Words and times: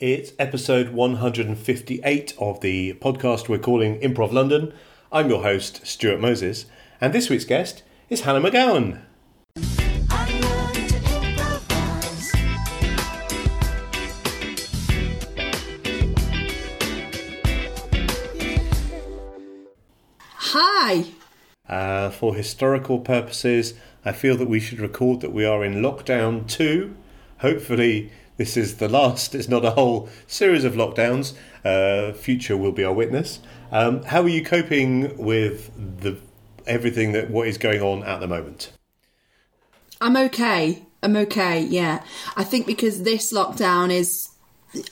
It's 0.00 0.32
episode 0.38 0.94
158 0.94 2.34
of 2.38 2.60
the 2.62 2.94
podcast 2.94 3.50
we're 3.50 3.58
calling 3.58 4.00
Improv 4.00 4.32
London. 4.32 4.72
I'm 5.12 5.28
your 5.28 5.42
host, 5.42 5.86
Stuart 5.86 6.20
Moses, 6.20 6.64
and 7.02 7.12
this 7.12 7.28
week's 7.28 7.44
guest 7.44 7.82
is 8.08 8.22
Hannah 8.22 8.40
McGowan. 8.40 9.02
I 10.08 10.40
learned 10.40 10.88
to 10.88 10.96
improvise. 10.96 12.32
Hi. 20.32 21.04
Uh, 21.68 22.08
for 22.08 22.34
historical 22.34 23.00
purposes, 23.00 23.74
I 24.02 24.12
feel 24.12 24.38
that 24.38 24.48
we 24.48 24.60
should 24.60 24.80
record 24.80 25.20
that 25.20 25.34
we 25.34 25.44
are 25.44 25.62
in 25.62 25.82
lockdown 25.82 26.48
two. 26.48 26.96
Hopefully, 27.40 28.10
this 28.40 28.56
is 28.56 28.76
the 28.76 28.88
last. 28.88 29.34
It's 29.34 29.50
not 29.50 29.66
a 29.66 29.72
whole 29.72 30.08
series 30.26 30.64
of 30.64 30.72
lockdowns. 30.72 31.34
Uh, 31.62 32.14
future 32.14 32.56
will 32.56 32.72
be 32.72 32.82
our 32.82 32.92
witness. 32.94 33.38
Um, 33.70 34.02
how 34.04 34.22
are 34.22 34.30
you 34.30 34.42
coping 34.42 35.14
with 35.18 35.70
the 36.00 36.16
everything 36.66 37.12
that 37.12 37.28
what 37.28 37.48
is 37.48 37.58
going 37.58 37.82
on 37.82 38.02
at 38.02 38.18
the 38.20 38.26
moment? 38.26 38.72
I'm 40.00 40.16
okay. 40.16 40.86
I'm 41.02 41.16
okay, 41.16 41.60
yeah. 41.60 42.02
I 42.34 42.44
think 42.44 42.66
because 42.66 43.02
this 43.02 43.30
lockdown 43.30 43.90
is 43.90 44.30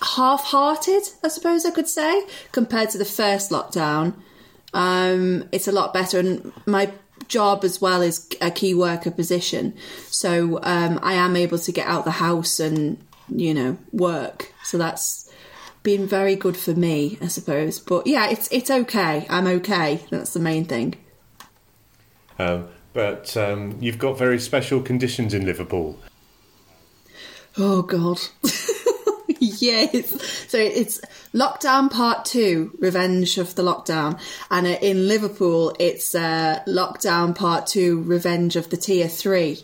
half 0.03 0.45
hearted, 0.45 1.05
I 1.25 1.29
suppose 1.29 1.65
I 1.65 1.71
could 1.71 1.89
say, 1.89 2.27
compared 2.53 2.91
to 2.91 2.99
the 2.99 3.07
first 3.07 3.51
lockdown. 3.51 4.13
Um, 4.75 5.49
it's 5.53 5.67
a 5.67 5.73
lot 5.73 5.95
better. 5.95 6.19
And 6.19 6.53
my 6.67 6.93
job 7.29 7.65
as 7.65 7.81
well 7.81 8.03
is 8.03 8.29
a 8.43 8.51
key 8.51 8.75
worker 8.75 9.11
position. 9.11 9.75
So 10.09 10.61
um, 10.65 11.01
I 11.03 11.15
am 11.15 11.35
able 11.35 11.59
to 11.61 11.73
get 11.73 11.87
out 11.87 12.05
the 12.05 12.11
house 12.11 12.61
and, 12.61 12.99
you 13.29 13.55
know, 13.55 13.79
work. 13.93 14.53
So 14.65 14.79
that's 14.79 15.31
been 15.83 16.07
very 16.07 16.37
good 16.37 16.57
for 16.57 16.75
me, 16.75 17.19
I 17.21 17.29
suppose. 17.29 17.79
But 17.79 18.07
yeah, 18.07 18.29
it's 18.29 18.49
it's 18.53 18.71
okay. 18.71 19.27
I'm 19.29 19.47
okay. 19.47 20.05
That's 20.11 20.33
the 20.33 20.41
main 20.41 20.65
thing. 20.65 20.97
Um, 22.39 22.69
but 22.93 23.37
um, 23.37 23.77
you've 23.81 23.99
got 23.99 24.19
very 24.19 24.39
special 24.39 24.81
conditions 24.81 25.35
in 25.35 25.45
Liverpool. 25.45 25.99
Oh 27.57 27.83
God. 27.83 28.21
yes. 29.41 30.11
So 30.49 30.59
it's 30.59 31.01
lockdown 31.35 31.91
part 31.91 32.25
two, 32.25 32.77
revenge 32.79 33.39
of 33.39 33.55
the 33.55 33.63
lockdown, 33.63 34.21
and 34.51 34.67
uh, 34.67 34.79
in 34.81 35.09
Liverpool 35.09 35.75
it's 35.79 36.15
uh, 36.15 36.61
lockdown 36.67 37.35
part 37.35 37.67
two, 37.67 38.03
revenge 38.03 38.57
of 38.57 38.71
the 38.71 38.77
tier 38.77 39.09
three, 39.09 39.63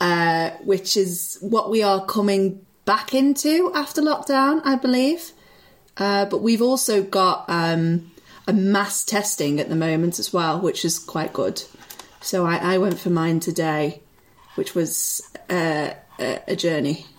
uh, 0.00 0.50
which 0.62 0.96
is 0.96 1.38
what 1.40 1.70
we 1.70 1.82
are 1.82 2.04
coming 2.06 2.63
back 2.84 3.14
into 3.14 3.72
after 3.74 4.02
lockdown, 4.02 4.60
I 4.64 4.76
believe. 4.76 5.32
Uh, 5.96 6.24
but 6.24 6.42
we've 6.42 6.62
also 6.62 7.02
got 7.02 7.44
um, 7.48 8.12
a 8.46 8.52
mass 8.52 9.04
testing 9.04 9.60
at 9.60 9.68
the 9.68 9.76
moment 9.76 10.18
as 10.18 10.32
well, 10.32 10.60
which 10.60 10.84
is 10.84 10.98
quite 10.98 11.32
good. 11.32 11.62
So 12.20 12.46
I, 12.46 12.74
I 12.74 12.78
went 12.78 12.98
for 12.98 13.10
mine 13.10 13.40
today, 13.40 14.00
which 14.54 14.74
was 14.74 15.22
uh, 15.50 15.90
a, 16.18 16.40
a 16.48 16.56
journey. 16.56 17.06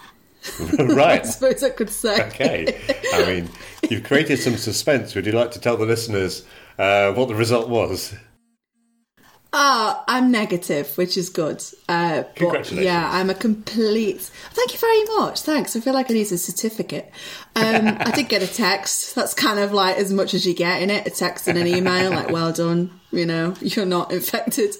I 0.80 0.84
right. 0.84 1.26
suppose 1.26 1.64
I 1.64 1.70
could 1.70 1.90
say. 1.90 2.22
Okay. 2.28 2.80
I 3.14 3.26
mean, 3.26 3.50
you've 3.90 4.04
created 4.04 4.38
some 4.40 4.58
suspense. 4.58 5.16
Would 5.16 5.26
you 5.26 5.32
like 5.32 5.52
to 5.52 5.60
tell 5.60 5.78
the 5.78 5.86
listeners 5.86 6.46
uh, 6.78 7.14
what 7.14 7.28
the 7.28 7.36
result 7.36 7.70
was? 7.70 8.14
Ah, 9.58 10.04
I'm 10.06 10.32
negative, 10.32 10.98
which 10.98 11.16
is 11.16 11.30
good. 11.30 11.64
Uh, 11.88 12.24
but 12.24 12.36
Congratulations. 12.36 12.84
yeah, 12.84 13.10
I'm 13.10 13.30
a 13.30 13.34
complete. 13.34 14.20
Thank 14.52 14.74
you 14.74 14.80
very 14.80 15.04
much. 15.18 15.44
Thanks. 15.44 15.78
I 15.78 15.80
feel 15.80 15.94
like 15.94 16.12
I 16.12 16.14
need 16.14 16.30
a 16.30 16.38
certificate. 16.38 17.10
Um, 17.56 17.88
I 18.02 18.12
did 18.12 18.28
get 18.28 18.44
a 18.44 18.54
text. 18.54 19.16
That's 19.16 19.34
kind 19.34 19.60
of 19.60 19.72
like 19.72 19.96
as 19.96 20.12
much 20.12 20.34
as 20.34 20.46
you 20.46 20.54
get 20.54 20.82
in 20.82 20.90
it 20.90 21.08
a 21.08 21.10
text 21.10 21.48
and 21.48 21.58
an 21.58 21.68
email, 21.68 22.12
like, 22.12 22.32
well 22.32 22.52
done, 22.52 23.00
you 23.14 23.26
know, 23.26 23.56
you're 23.62 23.86
not 23.86 24.12
infected. 24.12 24.76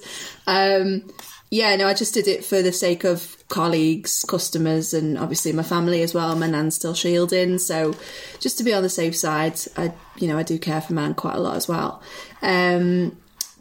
Um, 0.46 1.08
yeah, 1.50 1.74
no, 1.76 1.86
I 1.86 1.94
just 1.94 2.12
did 2.12 2.28
it 2.28 2.44
for 2.44 2.60
the 2.60 2.70
sake 2.72 3.04
of 3.04 3.34
colleagues, 3.48 4.26
customers, 4.28 4.92
and 4.92 5.16
obviously 5.16 5.52
my 5.52 5.62
family 5.62 6.02
as 6.02 6.12
well. 6.12 6.36
My 6.36 6.48
nan's 6.48 6.74
still 6.74 6.92
shielding, 6.92 7.56
so 7.58 7.94
just 8.40 8.58
to 8.58 8.64
be 8.64 8.74
on 8.74 8.82
the 8.82 8.90
safe 8.90 9.16
side, 9.16 9.58
I, 9.78 9.94
you 10.18 10.28
know, 10.28 10.36
I 10.36 10.42
do 10.42 10.58
care 10.58 10.82
for 10.82 10.92
man 10.92 11.14
quite 11.14 11.36
a 11.36 11.40
lot 11.40 11.56
as 11.56 11.66
well. 11.66 12.02
Um, 12.42 13.16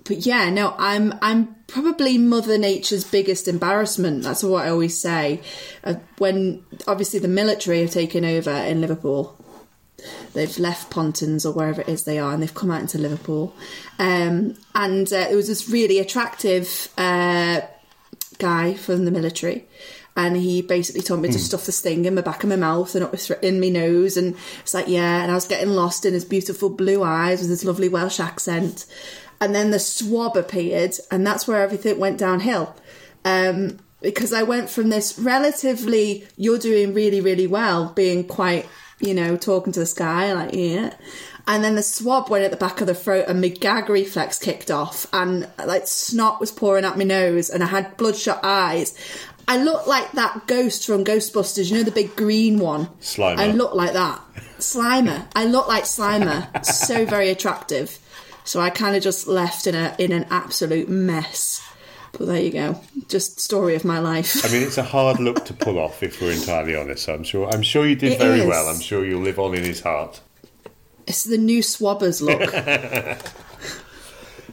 but 0.06 0.26
yeah, 0.26 0.50
no, 0.50 0.74
I'm 0.78 1.14
I'm 1.22 1.56
probably 1.68 2.18
Mother 2.18 2.58
Nature's 2.58 3.04
biggest 3.04 3.48
embarrassment. 3.48 4.24
That's 4.24 4.44
what 4.44 4.66
I 4.66 4.70
always 4.70 5.00
say. 5.00 5.42
Uh, 5.84 5.96
when 6.20 6.64
obviously 6.88 7.20
the 7.20 7.28
military 7.28 7.82
have 7.82 7.92
taken 7.92 8.24
over 8.24 8.52
in 8.52 8.82
Liverpool, 8.82 9.36
they've 10.34 10.58
left 10.60 10.92
Pontons 10.92 11.46
or 11.46 11.54
wherever 11.54 11.82
it 11.82 11.90
is 11.90 12.04
they 12.04 12.20
are, 12.20 12.34
and 12.34 12.42
they've 12.42 12.54
come 12.54 12.72
out 12.72 12.82
into 12.82 13.00
Liverpool. 13.00 13.56
Um, 13.98 14.56
and 14.76 15.12
uh, 15.12 15.28
it 15.30 15.36
was 15.36 15.48
this 15.48 15.70
really 15.70 16.00
attractive 16.00 16.90
uh, 16.98 17.62
guy 18.38 18.76
from 18.76 19.06
the 19.06 19.12
military. 19.12 19.68
And 20.18 20.38
he 20.38 20.62
basically 20.62 21.02
told 21.02 21.22
me 21.22 21.30
to 21.30 21.38
stuff 21.38 21.66
this 21.66 21.82
thing 21.82 22.06
in 22.06 22.16
my 22.16 22.22
back 22.22 22.42
of 22.42 22.50
my 22.50 22.56
mouth 22.56 22.96
and 22.96 23.04
up 23.04 23.14
in 23.44 23.60
my 23.60 23.68
nose. 23.68 24.16
And 24.16 24.38
it's 24.62 24.74
like, 24.74 24.88
yeah. 24.88 25.22
And 25.22 25.30
I 25.30 25.36
was 25.36 25.46
getting 25.46 25.72
lost 25.72 26.06
in 26.06 26.14
his 26.14 26.24
beautiful 26.24 26.70
blue 26.70 27.04
eyes 27.04 27.42
with 27.42 27.50
his 27.50 27.66
lovely 27.66 27.90
Welsh 27.90 28.22
accent. 28.22 28.86
And 29.41 29.53
then 29.53 29.72
the 29.72 29.79
swab 29.79 30.38
appeared, 30.38 30.96
and 31.12 31.25
that's 31.25 31.47
where 31.47 31.62
everything 31.62 32.00
went 32.00 32.18
downhill. 32.18 32.75
Um, 33.23 33.79
because 34.01 34.34
I 34.34 34.44
went 34.44 34.69
from 34.69 34.90
this 34.90 35.18
relatively, 35.18 36.28
you're 36.38 36.59
doing 36.59 36.94
really, 36.94 37.22
really 37.22 37.47
well, 37.47 37.91
being 37.94 38.28
quite, 38.28 38.68
you 39.00 39.13
know, 39.13 39.35
talking 39.35 39.74
to 39.74 39.79
the 39.79 39.85
sky, 39.85 40.34
like, 40.34 40.53
yeah. 40.53 40.94
And 41.47 41.63
then 41.63 41.75
the 41.75 41.84
swab 41.84 42.29
went 42.29 42.44
at 42.44 42.51
the 42.51 42.57
back 42.57 42.81
of 42.81 42.88
the 42.88 42.95
throat, 42.95 43.25
and 43.28 43.41
my 43.41 43.50
gag 43.50 43.90
reflex 43.90 44.40
kicked 44.40 44.72
off, 44.72 45.06
and 45.13 45.47
like 45.63 45.88
snot 45.88 46.40
was 46.40 46.51
pouring 46.51 46.85
out 46.85 46.97
my 46.97 47.03
nose, 47.03 47.50
and 47.50 47.63
I 47.63 47.68
had 47.68 47.97
bloodshot 47.97 48.40
eyes. 48.44 48.97
I 49.47 49.62
looked 49.62 49.88
like 49.88 50.12
that 50.13 50.47
ghost 50.47 50.88
from 50.88 51.03
Ghostbusters, 51.03 51.69
you 51.69 51.78
know, 51.78 51.84
the 51.84 51.91
big 51.91 52.16
green 52.16 52.57
one. 52.57 52.88
Slimer. 53.00 53.38
I 53.38 53.51
look 53.51 53.75
like 53.75 53.94
that. 53.94 54.19
Slimer. 54.57 55.28
I 55.35 55.45
look 55.45 55.68
like 55.68 55.84
Slimer. 55.84 56.66
so 56.66 57.06
very 57.06 57.29
attractive. 57.29 58.00
So 58.45 58.59
I 58.61 58.69
kind 58.69 58.95
of 58.95 59.03
just 59.03 59.28
left 59.28 59.67
in 59.67 59.75
a 59.75 59.95
in 60.00 60.11
an 60.11 60.25
absolute 60.29 60.88
mess. 60.88 61.61
But 62.17 62.28
there 62.28 62.41
you 62.41 62.51
go. 62.51 62.79
Just 63.09 63.41
story 63.41 63.75
of 63.75 63.83
my 63.83 64.00
life. 64.00 64.45
I 64.45 64.50
mean, 64.51 64.63
it's 64.63 64.78
a 64.78 64.83
hard 64.83 65.19
look 65.19 65.44
to 65.45 65.53
pull 65.66 65.78
off, 65.78 66.01
if 66.01 66.22
we're 66.22 66.31
entirely 66.31 66.73
honest. 66.75 67.09
I'm 67.09 67.23
sure. 67.25 67.50
I'm 67.50 67.61
sure 67.61 67.85
you 67.85 67.95
did 67.95 68.13
It 68.13 68.19
very 68.19 68.39
is. 68.39 68.47
well. 68.47 68.69
I'm 68.69 68.79
sure 68.79 69.03
you'll 69.06 69.22
live 69.23 69.38
on 69.39 69.53
in 69.56 69.63
his 69.63 69.81
heart. 69.81 70.22
It's 71.07 71.23
the 71.25 71.38
new 71.38 71.59
swabbers 71.61 72.22
look. 72.22 73.22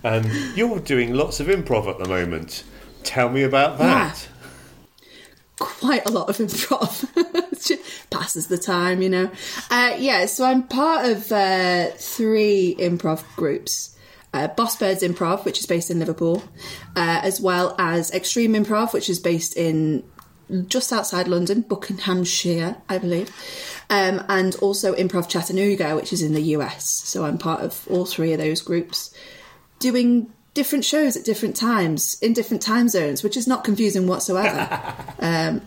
And 0.05 0.27
you're 0.57 0.81
doing 0.81 1.15
lots 1.15 1.39
of 1.39 1.47
improv 1.47 1.87
at 1.89 1.99
the 1.99 2.09
moment. 2.09 2.65
Tell 3.05 3.29
me 3.29 3.45
about 3.45 3.79
that. 3.79 4.29
Quite 5.63 6.07
a 6.07 6.11
lot 6.11 6.29
of 6.29 6.39
improv. 6.39 7.07
Passes 8.11 8.49
the 8.49 8.59
time, 8.59 9.01
you 9.01 9.09
know. 9.09 9.31
Uh, 9.71 9.95
yeah, 9.97 10.27
so 10.27 10.45
I'm 10.45 10.65
part 10.65 11.07
of 11.07 11.31
uh, 11.31 11.91
three 11.97 12.75
improv 12.81 13.23
groups. 13.37 13.97
Uh, 14.35 14.49
Boss 14.49 14.77
Birds 14.77 15.05
Improv, 15.05 15.45
which 15.45 15.61
is 15.61 15.67
based 15.67 15.91
in 15.91 16.01
Liverpool, 16.01 16.43
uh, 16.97 17.21
as 17.23 17.41
well 17.41 17.77
as 17.79 18.11
Extreme 18.11 18.55
Improv, 18.55 18.93
which 18.93 19.09
is 19.09 19.21
based 19.21 19.57
in 19.57 20.03
just 20.67 20.93
outside 20.93 21.29
London, 21.29 21.61
Buckinghamshire, 21.61 22.77
I 22.89 22.99
believe, 22.99 23.31
um, 23.89 24.25
and 24.29 24.57
also 24.57 24.95
Improv 24.95 25.29
Chattanooga, 25.29 25.95
which 25.95 26.13
is 26.13 26.23
in 26.23 26.35
the 26.35 26.43
US. 26.57 26.87
So 26.87 27.25
I'm 27.25 27.39
part 27.39 27.61
of 27.61 27.87
all 27.89 28.05
three 28.05 28.33
of 28.33 28.41
those 28.41 28.63
groups, 28.63 29.15
doing 29.79 30.33
different 30.55 30.85
shows 30.85 31.17
at 31.17 31.25
different 31.25 31.57
times 31.57 32.19
in 32.21 32.33
different 32.33 32.63
time 32.63 32.89
zones, 32.89 33.23
which 33.23 33.37
is 33.37 33.47
not 33.47 33.65
confusing 33.65 34.07
whatsoever. 34.07 34.69
um, 35.21 35.63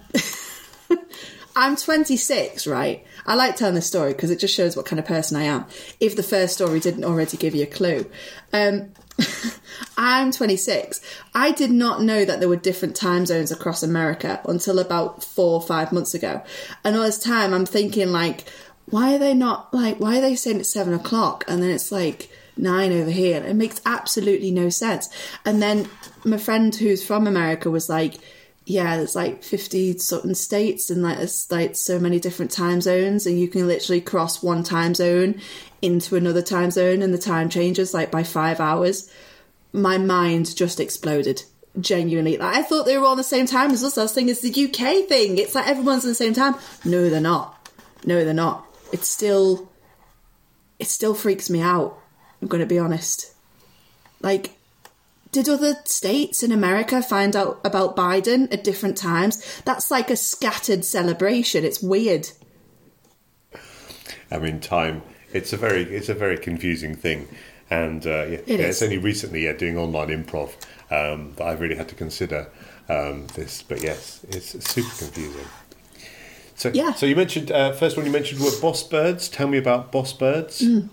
I'm 1.56 1.76
26, 1.78 2.68
right? 2.68 3.06
I 3.26 3.36
like 3.36 3.56
telling 3.56 3.76
this 3.76 3.88
story 3.88 4.12
because 4.12 4.30
it 4.30 4.40
just 4.40 4.54
shows 4.54 4.76
what 4.76 4.86
kind 4.86 5.00
of 5.00 5.06
person 5.06 5.38
I 5.38 5.44
am. 5.44 5.66
If 6.00 6.16
the 6.16 6.24
first 6.24 6.54
story 6.54 6.80
didn't 6.80 7.06
already 7.06 7.38
give 7.38 7.56
you 7.56 7.64
a 7.64 7.68
clue. 7.68 8.06
Um, 8.52 8.92
I'm 9.98 10.32
26. 10.32 11.00
I 11.34 11.52
did 11.52 11.72
not 11.72 12.02
know 12.02 12.26
that 12.26 12.40
there 12.40 12.50
were 12.50 12.58
different 12.58 12.96
time 12.96 13.26
zones 13.26 13.52
across 13.52 13.84
America 13.84 14.42
until 14.46 14.80
about 14.80 15.24
four 15.24 15.54
or 15.54 15.62
five 15.62 15.94
months 15.94 16.14
ago. 16.14 16.44
And 16.84 16.96
all 16.96 17.04
this 17.04 17.20
time 17.20 17.54
I'm 17.54 17.66
thinking, 17.66 18.12
like, 18.12 18.44
why 18.88 19.16
are 19.16 19.20
they 19.20 19.34
not, 19.34 19.74
like, 19.74 19.98
why 19.98 20.18
are 20.18 20.22
they 20.22 20.36
saying 20.36 20.60
it's 20.60 20.70
seven 20.70 20.94
o'clock? 20.94 21.46
And 21.48 21.64
then 21.64 21.70
it's 21.72 21.92
like, 21.92 22.30
nine 22.58 22.92
over 22.92 23.12
here. 23.12 23.44
It 23.44 23.56
makes 23.56 23.82
absolutely 23.86 24.52
no 24.52 24.70
sense. 24.70 25.10
And 25.46 25.62
then 25.62 25.90
my 26.24 26.38
friend 26.38 26.74
who's 26.76 27.06
from 27.06 27.28
America 27.28 27.70
was 27.70 27.90
like, 27.90 28.16
yeah, 28.66 28.98
there's 28.98 29.16
like 29.16 29.44
50 29.44 30.00
something 30.00 30.34
states 30.34 30.90
and 30.90 31.04
like 31.04 31.18
there's 31.18 31.52
like 31.52 31.76
so 31.76 32.00
many 32.00 32.20
different 32.20 32.52
time 32.52 32.82
zones 32.82 33.28
and 33.28 33.40
you 33.40 33.48
can 33.48 33.68
literally 33.68 34.02
cross 34.02 34.42
one 34.42 34.64
time 34.64 34.96
zone 34.96 35.40
into 35.82 36.16
another 36.16 36.42
time 36.42 36.72
zone 36.72 37.04
and 37.04 37.14
the 37.14 37.20
time 37.20 37.50
changes 37.50 37.94
like 37.94 38.10
by 38.10 38.24
five 38.24 38.60
hours. 38.60 39.12
My 39.72 39.98
mind 39.98 40.56
just 40.56 40.80
exploded. 40.80 41.44
Genuinely. 41.80 42.38
Like 42.38 42.56
I 42.56 42.62
thought 42.64 42.86
they 42.86 42.98
were 42.98 43.06
all 43.06 43.18
the 43.18 43.24
same 43.24 43.46
time 43.46 43.72
as 43.72 43.84
us. 43.84 43.98
I 43.98 44.04
was 44.04 44.14
thinking 44.14 44.32
it's 44.32 44.42
the 44.42 44.50
UK 44.50 45.10
thing. 45.10 45.38
It's 45.38 45.54
like 45.54 45.68
everyone's 45.68 46.06
at 46.06 46.08
the 46.08 46.16
same 46.16 46.34
time. 46.34 46.56
No, 46.86 47.10
they're 47.10 47.20
not. 47.20 47.70
No, 48.06 48.24
they're 48.24 48.34
not. 48.34 48.66
it 48.94 49.04
still 49.04 49.70
it 50.80 50.88
still 50.88 51.14
freaks 51.14 51.50
me 51.50 51.62
out. 51.62 52.00
I'm 52.46 52.50
going 52.50 52.62
to 52.62 52.68
be 52.68 52.78
honest. 52.78 53.34
Like, 54.22 54.52
did 55.32 55.50
other 55.50 55.78
states 55.86 56.44
in 56.44 56.52
America 56.52 57.02
find 57.02 57.36
out 57.36 57.60
about 57.64 57.96
Biden 57.96 58.54
at 58.54 58.64
different 58.64 58.98
times? 58.98 59.44
That's 59.66 59.90
like 59.90 60.12
a 60.12 60.16
scattered 60.16 60.86
celebration. 60.86 61.66
It's 61.66 61.82
weird. 61.82 62.30
I 64.30 64.38
mean, 64.38 64.60
time. 64.60 65.02
It's 65.34 65.54
a 65.54 65.58
very, 65.58 65.86
it's 65.86 66.08
a 66.08 66.14
very 66.14 66.38
confusing 66.38 66.96
thing, 66.96 67.28
and 67.72 68.06
uh, 68.06 68.10
yeah, 68.10 68.38
It 68.46 68.60
yeah, 68.60 68.68
it's 68.68 68.84
only 68.84 69.00
recently, 69.00 69.46
yeah, 69.46 69.54
doing 69.54 69.76
online 69.76 70.10
improv 70.10 70.52
um, 70.92 71.34
that 71.38 71.48
I've 71.48 71.62
really 71.62 71.76
had 71.76 71.90
to 71.90 71.96
consider 71.96 72.48
um, 72.90 73.26
this. 73.34 73.64
But 73.64 73.82
yes, 73.82 74.24
it's 74.30 74.52
super 74.70 74.96
confusing. 75.00 75.48
So, 76.54 76.70
Yeah. 76.76 76.94
So 76.94 77.08
you 77.08 77.16
mentioned 77.16 77.52
uh, 77.52 77.72
first 77.72 77.98
one 77.98 78.06
you 78.06 78.12
mentioned 78.12 78.40
were 78.40 78.52
Boss 78.62 78.84
Birds. 78.84 79.30
Tell 79.30 79.48
me 79.48 79.58
about 79.58 79.92
Boss 79.92 80.14
Birds. 80.14 80.62
Mm. 80.62 80.90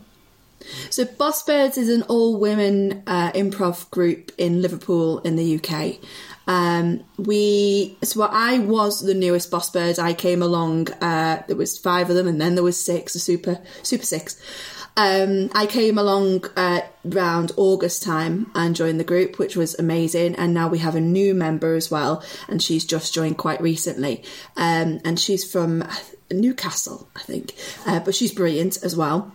So, 0.91 1.05
Boss 1.05 1.45
Birds 1.45 1.79
is 1.79 1.89
an 1.89 2.03
all 2.03 2.39
women 2.39 3.03
uh, 3.07 3.33
improv 3.33 3.91
group 3.91 4.33
in 4.39 4.63
Liverpool 4.63 5.19
in 5.21 5.37
the 5.37 5.57
UK. 5.57 5.99
Um, 6.47 7.05
we 7.19 7.97
so 8.03 8.23
I 8.23 8.59
was 8.59 9.01
the 9.01 9.15
newest 9.15 9.51
Boss 9.51 9.71
Birds. 9.71 9.99
I 9.99 10.13
came 10.13 10.43
along. 10.43 10.91
Uh, 10.95 11.43
there 11.47 11.57
was 11.57 11.79
five 11.79 12.11
of 12.11 12.17
them, 12.17 12.27
and 12.27 12.41
then 12.41 12.55
there 12.55 12.65
was 12.65 12.83
six. 12.83 13.15
A 13.15 13.21
super 13.21 13.61
super 13.83 14.05
six. 14.05 14.41
Um, 14.97 15.49
I 15.55 15.67
came 15.67 15.97
along 15.97 16.45
uh, 16.57 16.83
around 17.11 17.53
August 17.57 18.03
time 18.03 18.51
and 18.55 18.77
joined 18.77 19.01
the 19.01 19.05
group, 19.05 19.39
which 19.39 19.57
was 19.57 19.79
amazing. 19.79 20.35
And 20.35 20.53
now 20.53 20.69
we 20.69 20.79
have 20.79 20.95
a 20.95 21.01
new 21.01 21.35
member 21.35 21.75
as 21.75 21.91
well, 21.91 22.23
and 22.49 22.63
she's 22.63 22.85
just 22.85 23.15
joined 23.15 23.39
quite 23.39 23.61
recently. 23.61 24.23
Um, 24.57 25.01
and 25.05 25.19
she's 25.19 25.51
from 25.51 25.85
Newcastle, 26.31 27.09
I 27.17 27.21
think, 27.21 27.55
uh, 27.87 28.01
but 28.01 28.15
she's 28.15 28.33
brilliant 28.33 28.83
as 28.83 28.97
well. 28.97 29.33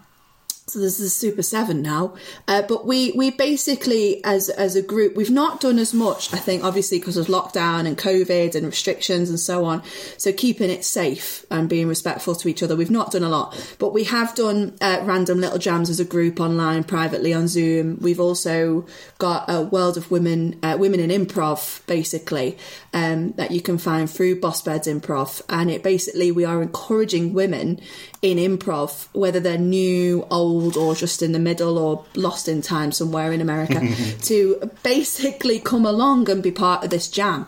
So 0.70 0.80
this 0.80 1.00
is 1.00 1.16
Super 1.16 1.44
Seven 1.44 1.82
now, 1.82 2.16
uh, 2.46 2.62
but 2.62 2.86
we 2.86 3.14
we 3.14 3.32
basically 3.32 4.22
as 4.26 4.50
as 4.50 4.76
a 4.76 4.82
group 4.82 5.16
we've 5.16 5.32
not 5.32 5.62
done 5.62 5.80
as 5.80 5.94
much. 5.94 6.34
I 6.34 6.40
think 6.40 6.62
obviously 6.62 7.00
because 7.00 7.16
of 7.16 7.28
lockdown 7.28 7.88
and 7.88 7.98
COVID 7.98 8.54
and 8.54 8.66
restrictions 8.66 9.30
and 9.30 9.40
so 9.40 9.64
on. 9.64 9.82
So 10.18 10.34
keeping 10.34 10.70
it 10.70 10.84
safe 10.84 11.46
and 11.50 11.70
being 11.70 11.88
respectful 11.88 12.36
to 12.36 12.50
each 12.50 12.62
other, 12.62 12.76
we've 12.76 12.92
not 12.92 13.12
done 13.12 13.24
a 13.24 13.30
lot. 13.30 13.56
But 13.80 13.94
we 13.94 14.04
have 14.04 14.36
done 14.36 14.76
uh, 14.82 15.04
random 15.04 15.40
little 15.40 15.58
jams 15.58 15.90
as 15.90 16.02
a 16.02 16.06
group 16.06 16.42
online, 16.42 16.84
privately 16.84 17.34
on 17.34 17.48
Zoom. 17.48 17.98
We've 18.02 18.20
also 18.20 18.86
got 19.20 19.46
a 19.48 19.62
World 19.62 19.96
of 19.96 20.12
Women 20.12 20.60
uh, 20.64 20.76
Women 20.78 21.00
in 21.00 21.12
Improv 21.12 21.86
basically 21.88 22.58
um, 22.92 23.32
that 23.38 23.52
you 23.52 23.62
can 23.62 23.78
find 23.78 24.10
through 24.10 24.42
Boss 24.42 24.62
Birds 24.64 24.90
Improv, 24.90 25.42
and 25.48 25.72
it 25.72 25.82
basically 25.82 26.30
we 26.30 26.44
are 26.44 26.62
encouraging 26.62 27.32
women 27.32 27.80
in 28.22 28.38
improv, 28.38 29.08
whether 29.14 29.40
they're 29.40 29.58
new, 29.58 30.26
old, 30.32 30.76
or 30.76 30.96
just 30.96 31.22
in 31.22 31.32
the 31.32 31.40
middle 31.40 31.78
or 31.78 32.06
lost 32.16 32.48
in 32.48 32.62
time 32.62 32.92
somewhere 32.92 33.32
in 33.32 33.42
America, 33.42 33.82
to 34.24 34.72
basically 34.84 35.60
come 35.60 35.86
along 35.86 36.30
and 36.30 36.42
be 36.42 36.52
part 36.52 36.84
of 36.84 36.90
this 36.90 37.08
jam. 37.08 37.48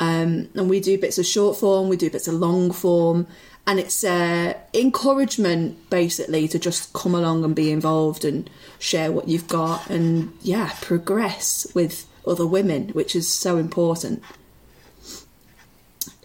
Um, 0.00 0.48
and 0.54 0.68
we 0.68 0.80
do 0.80 0.98
bits 0.98 1.18
of 1.18 1.26
short 1.26 1.56
form, 1.56 1.88
we 1.88 1.96
do 1.96 2.10
bits 2.10 2.28
of 2.28 2.34
long 2.34 2.72
form, 2.72 3.26
and 3.66 3.78
it's 3.78 4.02
uh, 4.02 4.54
encouragement 4.74 5.88
basically 5.88 6.48
to 6.48 6.58
just 6.58 6.92
come 6.92 7.14
along 7.14 7.44
and 7.44 7.54
be 7.54 7.70
involved 7.70 8.24
and 8.24 8.50
share 8.80 9.12
what 9.12 9.28
you've 9.28 9.46
got 9.46 9.88
and 9.88 10.32
yeah, 10.42 10.72
progress 10.80 11.66
with 11.74 12.06
other 12.26 12.46
women, 12.46 12.88
which 12.88 13.14
is 13.14 13.28
so 13.28 13.56
important. 13.56 14.22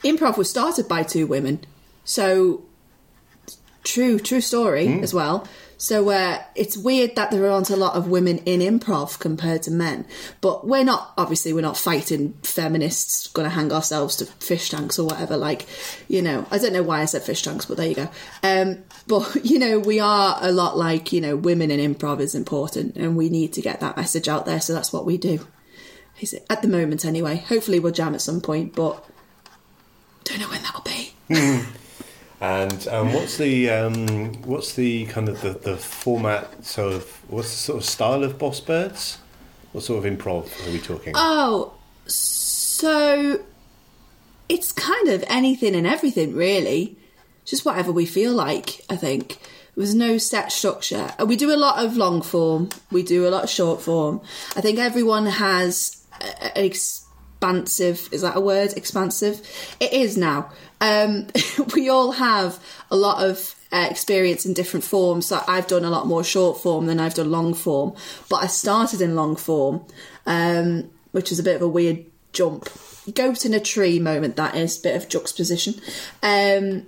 Improv 0.03 0.37
was 0.37 0.49
started 0.49 0.87
by 0.87 1.03
two 1.03 1.27
women, 1.27 1.59
so 2.03 2.63
true, 3.87 4.19
true 4.19 4.41
story 4.41 4.99
as 5.01 5.13
well. 5.13 5.47
So 5.77 6.09
uh, 6.09 6.41
it's 6.55 6.75
weird 6.75 7.15
that 7.15 7.29
there 7.29 7.47
aren't 7.49 7.69
a 7.69 7.75
lot 7.75 7.95
of 7.95 8.07
women 8.07 8.39
in 8.39 8.61
improv 8.61 9.19
compared 9.19 9.61
to 9.63 9.71
men. 9.71 10.05
But 10.41 10.67
we're 10.67 10.83
not, 10.83 11.13
obviously, 11.17 11.53
we're 11.53 11.61
not 11.61 11.77
fighting 11.77 12.33
feminists, 12.41 13.27
going 13.27 13.47
to 13.47 13.53
hang 13.53 13.71
ourselves 13.71 14.15
to 14.17 14.25
fish 14.25 14.69
tanks 14.71 14.97
or 14.97 15.05
whatever. 15.05 15.37
Like, 15.37 15.67
you 16.07 16.23
know, 16.23 16.47
I 16.49 16.57
don't 16.57 16.73
know 16.73 16.83
why 16.83 17.01
I 17.01 17.05
said 17.05 17.21
fish 17.21 17.43
tanks, 17.43 17.65
but 17.65 17.77
there 17.77 17.87
you 17.87 17.95
go. 17.95 18.09
Um, 18.41 18.79
but, 19.07 19.35
you 19.45 19.59
know, 19.59 19.79
we 19.79 19.99
are 19.99 20.37
a 20.41 20.51
lot 20.51 20.77
like, 20.77 21.13
you 21.13 21.21
know, 21.21 21.35
women 21.35 21.69
in 21.69 21.93
improv 21.93 22.19
is 22.19 22.33
important 22.33 22.95
and 22.95 23.15
we 23.15 23.29
need 23.29 23.53
to 23.53 23.61
get 23.61 23.79
that 23.81 23.97
message 23.97 24.27
out 24.27 24.45
there. 24.47 24.59
So 24.59 24.73
that's 24.73 24.91
what 24.91 25.05
we 25.05 25.17
do. 25.17 25.45
Is 26.19 26.33
it 26.33 26.45
at 26.49 26.63
the 26.63 26.67
moment 26.67 27.05
anyway? 27.05 27.37
Hopefully 27.37 27.79
we'll 27.79 27.93
jam 27.93 28.15
at 28.15 28.21
some 28.21 28.41
point, 28.41 28.75
but 28.75 29.07
don't 30.23 30.39
know 30.39 30.49
when 30.49 30.63
that'll 30.63 30.81
be. 30.81 31.13
And 32.39 32.87
um, 32.89 33.13
what's 33.13 33.37
the 33.37 33.69
um, 33.69 34.33
what's 34.43 34.73
the 34.73 35.05
kind 35.07 35.27
of 35.27 35.41
the, 35.41 35.51
the 35.51 35.77
format? 35.77 36.63
Sort 36.63 36.93
of 36.93 37.03
what's 37.29 37.49
the 37.49 37.57
sort 37.57 37.77
of 37.79 37.85
style 37.85 38.23
of 38.23 38.37
Boss 38.37 38.59
Birds? 38.59 39.17
What 39.71 39.83
sort 39.83 40.05
of 40.05 40.11
improv 40.11 40.67
are 40.67 40.71
we 40.71 40.79
talking? 40.79 41.13
Oh, 41.15 41.73
so 42.05 43.43
it's 44.49 44.71
kind 44.71 45.09
of 45.09 45.23
anything 45.27 45.75
and 45.75 45.87
everything, 45.87 46.35
really. 46.35 46.97
Just 47.45 47.65
whatever 47.65 47.91
we 47.91 48.05
feel 48.05 48.33
like, 48.33 48.85
I 48.89 48.95
think. 48.95 49.37
There's 49.75 49.93
no 49.93 50.17
set 50.17 50.51
structure. 50.51 51.13
Uh, 51.19 51.25
We 51.25 51.35
do 51.35 51.53
a 51.53 51.55
lot 51.55 51.83
of 51.85 51.95
long 51.95 52.23
form, 52.23 52.69
we 52.91 53.03
do 53.03 53.27
a 53.27 53.29
lot 53.29 53.43
of 53.43 53.49
short 53.49 53.81
form. 53.81 54.21
I 54.55 54.61
think 54.61 54.79
everyone 54.79 55.27
has 55.27 56.03
an 56.19 56.51
expansive, 56.55 58.09
is 58.11 58.21
that 58.21 58.35
a 58.35 58.41
word? 58.41 58.73
Expansive? 58.75 59.47
It 59.79 59.93
is 59.93 60.17
now. 60.17 60.51
Um, 60.81 61.27
we 61.75 61.89
all 61.89 62.11
have 62.11 62.59
a 62.91 62.95
lot 62.95 63.23
of 63.23 63.55
uh, 63.71 63.87
experience 63.89 64.45
in 64.45 64.53
different 64.53 64.83
forms. 64.83 65.27
So 65.27 65.43
I've 65.47 65.67
done 65.67 65.85
a 65.85 65.89
lot 65.89 66.07
more 66.07 66.23
short 66.23 66.61
form 66.61 66.85
than 66.85 66.99
I've 66.99 67.13
done 67.13 67.31
long 67.31 67.53
form, 67.53 67.95
but 68.29 68.37
I 68.37 68.47
started 68.47 69.01
in 69.01 69.15
long 69.15 69.35
form, 69.35 69.85
um, 70.25 70.89
which 71.11 71.31
is 71.31 71.39
a 71.39 71.43
bit 71.43 71.55
of 71.55 71.61
a 71.61 71.67
weird 71.67 72.05
jump. 72.33 72.69
Goat 73.13 73.45
in 73.45 73.53
a 73.53 73.59
tree 73.59 73.99
moment, 73.99 74.35
that 74.35 74.55
is, 74.55 74.77
bit 74.77 74.95
of 74.95 75.09
juxtaposition. 75.09 75.75
Um, 76.21 76.87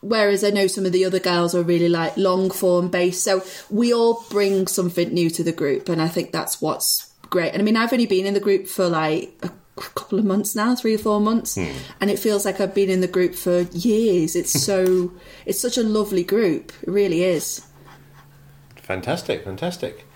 whereas 0.00 0.44
I 0.44 0.50
know 0.50 0.66
some 0.66 0.86
of 0.86 0.92
the 0.92 1.04
other 1.04 1.20
girls 1.20 1.54
are 1.54 1.62
really 1.62 1.88
like 1.88 2.16
long 2.16 2.50
form 2.50 2.88
based. 2.88 3.24
So 3.24 3.44
we 3.70 3.94
all 3.94 4.24
bring 4.30 4.66
something 4.66 5.12
new 5.12 5.30
to 5.30 5.42
the 5.42 5.52
group, 5.52 5.88
and 5.88 6.02
I 6.02 6.08
think 6.08 6.32
that's 6.32 6.60
what's 6.60 7.12
great. 7.30 7.52
And 7.52 7.62
I 7.62 7.64
mean, 7.64 7.76
I've 7.76 7.92
only 7.92 8.06
been 8.06 8.26
in 8.26 8.34
the 8.34 8.40
group 8.40 8.66
for 8.66 8.88
like 8.88 9.32
couple 9.76 10.18
of 10.18 10.24
months 10.24 10.54
now, 10.54 10.74
three 10.74 10.94
or 10.94 10.98
four 10.98 11.20
months, 11.20 11.56
and 11.56 12.10
it 12.10 12.18
feels 12.18 12.44
like 12.44 12.60
I've 12.60 12.74
been 12.74 12.90
in 12.90 13.00
the 13.00 13.08
group 13.08 13.34
for 13.34 13.60
years. 13.72 14.36
It's 14.36 14.50
so, 14.50 15.12
it's 15.46 15.60
such 15.60 15.78
a 15.78 15.82
lovely 15.82 16.24
group. 16.24 16.72
It 16.82 16.90
really 16.90 17.24
is. 17.24 17.66
Fantastic, 18.76 19.44
fantastic. 19.44 20.06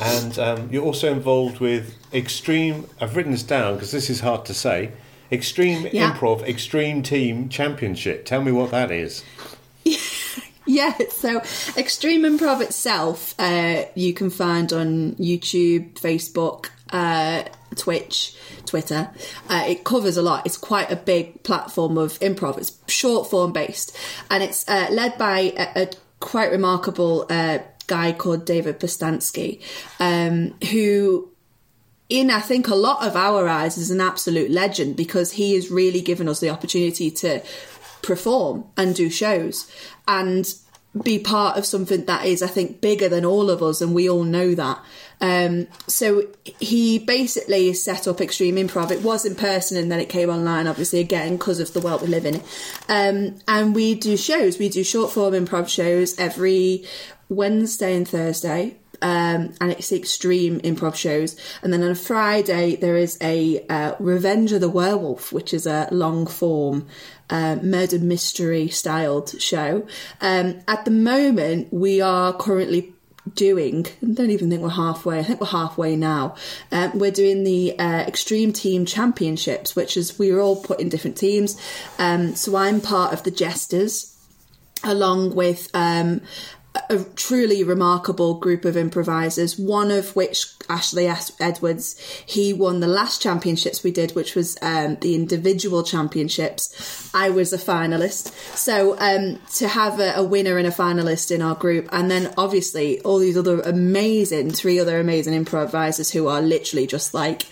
And 0.00 0.38
um, 0.38 0.68
you're 0.70 0.84
also 0.84 1.10
involved 1.12 1.58
with 1.60 1.96
Extreme. 2.12 2.86
I've 3.00 3.16
written 3.16 3.32
this 3.32 3.42
down 3.42 3.74
because 3.74 3.90
this 3.90 4.08
is 4.10 4.20
hard 4.20 4.44
to 4.46 4.54
say. 4.54 4.92
Extreme 5.32 5.88
Yeah. 5.92 6.12
Improv 6.12 6.42
Extreme 6.42 7.02
Team 7.02 7.48
Championship. 7.48 8.24
Tell 8.24 8.42
me 8.42 8.52
what 8.52 8.70
that 8.70 8.90
is. 8.90 9.24
Yeah, 10.66 10.96
so 11.10 11.38
Extreme 11.76 12.22
Improv 12.22 12.60
itself, 12.60 13.34
uh, 13.40 13.86
you 13.96 14.14
can 14.14 14.30
find 14.30 14.72
on 14.72 15.14
YouTube, 15.16 15.94
Facebook, 15.94 16.66
uh, 16.92 17.42
Twitch, 17.76 18.36
Twitter. 18.66 19.10
Uh, 19.48 19.64
it 19.68 19.84
covers 19.84 20.16
a 20.16 20.22
lot. 20.22 20.46
It's 20.46 20.56
quite 20.56 20.90
a 20.90 20.96
big 20.96 21.42
platform 21.42 21.98
of 21.98 22.18
improv. 22.20 22.58
It's 22.58 22.78
short 22.86 23.30
form 23.30 23.52
based, 23.52 23.96
and 24.30 24.42
it's 24.42 24.68
uh, 24.68 24.88
led 24.90 25.18
by 25.18 25.52
a, 25.56 25.82
a 25.82 25.90
quite 26.20 26.50
remarkable 26.50 27.26
uh, 27.30 27.58
guy 27.86 28.12
called 28.12 28.44
David 28.44 28.78
Postansky, 28.78 29.62
um, 29.98 30.54
who 30.70 31.30
in 32.08 32.30
I 32.30 32.40
think 32.40 32.68
a 32.68 32.74
lot 32.74 33.06
of 33.06 33.16
our 33.16 33.48
eyes 33.48 33.78
is 33.78 33.90
an 33.90 34.00
absolute 34.00 34.50
legend 34.50 34.96
because 34.96 35.32
he 35.32 35.54
has 35.54 35.70
really 35.70 36.00
given 36.00 36.28
us 36.28 36.40
the 36.40 36.50
opportunity 36.50 37.10
to 37.12 37.40
perform 38.02 38.64
and 38.76 38.94
do 38.94 39.08
shows 39.08 39.70
and 40.08 40.52
be 41.02 41.18
part 41.18 41.56
of 41.56 41.64
something 41.64 42.04
that 42.06 42.26
is 42.26 42.42
I 42.42 42.48
think 42.48 42.80
bigger 42.80 43.08
than 43.08 43.24
all 43.24 43.48
of 43.48 43.62
us 43.62 43.80
and 43.80 43.94
we 43.94 44.10
all 44.10 44.24
know 44.24 44.54
that. 44.54 44.82
Um, 45.20 45.68
so 45.86 46.26
he 46.58 46.98
basically 46.98 47.72
set 47.74 48.08
up 48.08 48.20
Extreme 48.20 48.56
Improv. 48.56 48.90
It 48.90 49.02
was 49.02 49.24
in 49.24 49.36
person 49.36 49.76
and 49.76 49.90
then 49.92 50.00
it 50.00 50.08
came 50.08 50.30
online 50.30 50.66
obviously 50.66 50.98
again 50.98 51.36
because 51.36 51.60
of 51.60 51.72
the 51.72 51.80
world 51.80 52.02
we 52.02 52.08
live 52.08 52.26
in. 52.26 52.42
Um, 52.88 53.38
and 53.46 53.74
we 53.74 53.94
do 53.94 54.16
shows. 54.16 54.58
We 54.58 54.68
do 54.68 54.82
short 54.82 55.12
form 55.12 55.34
improv 55.34 55.68
shows 55.68 56.18
every 56.18 56.84
Wednesday 57.28 57.94
and 57.96 58.08
Thursday 58.08 58.79
um, 59.02 59.54
and 59.60 59.72
it's 59.72 59.88
the 59.88 59.96
extreme 59.96 60.60
improv 60.60 60.94
shows. 60.94 61.36
And 61.62 61.72
then 61.72 61.82
on 61.82 61.90
a 61.90 61.94
Friday, 61.94 62.76
there 62.76 62.96
is 62.96 63.18
a 63.20 63.64
uh, 63.68 63.94
Revenge 63.98 64.52
of 64.52 64.60
the 64.60 64.68
Werewolf, 64.68 65.32
which 65.32 65.54
is 65.54 65.66
a 65.66 65.88
long 65.90 66.26
form 66.26 66.86
uh, 67.28 67.56
murder 67.62 67.98
mystery 67.98 68.68
styled 68.68 69.40
show. 69.40 69.86
Um, 70.20 70.60
at 70.68 70.84
the 70.84 70.90
moment, 70.90 71.72
we 71.72 72.00
are 72.00 72.32
currently 72.32 72.94
doing 73.34 73.86
I 74.02 74.12
don't 74.14 74.30
even 74.30 74.48
think 74.48 74.62
we're 74.62 74.70
halfway 74.70 75.18
I 75.18 75.22
think 75.22 75.40
we're 75.40 75.46
halfway 75.48 75.94
now 75.94 76.36
um, 76.72 76.98
we're 76.98 77.10
doing 77.10 77.44
the 77.44 77.78
uh, 77.78 78.00
extreme 78.00 78.52
team 78.52 78.86
championships 78.86 79.76
which 79.76 79.96
is 79.96 80.18
we 80.18 80.30
are 80.30 80.40
all 80.40 80.56
put 80.56 80.80
in 80.80 80.88
different 80.88 81.18
teams 81.18 81.60
um, 81.98 82.34
so 82.34 82.56
I'm 82.56 82.80
part 82.80 83.12
of 83.12 83.22
the 83.22 83.30
jesters 83.30 84.16
along 84.82 85.34
with 85.34 85.70
um, 85.74 86.22
a 86.88 87.04
truly 87.16 87.62
remarkable 87.64 88.34
group 88.34 88.64
of 88.64 88.76
improvisers, 88.76 89.58
one 89.58 89.90
of 89.90 90.16
which, 90.16 90.46
Ashley 90.68 91.08
Edwards, 91.40 91.98
he 92.24 92.52
won 92.52 92.80
the 92.80 92.88
last 92.88 93.20
championships 93.20 93.82
we 93.82 93.90
did, 93.90 94.14
which 94.14 94.34
was 94.34 94.56
um, 94.62 94.96
the 95.00 95.14
individual 95.14 95.82
championships. 95.82 97.10
I 97.14 97.30
was 97.30 97.52
a 97.52 97.58
finalist. 97.58 98.32
So 98.56 98.98
um, 98.98 99.40
to 99.56 99.68
have 99.68 100.00
a, 100.00 100.14
a 100.16 100.24
winner 100.24 100.58
and 100.58 100.66
a 100.66 100.70
finalist 100.70 101.30
in 101.30 101.42
our 101.42 101.54
group, 101.54 101.88
and 101.92 102.10
then 102.10 102.32
obviously 102.36 103.00
all 103.00 103.18
these 103.18 103.36
other 103.36 103.60
amazing, 103.60 104.50
three 104.52 104.78
other 104.80 104.98
amazing 104.98 105.34
improvisers 105.34 106.10
who 106.10 106.28
are 106.28 106.40
literally 106.40 106.86
just 106.86 107.14
like, 107.14 107.46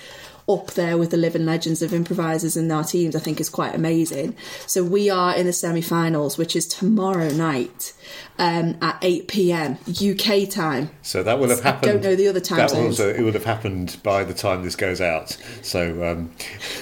up 0.48 0.72
there 0.72 0.96
with 0.96 1.10
the 1.10 1.16
living 1.16 1.44
legends 1.44 1.82
of 1.82 1.92
improvisers 1.92 2.56
in 2.56 2.70
our 2.70 2.84
teams, 2.84 3.14
I 3.14 3.18
think 3.18 3.40
is 3.40 3.50
quite 3.50 3.74
amazing. 3.74 4.34
So 4.66 4.82
we 4.82 5.10
are 5.10 5.36
in 5.36 5.46
the 5.46 5.52
semi-finals, 5.52 6.38
which 6.38 6.56
is 6.56 6.66
tomorrow 6.66 7.28
night 7.30 7.92
um, 8.38 8.76
at 8.80 8.98
8 9.02 9.28
p.m. 9.28 9.78
UK 9.88 10.48
time. 10.48 10.90
So 11.02 11.22
that 11.22 11.38
will 11.38 11.50
have 11.50 11.60
happened. 11.60 11.90
I 11.90 11.92
don't 11.92 12.02
know 12.02 12.16
the 12.16 12.28
other 12.28 12.40
time 12.40 12.58
That 12.58 12.70
zones. 12.70 12.98
also, 12.98 13.12
it 13.12 13.22
would 13.22 13.34
have 13.34 13.44
happened 13.44 13.98
by 14.02 14.24
the 14.24 14.34
time 14.34 14.62
this 14.62 14.76
goes 14.76 15.00
out. 15.00 15.36
So 15.62 16.10
um, 16.10 16.32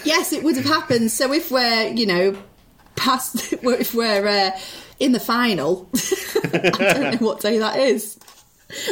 Yes, 0.05 0.33
it 0.33 0.45
would 0.45 0.57
have 0.57 0.65
happened. 0.67 1.11
So 1.11 1.33
if 1.33 1.51
we're, 1.51 1.89
you 1.89 2.07
know, 2.07 2.39
past, 2.95 3.53
if 3.53 3.95
we're 3.95 4.27
uh, 4.27 4.51
in 5.01 5.13
the 5.13 5.21
final, 5.21 5.89
I 6.45 6.93
don't 6.93 7.21
know 7.21 7.27
what 7.27 7.41
day 7.41 7.59
that 7.59 7.79
is, 7.81 8.19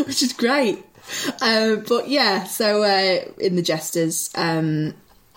which 0.07 0.23
is 0.23 0.33
great. 0.33 0.85
Uh, 1.41 1.77
but 1.77 2.09
yeah, 2.09 2.45
so 2.45 2.83
uh, 2.83 3.21
in 3.39 3.57
the 3.57 3.63
jesters, 3.63 4.31
um, 4.35 4.95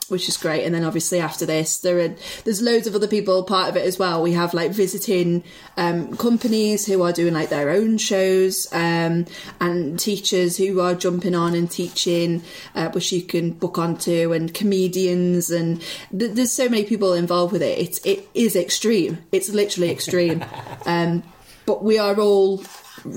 which 0.10 0.30
is 0.30 0.38
great. 0.38 0.64
And 0.64 0.74
then 0.74 0.84
obviously 0.84 1.20
after 1.20 1.46
this, 1.46 1.80
there 1.80 2.00
are 2.00 2.16
there's 2.44 2.62
loads 2.62 2.88
of 2.88 2.96
other 2.96 3.08
people 3.08 3.44
part 3.44 3.70
of 3.70 3.76
it 3.76 3.86
as 3.86 4.00
well. 4.00 4.22
We 4.22 4.34
have 4.34 4.54
like 4.54 4.72
visiting 4.72 5.44
um, 5.76 6.16
companies 6.16 6.86
who 6.86 7.02
are 7.04 7.12
doing 7.12 7.34
like 7.34 7.50
their 7.50 7.70
own 7.70 7.98
shows, 7.98 8.72
um, 8.72 9.26
and 9.60 10.00
teachers 10.00 10.58
who 10.58 10.80
are 10.80 10.96
jumping 10.96 11.36
on 11.36 11.54
and 11.56 11.70
teaching, 11.70 12.44
uh, 12.76 12.90
which 12.90 13.12
you 13.12 13.22
can 13.22 13.52
book 13.52 13.78
onto, 13.78 14.32
and 14.34 14.54
comedians, 14.54 15.50
and 15.50 15.82
th- 16.18 16.32
there's 16.32 16.52
so 16.52 16.70
many 16.70 16.84
people 16.84 17.14
involved 17.14 17.52
with 17.52 17.62
it. 17.62 17.78
It's 17.78 18.00
it 18.06 18.28
is 18.34 18.56
extreme. 18.56 19.18
It's 19.32 19.50
literally 19.50 19.92
extreme. 19.92 20.44
um, 20.86 21.24
but 21.66 21.84
we 21.84 22.00
are 22.00 22.18
all 22.18 22.64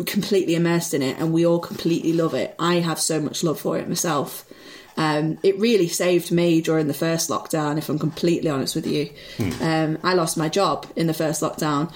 completely 0.04 0.54
immersed 0.54 0.94
in 0.94 1.02
it, 1.02 1.18
and 1.18 1.32
we 1.32 1.46
all 1.46 1.58
completely 1.58 2.12
love 2.12 2.34
it. 2.34 2.54
I 2.58 2.76
have 2.76 3.00
so 3.00 3.20
much 3.20 3.42
love 3.42 3.60
for 3.60 3.78
it 3.78 3.88
myself. 3.88 4.44
Um, 4.96 5.38
it 5.42 5.58
really 5.58 5.88
saved 5.88 6.30
me 6.30 6.60
during 6.60 6.86
the 6.86 6.94
first 6.94 7.30
lockdown, 7.30 7.78
if 7.78 7.88
I'm 7.88 7.98
completely 7.98 8.50
honest 8.50 8.74
with 8.74 8.86
you. 8.86 9.10
Um, 9.60 9.98
I 10.02 10.14
lost 10.14 10.36
my 10.36 10.48
job 10.48 10.86
in 10.96 11.06
the 11.06 11.14
first 11.14 11.40
lockdown. 11.42 11.92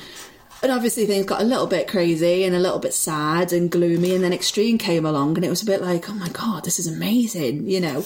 And 0.62 0.72
obviously, 0.72 1.04
things 1.04 1.26
got 1.26 1.42
a 1.42 1.44
little 1.44 1.66
bit 1.66 1.88
crazy 1.88 2.44
and 2.44 2.56
a 2.56 2.58
little 2.58 2.78
bit 2.78 2.94
sad 2.94 3.52
and 3.52 3.70
gloomy. 3.70 4.14
And 4.14 4.24
then 4.24 4.32
Extreme 4.32 4.78
came 4.78 5.04
along, 5.04 5.36
and 5.36 5.44
it 5.44 5.50
was 5.50 5.62
a 5.62 5.66
bit 5.66 5.82
like, 5.82 6.08
oh 6.08 6.14
my 6.14 6.28
God, 6.30 6.64
this 6.64 6.78
is 6.78 6.86
amazing, 6.86 7.66
you 7.66 7.80
know? 7.80 8.04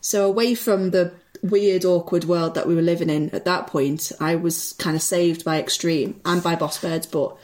So, 0.00 0.26
away 0.26 0.56
from 0.56 0.90
the 0.90 1.12
weird, 1.42 1.84
awkward 1.84 2.24
world 2.24 2.54
that 2.54 2.66
we 2.66 2.74
were 2.74 2.82
living 2.82 3.10
in 3.10 3.30
at 3.30 3.44
that 3.44 3.68
point, 3.68 4.10
I 4.18 4.34
was 4.34 4.72
kind 4.74 4.96
of 4.96 5.02
saved 5.02 5.44
by 5.44 5.60
Extreme 5.60 6.20
and 6.24 6.42
by 6.42 6.56
Boss 6.56 6.80
Birds, 6.80 7.06
but 7.06 7.36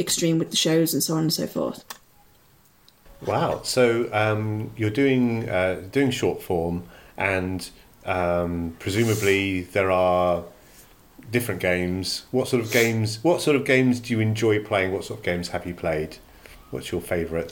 Extreme 0.00 0.38
with 0.38 0.50
the 0.50 0.56
shows 0.56 0.94
and 0.94 1.02
so 1.02 1.14
on 1.14 1.20
and 1.20 1.32
so 1.32 1.46
forth. 1.46 1.84
wow. 3.24 3.60
So 3.62 4.08
um, 4.12 4.70
you're 4.76 4.90
doing 4.90 5.48
uh, 5.48 5.82
doing 5.92 6.10
short 6.10 6.42
form, 6.42 6.84
and 7.16 7.68
um, 8.06 8.76
presumably 8.78 9.62
there 9.62 9.90
are 9.90 10.44
different 11.30 11.60
games. 11.60 12.24
What 12.30 12.48
sort 12.48 12.62
of 12.62 12.72
games? 12.72 13.22
What 13.22 13.42
sort 13.42 13.56
of 13.56 13.64
games 13.64 14.00
do 14.00 14.14
you 14.14 14.20
enjoy 14.20 14.64
playing? 14.64 14.92
What 14.92 15.04
sort 15.04 15.20
of 15.20 15.24
games 15.24 15.48
have 15.48 15.66
you 15.66 15.74
played? 15.74 16.16
What's 16.70 16.92
your 16.92 17.00
favourite? 17.00 17.50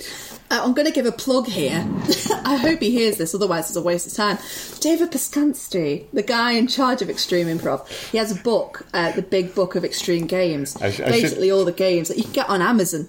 Uh, 0.51 0.61
I'm 0.63 0.75
going 0.75 0.87
to 0.87 0.93
give 0.93 1.05
a 1.07 1.11
plug 1.13 1.47
here. 1.47 1.85
I 2.45 2.55
hope 2.57 2.79
he 2.81 2.91
hears 2.93 3.17
this, 3.19 3.35
otherwise 3.35 3.67
it's 3.67 3.77
a 3.77 3.83
waste 3.83 4.07
of 4.07 4.13
time. 4.15 4.39
David 4.79 5.11
Piskanski, 5.11 6.07
the 6.13 6.23
guy 6.23 6.53
in 6.53 6.69
charge 6.69 7.03
of 7.03 7.11
Extreme 7.11 7.49
Improv, 7.49 7.89
he 8.13 8.19
has 8.19 8.31
a 8.31 8.41
book, 8.43 8.87
uh, 8.95 9.11
the 9.13 9.23
Big 9.23 9.57
Book 9.57 9.75
of 9.75 9.85
Extreme 9.85 10.27
Games. 10.29 10.77
I 10.77 10.91
sh- 10.93 11.01
I 11.01 11.11
should- 11.11 11.23
Basically, 11.23 11.51
all 11.51 11.65
the 11.65 11.73
games 11.73 12.07
that 12.09 12.17
you 12.17 12.23
can 12.23 12.33
get 12.33 12.49
on 12.49 12.63
Amazon. 12.63 13.09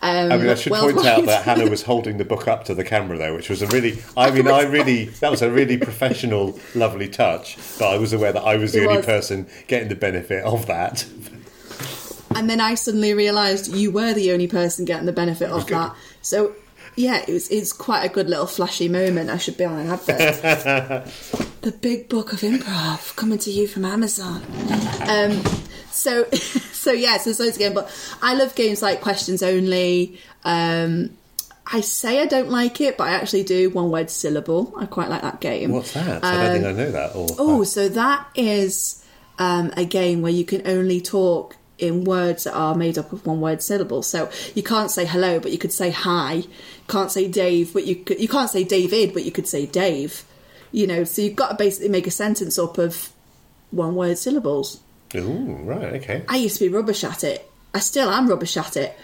Um, 0.00 0.32
I 0.32 0.36
mean, 0.38 0.48
I 0.48 0.54
should 0.54 0.72
point 0.72 1.04
out 1.04 1.26
that 1.26 1.42
Hannah 1.44 1.68
was 1.68 1.82
holding 1.82 2.16
the 2.16 2.24
book 2.24 2.48
up 2.48 2.64
to 2.66 2.74
the 2.74 2.84
camera 2.84 3.18
there, 3.18 3.34
which 3.34 3.50
was 3.50 3.60
a 3.60 3.66
really, 3.66 3.98
I 4.16 4.30
mean, 4.30 4.48
I 4.48 4.62
really, 4.62 5.06
that 5.06 5.30
was 5.30 5.42
a 5.42 5.50
really 5.50 5.76
professional, 5.76 6.58
lovely 6.74 7.06
touch. 7.08 7.58
But 7.78 7.88
I 7.92 7.98
was 7.98 8.12
aware 8.14 8.32
that 8.32 8.42
I 8.44 8.56
was 8.56 8.72
the 8.72 8.82
It 8.82 8.86
only 8.86 8.96
was. 8.98 9.06
person 9.06 9.46
getting 9.66 9.88
the 9.88 9.94
benefit 9.96 10.42
of 10.44 10.66
that. 10.66 11.04
And 12.34 12.48
then 12.48 12.60
I 12.60 12.74
suddenly 12.74 13.14
realised 13.14 13.74
you 13.74 13.90
were 13.90 14.12
the 14.12 14.32
only 14.32 14.46
person 14.46 14.84
getting 14.84 15.06
the 15.06 15.12
benefit 15.12 15.50
of 15.50 15.66
good. 15.66 15.76
that. 15.76 15.96
So, 16.22 16.54
yeah, 16.96 17.22
it 17.26 17.32
was, 17.32 17.48
it's 17.50 17.72
quite 17.72 18.04
a 18.04 18.08
good 18.08 18.28
little 18.28 18.46
flashy 18.46 18.88
moment. 18.88 19.30
I 19.30 19.38
should 19.38 19.56
be 19.56 19.64
on 19.64 19.78
an 19.78 19.90
advert. 19.90 20.18
the 21.62 21.72
Big 21.72 22.08
Book 22.08 22.32
of 22.32 22.40
Improv 22.40 23.14
coming 23.16 23.38
to 23.38 23.50
you 23.50 23.66
from 23.66 23.84
Amazon. 23.84 24.42
Um, 25.08 25.42
so, 25.90 26.24
so 26.30 26.92
yeah, 26.92 27.18
so 27.18 27.30
loads 27.42 27.56
of 27.56 27.58
games, 27.58 27.74
but 27.74 28.16
I 28.22 28.34
love 28.34 28.54
games 28.54 28.82
like 28.82 29.00
Questions 29.00 29.42
Only. 29.42 30.20
Um, 30.44 31.10
I 31.70 31.82
say 31.82 32.20
I 32.20 32.26
don't 32.26 32.50
like 32.50 32.80
it, 32.80 32.96
but 32.96 33.08
I 33.08 33.12
actually 33.12 33.44
do. 33.44 33.68
One 33.70 33.90
word 33.90 34.10
syllable. 34.10 34.72
I 34.78 34.86
quite 34.86 35.10
like 35.10 35.22
that 35.22 35.40
game. 35.40 35.70
What's 35.70 35.92
that? 35.92 36.24
I 36.24 36.44
don't 36.44 36.52
think 36.52 36.64
I 36.64 36.72
know 36.72 36.90
that. 36.92 37.14
Or, 37.14 37.26
Oh, 37.38 37.64
so 37.64 37.88
that 37.90 38.26
is 38.34 39.04
um, 39.38 39.72
a 39.76 39.84
game 39.84 40.22
where 40.22 40.32
you 40.32 40.44
can 40.46 40.66
only 40.66 41.00
talk 41.00 41.56
in 41.78 42.04
words 42.04 42.44
that 42.44 42.54
are 42.54 42.74
made 42.74 42.98
up 42.98 43.12
of 43.12 43.24
one 43.26 43.40
word 43.40 43.62
syllables. 43.62 44.06
So 44.06 44.30
you 44.54 44.62
can't 44.62 44.90
say 44.90 45.06
hello, 45.06 45.40
but 45.40 45.52
you 45.52 45.58
could 45.58 45.72
say 45.72 45.90
hi. 45.90 46.44
Can't 46.88 47.10
say 47.10 47.28
Dave, 47.28 47.72
but 47.72 47.86
you 47.86 47.96
could. 47.96 48.20
You 48.20 48.28
can't 48.28 48.50
say 48.50 48.64
David, 48.64 49.14
but 49.14 49.24
you 49.24 49.32
could 49.32 49.46
say 49.46 49.66
Dave. 49.66 50.24
You 50.72 50.86
know, 50.86 51.04
so 51.04 51.22
you've 51.22 51.36
got 51.36 51.50
to 51.50 51.54
basically 51.54 51.88
make 51.88 52.06
a 52.06 52.10
sentence 52.10 52.58
up 52.58 52.78
of 52.78 53.10
one 53.70 53.94
word 53.94 54.18
syllables. 54.18 54.80
Ooh, 55.14 55.56
right, 55.62 55.94
okay. 55.94 56.24
I 56.28 56.36
used 56.36 56.58
to 56.58 56.68
be 56.68 56.74
rubbish 56.74 57.04
at 57.04 57.24
it. 57.24 57.50
I 57.72 57.78
still 57.78 58.10
am 58.10 58.28
rubbish 58.28 58.56
at 58.56 58.76
it. 58.76 58.96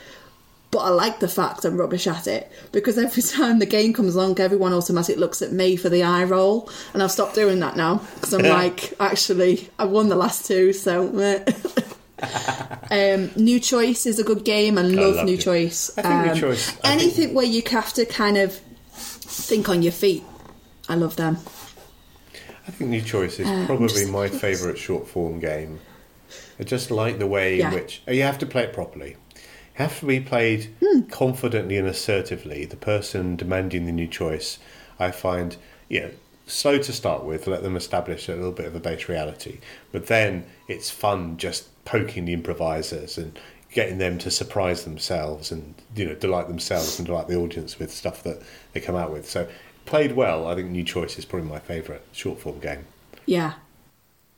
But 0.71 0.81
I 0.81 0.89
like 0.89 1.21
the 1.21 1.29
fact 1.29 1.65
I'm 1.65 1.77
rubbish 1.77 2.09
at 2.09 2.27
it 2.27 2.51
because 2.73 2.99
every 2.99 3.23
time 3.23 3.61
the 3.61 3.67
game 3.67 3.93
comes 3.93 4.17
along, 4.17 4.41
everyone 4.41 4.73
automatically 4.73 5.21
looks 5.21 5.41
at 5.41 5.53
me 5.53 5.77
for 5.77 5.89
the 5.89 6.03
eye 6.03 6.25
roll, 6.25 6.69
and 6.93 7.03
I've 7.03 7.13
stopped 7.13 7.37
doing 7.37 7.61
that 7.61 7.77
now 7.77 8.03
because 8.17 8.35
I'm 8.35 8.43
like, 8.49 8.93
actually, 8.99 9.71
I 9.79 9.85
won 9.85 10.09
the 10.09 10.17
last 10.17 10.47
two, 10.47 10.73
so. 10.73 11.45
um, 12.91 13.31
New 13.37 13.61
Choice 13.61 14.07
is 14.07 14.19
a 14.19 14.25
good 14.25 14.45
game. 14.45 14.79
I 14.79 14.83
love, 14.83 15.17
love 15.17 15.25
New 15.27 15.33
New- 15.33 15.37
Choice. 15.39 15.91
I 15.99 16.03
think 16.03 16.25
New 16.25 16.31
Um, 16.33 16.37
Choice- 16.39 16.69
I 16.69 16.73
think- 16.73 16.87
anything 17.03 17.35
where 17.35 17.47
you 17.47 17.63
have 17.71 17.93
to 17.95 18.05
kind 18.07 18.37
of 18.37 18.61
think 18.93 19.69
on 19.69 19.83
your 19.83 19.93
feet. 19.93 20.23
I 20.89 20.95
love 20.97 21.17
them. 21.17 21.39
I 22.67 22.71
think 22.71 22.91
New 22.91 23.03
Choice 23.03 23.39
is 23.41 23.47
Uh, 23.49 23.65
probably 23.67 23.89
just- 23.89 24.09
my 24.09 24.29
favourite 24.29 24.79
short 24.79 25.09
form 25.09 25.41
game. 25.41 25.81
I 26.59 26.63
just 26.65 26.91
like 26.91 27.19
the 27.19 27.27
way 27.27 27.57
Yeah. 27.59 27.69
in 27.69 27.75
which 27.75 28.03
oh, 28.09 28.13
you 28.13 28.23
have 28.23 28.39
to 28.39 28.47
play 28.47 28.63
it 28.63 28.73
properly. 28.73 29.17
It 29.35 29.39
has 29.75 29.99
to 30.01 30.07
be 30.07 30.21
played 30.21 30.69
Hmm. 30.83 31.03
confidently 31.11 31.77
and 31.77 31.89
assertively. 31.89 32.65
The 32.65 32.77
person 32.77 33.35
demanding 33.37 33.87
the 33.87 33.93
new 33.93 34.07
choice, 34.07 34.59
I 35.01 35.11
find, 35.11 35.57
you 35.89 36.01
know, 36.01 36.11
slow 36.47 36.79
to 36.79 36.93
start 36.93 37.25
with. 37.25 37.47
Let 37.49 37.63
them 37.63 37.75
establish 37.77 38.29
a 38.29 38.35
little 38.37 38.53
bit 38.53 38.67
of 38.67 38.75
a 38.77 38.81
base 38.81 39.09
reality, 39.09 39.59
but 39.91 40.07
then 40.07 40.45
it's 40.69 40.91
fun 40.91 41.37
just 41.39 41.65
poking 41.85 42.25
the 42.25 42.33
improvisers 42.33 43.19
and 43.19 43.39
getting 43.73 43.99
them 43.99 44.19
to 44.19 44.31
surprise 44.31 44.85
themselves 44.85 45.51
and 45.51 45.75
you 45.97 46.05
know 46.05 46.15
delight 46.15 46.49
themselves 46.49 46.99
and 46.99 47.07
delight 47.07 47.27
the 47.27 47.37
audience 47.37 47.79
with 47.79 47.93
stuff 47.93 48.23
that 48.23 48.41
they 48.73 48.81
come 48.81 48.97
out 48.97 49.13
with. 49.13 49.29
So 49.29 49.49
played 49.85 50.13
well, 50.13 50.47
I 50.47 50.55
think 50.55 50.71
New 50.71 50.85
Choice 50.85 51.19
is 51.19 51.25
probably 51.25 51.49
my 51.49 51.59
favourite 51.59 52.03
short 52.13 52.41
form 52.41 52.61
game. 52.61 52.87
Yeah. 53.27 53.55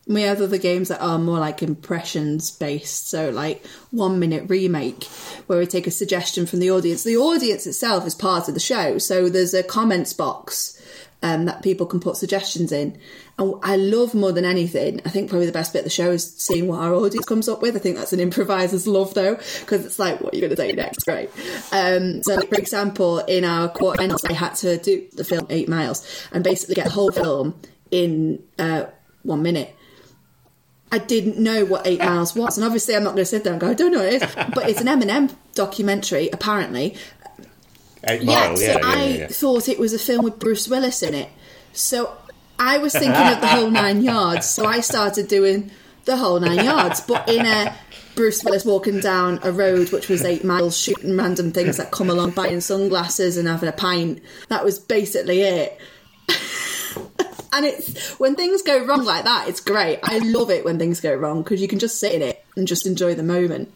We 0.08 0.22
have 0.22 0.40
other 0.40 0.58
games 0.58 0.88
that 0.88 1.02
are 1.02 1.18
more 1.18 1.40
like 1.40 1.64
impressions 1.64 2.52
based, 2.52 3.08
so 3.08 3.30
like 3.30 3.66
one 3.90 4.20
minute 4.20 4.44
remake, 4.48 5.02
where 5.48 5.58
we 5.58 5.66
take 5.66 5.88
a 5.88 5.90
suggestion 5.90 6.46
from 6.46 6.60
the 6.60 6.70
audience. 6.70 7.02
The 7.02 7.16
audience 7.16 7.66
itself 7.66 8.06
is 8.06 8.14
part 8.14 8.46
of 8.46 8.54
the 8.54 8.60
show, 8.60 8.98
so 8.98 9.28
there's 9.28 9.52
a 9.52 9.64
comments 9.64 10.12
box 10.12 10.80
um, 11.22 11.46
that 11.46 11.62
people 11.62 11.86
can 11.86 11.98
put 11.98 12.16
suggestions 12.16 12.70
in. 12.70 12.96
And 13.38 13.54
I 13.62 13.76
love 13.76 14.14
more 14.14 14.32
than 14.32 14.46
anything. 14.46 15.02
I 15.04 15.10
think 15.10 15.28
probably 15.28 15.44
the 15.46 15.52
best 15.52 15.74
bit 15.74 15.80
of 15.80 15.84
the 15.84 15.90
show 15.90 16.10
is 16.10 16.34
seeing 16.36 16.68
what 16.68 16.80
our 16.80 16.94
audience 16.94 17.26
comes 17.26 17.48
up 17.48 17.60
with. 17.60 17.76
I 17.76 17.78
think 17.78 17.98
that's 17.98 18.14
an 18.14 18.20
improviser's 18.20 18.86
love 18.86 19.12
though, 19.12 19.34
because 19.34 19.84
it's 19.84 19.98
like, 19.98 20.22
what 20.22 20.32
are 20.32 20.36
you 20.36 20.40
going 20.40 20.50
to 20.50 20.56
say 20.56 20.72
next, 20.72 21.06
right? 21.06 21.30
Um, 21.70 22.22
so, 22.22 22.36
like, 22.36 22.48
for 22.48 22.54
example, 22.54 23.18
in 23.18 23.44
our 23.44 23.68
quarterfinals, 23.68 24.28
I 24.28 24.32
had 24.32 24.54
to 24.56 24.78
do 24.78 25.06
the 25.12 25.24
film 25.24 25.46
Eight 25.50 25.68
Miles 25.68 26.26
and 26.32 26.42
basically 26.42 26.76
get 26.76 26.84
the 26.84 26.92
whole 26.92 27.12
film 27.12 27.60
in 27.90 28.42
uh, 28.58 28.86
one 29.22 29.42
minute. 29.42 29.74
I 30.90 30.98
didn't 30.98 31.38
know 31.38 31.66
what 31.66 31.86
Eight 31.86 31.98
Miles 31.98 32.34
was, 32.34 32.56
and 32.56 32.64
obviously 32.64 32.96
I'm 32.96 33.04
not 33.04 33.10
going 33.10 33.22
to 33.22 33.26
sit 33.26 33.44
there 33.44 33.52
and 33.52 33.60
go, 33.60 33.68
I 33.68 33.74
don't 33.74 33.92
know 33.92 33.98
what 33.98 34.14
it 34.14 34.22
is, 34.22 34.34
but 34.54 34.70
it's 34.70 34.80
an 34.80 34.86
Eminem 34.86 35.34
documentary, 35.54 36.30
apparently. 36.32 36.96
Eight 38.04 38.22
Yeah, 38.22 38.54
so 38.54 38.62
yeah, 38.62 38.78
yeah, 38.78 38.86
I 38.86 39.04
yeah. 39.04 39.26
thought 39.26 39.68
it 39.68 39.78
was 39.78 39.92
a 39.92 39.98
film 39.98 40.24
with 40.24 40.38
Bruce 40.38 40.68
Willis 40.68 41.02
in 41.02 41.12
it. 41.12 41.28
So 41.72 42.16
I 42.58 42.78
was 42.78 42.92
thinking 42.92 43.10
of 43.10 43.40
the 43.40 43.46
whole 43.46 43.70
nine 43.70 44.02
yards, 44.02 44.48
so 44.48 44.66
I 44.66 44.80
started 44.80 45.28
doing 45.28 45.70
the 46.04 46.16
whole 46.16 46.40
nine 46.40 46.64
yards, 46.64 47.00
but 47.00 47.28
in 47.28 47.44
a 47.44 47.76
Bruce 48.14 48.42
Willis 48.42 48.64
walking 48.64 49.00
down 49.00 49.40
a 49.42 49.52
road 49.52 49.92
which 49.92 50.08
was 50.08 50.25
eight 50.25 50.42
miles, 50.42 50.76
shooting 50.76 51.16
random 51.16 51.52
things 51.52 51.76
that 51.76 51.90
come 51.90 52.08
along, 52.08 52.30
buying 52.30 52.60
sunglasses 52.60 53.36
and 53.36 53.46
having 53.46 53.68
a 53.68 53.72
pint. 53.72 54.22
That 54.48 54.64
was 54.64 54.78
basically 54.78 55.42
it. 55.42 55.78
and 57.52 57.66
it's 57.66 58.18
when 58.18 58.34
things 58.34 58.62
go 58.62 58.84
wrong 58.86 59.04
like 59.04 59.25
that, 59.25 59.48
it's 59.48 59.60
great. 59.60 60.00
I 60.02 60.18
love 60.18 60.50
it 60.50 60.64
when 60.64 60.78
things 60.78 61.00
go 61.00 61.14
wrong 61.14 61.42
because 61.42 61.60
you 61.60 61.68
can 61.68 61.78
just 61.78 62.00
sit 62.00 62.12
in 62.12 62.22
it 62.22 62.44
and 62.56 62.66
just 62.66 62.86
enjoy 62.86 63.14
the 63.14 63.22
moment. 63.22 63.70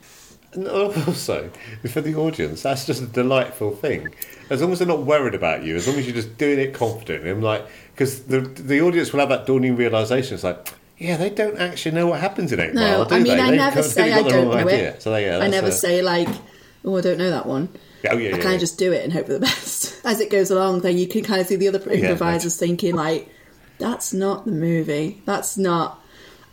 Oh, 0.56 0.90
and 0.96 1.06
also, 1.08 1.50
for 1.88 2.00
the 2.00 2.14
audience, 2.16 2.62
that's 2.62 2.84
just 2.86 3.00
a 3.02 3.06
delightful 3.06 3.70
thing. 3.74 4.12
As 4.50 4.60
long 4.60 4.72
as 4.72 4.80
they're 4.80 4.88
not 4.88 5.04
worried 5.04 5.34
about 5.34 5.62
you, 5.62 5.76
as 5.76 5.86
long 5.86 5.96
as 5.96 6.06
you're 6.06 6.14
just 6.14 6.36
doing 6.38 6.58
it 6.58 6.74
confidently, 6.74 7.30
I'm 7.30 7.40
like, 7.42 7.64
because 7.94 8.24
the 8.24 8.40
the 8.40 8.80
audience 8.80 9.12
will 9.12 9.20
have 9.20 9.28
that 9.28 9.46
dawning 9.46 9.76
realization. 9.76 10.34
It's 10.34 10.42
like, 10.44 10.68
yeah, 10.98 11.16
they 11.16 11.30
don't 11.30 11.58
actually 11.58 11.92
know 11.92 12.08
what 12.08 12.20
happens 12.20 12.52
in 12.52 12.58
Eight 12.60 12.74
No, 12.74 12.80
Mile, 12.80 13.04
do 13.04 13.14
I 13.14 13.18
mean, 13.18 13.36
they? 13.36 13.40
I 13.40 13.46
They've 13.50 13.56
never 13.58 13.82
say 13.82 14.12
I 14.12 14.22
don't 14.22 14.46
know 14.48 14.52
idea. 14.54 14.90
it. 14.94 15.02
So 15.02 15.14
yeah, 15.16 15.38
I 15.38 15.46
never 15.48 15.68
a- 15.68 15.72
say 15.72 16.02
like, 16.02 16.28
"Oh, 16.84 16.96
I 16.96 17.00
don't 17.00 17.18
know 17.18 17.30
that 17.30 17.46
one." 17.46 17.68
Oh 18.10 18.16
yeah, 18.16 18.30
I 18.34 18.38
yeah. 18.38 18.42
kind 18.42 18.54
of 18.54 18.60
just 18.60 18.78
do 18.78 18.92
it 18.92 19.04
and 19.04 19.12
hope 19.12 19.26
for 19.26 19.34
the 19.34 19.40
best. 19.50 20.04
As 20.04 20.20
it 20.20 20.30
goes 20.30 20.50
along, 20.50 20.80
then 20.80 20.98
you 20.98 21.06
can 21.06 21.22
kind 21.22 21.40
of 21.40 21.46
see 21.46 21.56
the 21.56 21.68
other 21.68 21.78
improvisers 21.90 22.56
thinking 22.58 22.96
like, 22.96 23.28
"That's 23.78 24.12
not 24.12 24.46
the 24.46 24.52
movie. 24.52 25.22
That's 25.26 25.56
not." 25.56 25.98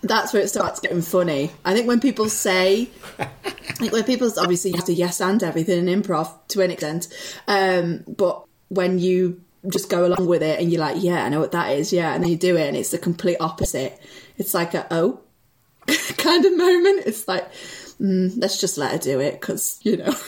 That's 0.01 0.32
where 0.32 0.42
it 0.44 0.50
starts 0.50 0.80
getting 0.80 1.01
funny. 1.01 1.51
I 1.66 1.74
think 1.74 1.88
when 1.88 2.00
people 2.00 2.30
say, 2.30 2.89
like 3.80 3.92
when 3.92 4.04
people 4.04 4.32
obviously 4.38 4.72
you 4.72 4.77
have 4.77 4.86
to 4.86 4.94
yes 4.94 5.20
and 5.22 5.42
everything 5.44 5.88
in 5.88 6.01
improv 6.04 6.30
to 6.50 6.62
an 6.62 6.72
extent, 6.72 7.08
um, 7.48 8.04
but 8.08 8.46
when 8.70 9.00
you 9.00 9.42
just 9.70 9.89
go 9.89 10.06
along 10.06 10.27
with 10.27 10.44
it 10.44 10.60
and 10.60 10.72
you're 10.72 10.80
like, 10.82 11.01
yeah, 11.01 11.25
I 11.25 11.30
know 11.30 11.39
what 11.39 11.51
that 11.54 11.72
is, 11.72 11.92
yeah, 11.92 12.13
and 12.13 12.24
then 12.24 12.30
you 12.32 12.38
do 12.38 12.56
it 12.56 12.68
and 12.68 12.77
it's 12.77 12.92
the 12.92 12.98
complete 13.00 13.38
opposite. 13.39 14.00
It's 14.38 14.54
like 14.54 14.74
a 14.75 14.86
oh 14.92 15.20
kind 16.18 16.46
of 16.46 16.56
moment. 16.56 17.04
It's 17.08 17.27
like, 17.27 17.51
mm, 18.00 18.32
let's 18.38 18.62
just 18.62 18.77
let 18.77 18.92
her 18.92 18.98
do 19.00 19.20
it 19.20 19.42
because 19.42 19.80
you 19.82 19.98
know. 19.98 20.13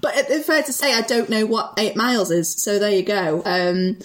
But 0.00 0.16
it- 0.18 0.26
it's 0.28 0.46
fair 0.46 0.62
to 0.62 0.72
say 0.72 0.92
I 0.92 1.00
don't 1.00 1.30
know 1.30 1.46
what 1.46 1.74
eight 1.78 1.96
miles 1.96 2.30
is, 2.30 2.60
so 2.62 2.78
there 2.78 2.90
you 2.90 3.02
go. 3.02 3.42
Um, 3.46 3.98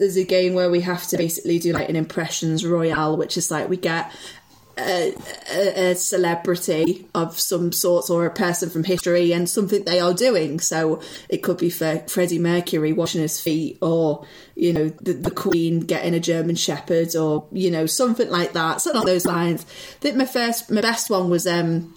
there's 0.00 0.16
a 0.16 0.24
game 0.24 0.54
where 0.54 0.70
we 0.70 0.80
have 0.80 1.06
to 1.08 1.18
basically 1.18 1.58
do 1.58 1.72
like 1.72 1.90
an 1.90 1.94
impressions 1.94 2.64
royale, 2.64 3.18
which 3.18 3.36
is 3.36 3.50
like 3.50 3.68
we 3.68 3.76
get 3.76 4.10
a, 4.78 5.14
a, 5.52 5.94
celebrity 5.94 7.06
of 7.14 7.38
some 7.38 7.70
sort 7.70 8.08
or 8.08 8.24
a 8.24 8.30
person 8.30 8.70
from 8.70 8.82
history 8.82 9.32
and 9.32 9.46
something 9.46 9.84
they 9.84 10.00
are 10.00 10.14
doing. 10.14 10.58
So 10.58 11.02
it 11.28 11.42
could 11.42 11.58
be 11.58 11.68
for 11.68 11.98
Freddie 12.08 12.38
Mercury 12.38 12.94
washing 12.94 13.20
his 13.20 13.38
feet, 13.38 13.76
or 13.82 14.26
you 14.54 14.72
know 14.72 14.88
the, 15.02 15.12
the 15.12 15.30
Queen 15.30 15.80
getting 15.80 16.14
a 16.14 16.20
German 16.20 16.56
Shepherd, 16.56 17.14
or 17.14 17.46
you 17.52 17.70
know 17.70 17.84
something 17.84 18.30
like 18.30 18.54
that. 18.54 18.80
Something 18.80 19.02
along 19.02 19.06
those 19.06 19.26
lines. 19.26 19.66
I 19.68 19.98
think 20.00 20.16
my 20.16 20.24
first, 20.24 20.70
my 20.70 20.80
best 20.80 21.10
one 21.10 21.28
was 21.28 21.46
um, 21.46 21.94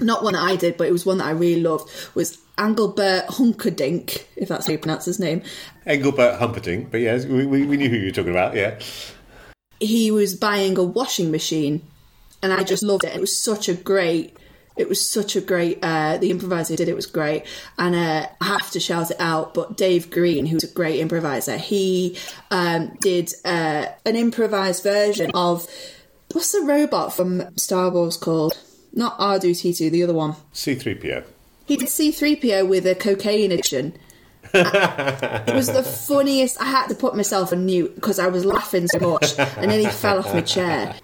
not 0.00 0.22
one 0.22 0.34
that 0.34 0.42
I 0.42 0.56
did, 0.56 0.76
but 0.76 0.86
it 0.86 0.92
was 0.92 1.06
one 1.06 1.18
that 1.18 1.26
I 1.26 1.30
really 1.30 1.62
loved. 1.62 1.90
Was 2.14 2.38
Engelbert 2.58 3.26
Hunkerdink, 3.28 4.24
if 4.36 4.48
that's 4.48 4.66
how 4.66 4.72
you 4.72 4.78
pronounce 4.78 5.04
his 5.04 5.18
name. 5.18 5.42
Engelbert 5.86 6.38
Humperdinck, 6.38 6.90
but 6.90 7.00
yes, 7.00 7.24
we, 7.24 7.46
we, 7.46 7.64
we 7.64 7.76
knew 7.76 7.88
who 7.88 7.96
you 7.96 8.06
were 8.06 8.10
talking 8.12 8.30
about. 8.30 8.54
Yeah, 8.54 8.78
he 9.80 10.10
was 10.10 10.34
buying 10.34 10.78
a 10.78 10.84
washing 10.84 11.30
machine 11.30 11.82
and 12.42 12.52
I 12.52 12.62
just 12.62 12.82
loved 12.82 13.04
it. 13.04 13.14
It 13.14 13.20
was 13.20 13.36
such 13.36 13.68
a 13.68 13.74
great 13.74 14.36
it 14.74 14.88
was 14.88 15.06
such 15.06 15.36
a 15.36 15.40
great 15.40 15.78
uh 15.82 16.16
the 16.16 16.30
improviser 16.30 16.76
did 16.76 16.88
it 16.88 16.96
was 16.96 17.04
great 17.04 17.44
and 17.78 17.94
uh 17.94 18.26
I 18.40 18.44
have 18.44 18.70
to 18.70 18.80
shout 18.80 19.10
it 19.10 19.20
out 19.20 19.52
but 19.52 19.76
Dave 19.76 20.10
Green 20.10 20.46
who's 20.46 20.64
a 20.64 20.72
great 20.72 20.98
improviser 20.98 21.58
he 21.58 22.16
um 22.50 22.96
did 23.00 23.30
uh 23.44 23.86
an 24.06 24.16
improvised 24.16 24.82
version 24.82 25.30
of 25.34 25.66
what's 26.32 26.52
the 26.52 26.62
robot 26.62 27.12
from 27.12 27.54
Star 27.58 27.90
Wars 27.90 28.16
called 28.16 28.58
not 28.92 29.18
R2D2 29.18 29.90
the 29.90 30.02
other 30.02 30.14
one 30.14 30.34
C3PO. 30.54 31.24
he 31.66 31.76
did 31.76 31.88
C3PO 31.88 32.68
with 32.68 32.86
a 32.86 32.94
cocaine 32.94 33.52
addiction 33.52 33.96
it 34.54 35.54
was 35.54 35.68
the 35.68 35.82
funniest 35.82 36.60
I 36.60 36.64
had 36.64 36.88
to 36.88 36.94
put 36.94 37.16
myself 37.16 37.52
on 37.52 37.64
mute 37.64 37.94
because 37.94 38.18
I 38.18 38.26
was 38.26 38.44
laughing 38.44 38.86
so 38.88 38.98
much 38.98 39.38
and 39.38 39.70
then 39.70 39.80
he 39.80 39.86
fell 39.86 40.18
off 40.18 40.32
my 40.34 40.40
chair 40.42 40.94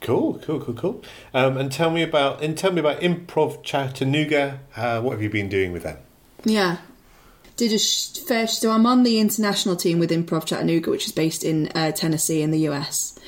Cool, 0.00 0.38
cool, 0.40 0.60
cool, 0.60 0.74
cool. 0.74 1.02
Um, 1.34 1.56
and 1.56 1.72
tell 1.72 1.90
me 1.90 2.02
about 2.02 2.42
and 2.42 2.56
tell 2.56 2.70
me 2.70 2.80
about 2.80 3.00
Improv 3.00 3.62
Chattanooga. 3.64 4.60
Uh, 4.76 5.00
what 5.00 5.12
have 5.12 5.22
you 5.22 5.30
been 5.30 5.48
doing 5.48 5.72
with 5.72 5.84
them? 5.84 5.96
Yeah. 6.44 6.76
Did 7.56 7.72
a 7.72 7.78
sh- 7.78 8.18
first, 8.20 8.60
so 8.60 8.70
I'm 8.70 8.84
on 8.86 9.02
the 9.02 9.18
international 9.18 9.74
team 9.74 9.98
with 9.98 10.10
Improv 10.10 10.44
Chattanooga, 10.44 10.90
which 10.90 11.06
is 11.06 11.12
based 11.12 11.42
in 11.42 11.68
uh, 11.74 11.92
Tennessee 11.92 12.42
in 12.42 12.50
the 12.50 12.68
US. 12.68 13.18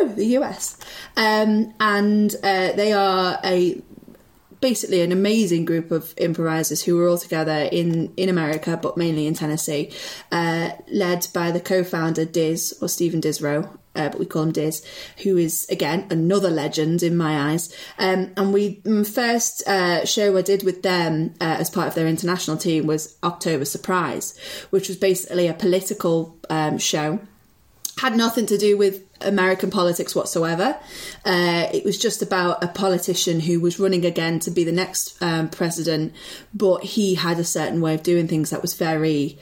Woo, 0.00 0.14
the 0.14 0.26
US. 0.38 0.78
Um, 1.16 1.74
and 1.80 2.34
uh, 2.42 2.72
they 2.72 2.92
are 2.92 3.38
a 3.44 3.82
basically 4.60 5.02
an 5.02 5.12
amazing 5.12 5.64
group 5.64 5.90
of 5.90 6.14
improvisers 6.16 6.82
who 6.82 6.96
were 6.96 7.08
all 7.08 7.18
together 7.18 7.68
in, 7.70 8.12
in 8.16 8.28
America, 8.28 8.78
but 8.80 8.96
mainly 8.96 9.26
in 9.26 9.34
Tennessee, 9.34 9.92
uh, 10.32 10.70
led 10.90 11.26
by 11.32 11.50
the 11.50 11.60
co-founder 11.60 12.24
Diz 12.24 12.76
or 12.80 12.88
Stephen 12.88 13.20
Disrow. 13.20 13.68
Uh, 13.94 14.10
but 14.10 14.18
we 14.18 14.26
call 14.26 14.42
him 14.42 14.52
Diz, 14.52 14.84
who 15.22 15.38
is 15.38 15.66
again 15.70 16.06
another 16.10 16.50
legend 16.50 17.02
in 17.02 17.16
my 17.16 17.52
eyes. 17.52 17.74
Um, 17.98 18.32
and 18.36 18.52
we 18.52 18.76
mm, 18.82 19.06
first 19.06 19.66
uh, 19.66 20.04
show 20.04 20.36
I 20.36 20.42
did 20.42 20.64
with 20.64 20.82
them 20.82 21.34
uh, 21.40 21.56
as 21.58 21.70
part 21.70 21.88
of 21.88 21.94
their 21.94 22.06
international 22.06 22.58
team 22.58 22.86
was 22.86 23.16
October 23.24 23.64
Surprise, 23.64 24.38
which 24.68 24.88
was 24.88 24.98
basically 24.98 25.48
a 25.48 25.54
political 25.54 26.36
um, 26.50 26.76
show 26.76 27.20
had 27.98 28.14
nothing 28.14 28.44
to 28.46 28.58
do 28.58 28.76
with 28.76 29.05
American 29.20 29.70
politics 29.70 30.14
whatsoever. 30.14 30.76
Uh, 31.24 31.68
it 31.72 31.84
was 31.84 31.98
just 31.98 32.22
about 32.22 32.62
a 32.62 32.68
politician 32.68 33.40
who 33.40 33.60
was 33.60 33.78
running 33.78 34.04
again 34.04 34.38
to 34.40 34.50
be 34.50 34.64
the 34.64 34.72
next 34.72 35.20
um, 35.22 35.48
president, 35.48 36.14
but 36.54 36.84
he 36.84 37.14
had 37.14 37.38
a 37.38 37.44
certain 37.44 37.80
way 37.80 37.94
of 37.94 38.02
doing 38.02 38.28
things 38.28 38.50
that 38.50 38.62
was 38.62 38.74
very 38.74 39.38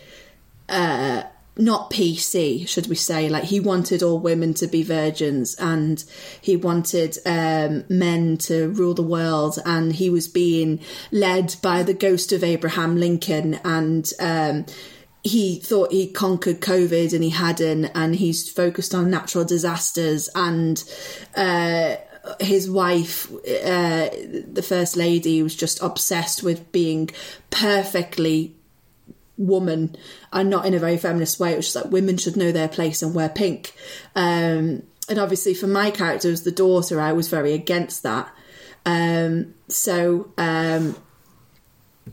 uh, 0.68 1.22
not 1.56 1.90
PC, 1.90 2.66
should 2.68 2.88
we 2.88 2.96
say? 2.96 3.28
Like 3.28 3.44
he 3.44 3.60
wanted 3.60 4.02
all 4.02 4.18
women 4.18 4.54
to 4.54 4.66
be 4.66 4.82
virgins, 4.82 5.54
and 5.56 6.04
he 6.40 6.56
wanted 6.56 7.18
um, 7.24 7.84
men 7.88 8.36
to 8.38 8.68
rule 8.70 8.94
the 8.94 9.02
world, 9.02 9.58
and 9.64 9.92
he 9.92 10.10
was 10.10 10.26
being 10.26 10.80
led 11.12 11.56
by 11.62 11.82
the 11.82 11.94
ghost 11.94 12.32
of 12.32 12.42
Abraham 12.42 12.96
Lincoln, 12.96 13.60
and 13.64 14.10
um, 14.18 14.66
he 15.24 15.58
thought 15.58 15.90
he 15.90 16.06
conquered 16.06 16.60
COVID 16.60 17.14
and 17.14 17.24
he 17.24 17.30
hadn't, 17.30 17.86
and 17.94 18.14
he's 18.14 18.48
focused 18.48 18.94
on 18.94 19.10
natural 19.10 19.44
disasters 19.44 20.28
and 20.34 20.84
uh, 21.34 21.96
his 22.40 22.70
wife, 22.70 23.32
uh, 23.32 24.10
the 24.46 24.64
first 24.66 24.96
lady, 24.96 25.42
was 25.42 25.56
just 25.56 25.82
obsessed 25.82 26.42
with 26.42 26.70
being 26.72 27.10
perfectly 27.50 28.54
woman 29.36 29.96
and 30.32 30.48
not 30.48 30.66
in 30.66 30.74
a 30.74 30.78
very 30.78 30.96
feminist 30.96 31.40
way. 31.40 31.52
It 31.52 31.56
was 31.56 31.72
just 31.72 31.76
like 31.76 31.92
women 31.92 32.18
should 32.18 32.36
know 32.36 32.52
their 32.52 32.68
place 32.68 33.02
and 33.02 33.14
wear 33.14 33.28
pink. 33.28 33.72
Um, 34.14 34.82
and 35.08 35.18
obviously, 35.18 35.54
for 35.54 35.66
my 35.66 35.90
character 35.90 36.30
as 36.30 36.44
the 36.44 36.52
daughter, 36.52 37.00
I 37.00 37.12
was 37.12 37.28
very 37.28 37.52
against 37.52 38.02
that. 38.02 38.32
Um, 38.86 39.54
so, 39.68 40.32
um, 40.38 40.96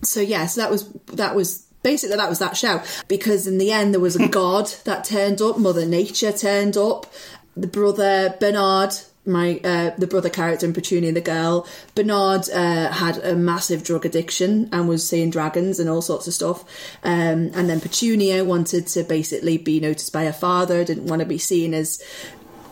so 0.01 0.19
yeah, 0.19 0.45
so 0.45 0.61
that 0.61 0.71
was 0.71 0.91
that 1.07 1.35
was 1.35 1.65
basically 1.83 2.17
that 2.17 2.29
was 2.29 2.39
that 2.39 2.57
show 2.57 2.81
because 3.07 3.47
in 3.47 3.57
the 3.57 3.71
end 3.71 3.93
there 3.93 4.01
was 4.01 4.15
a 4.15 4.27
god 4.41 4.67
that 4.85 5.03
turned 5.03 5.41
up, 5.41 5.57
Mother 5.57 5.85
Nature 5.85 6.31
turned 6.31 6.77
up, 6.77 7.11
the 7.55 7.67
brother 7.67 8.35
Bernard. 8.39 8.93
My 9.23 9.61
uh, 9.63 9.91
the 9.99 10.07
brother 10.07 10.31
character 10.31 10.65
in 10.65 10.73
Petunia 10.73 11.11
the 11.11 11.21
girl 11.21 11.67
Bernard 11.93 12.49
uh, 12.49 12.91
had 12.91 13.19
a 13.19 13.35
massive 13.35 13.83
drug 13.83 14.03
addiction 14.03 14.67
and 14.71 14.89
was 14.89 15.07
seeing 15.07 15.29
dragons 15.29 15.79
and 15.79 15.87
all 15.87 16.01
sorts 16.01 16.25
of 16.25 16.33
stuff. 16.33 16.63
Um, 17.03 17.51
and 17.53 17.69
then 17.69 17.81
Petunia 17.81 18.43
wanted 18.43 18.87
to 18.87 19.03
basically 19.03 19.59
be 19.59 19.79
noticed 19.79 20.11
by 20.11 20.25
her 20.25 20.33
father, 20.33 20.83
didn't 20.83 21.05
want 21.05 21.19
to 21.19 21.27
be 21.27 21.37
seen 21.37 21.75
as 21.75 22.01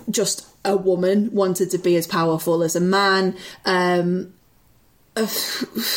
just 0.10 0.48
a 0.66 0.76
woman, 0.76 1.30
wanted 1.34 1.72
to 1.72 1.78
be 1.78 1.96
as 1.96 2.08
powerful 2.08 2.64
as 2.64 2.76
a 2.76 2.82
man. 2.82 3.36
Um, 3.66 4.34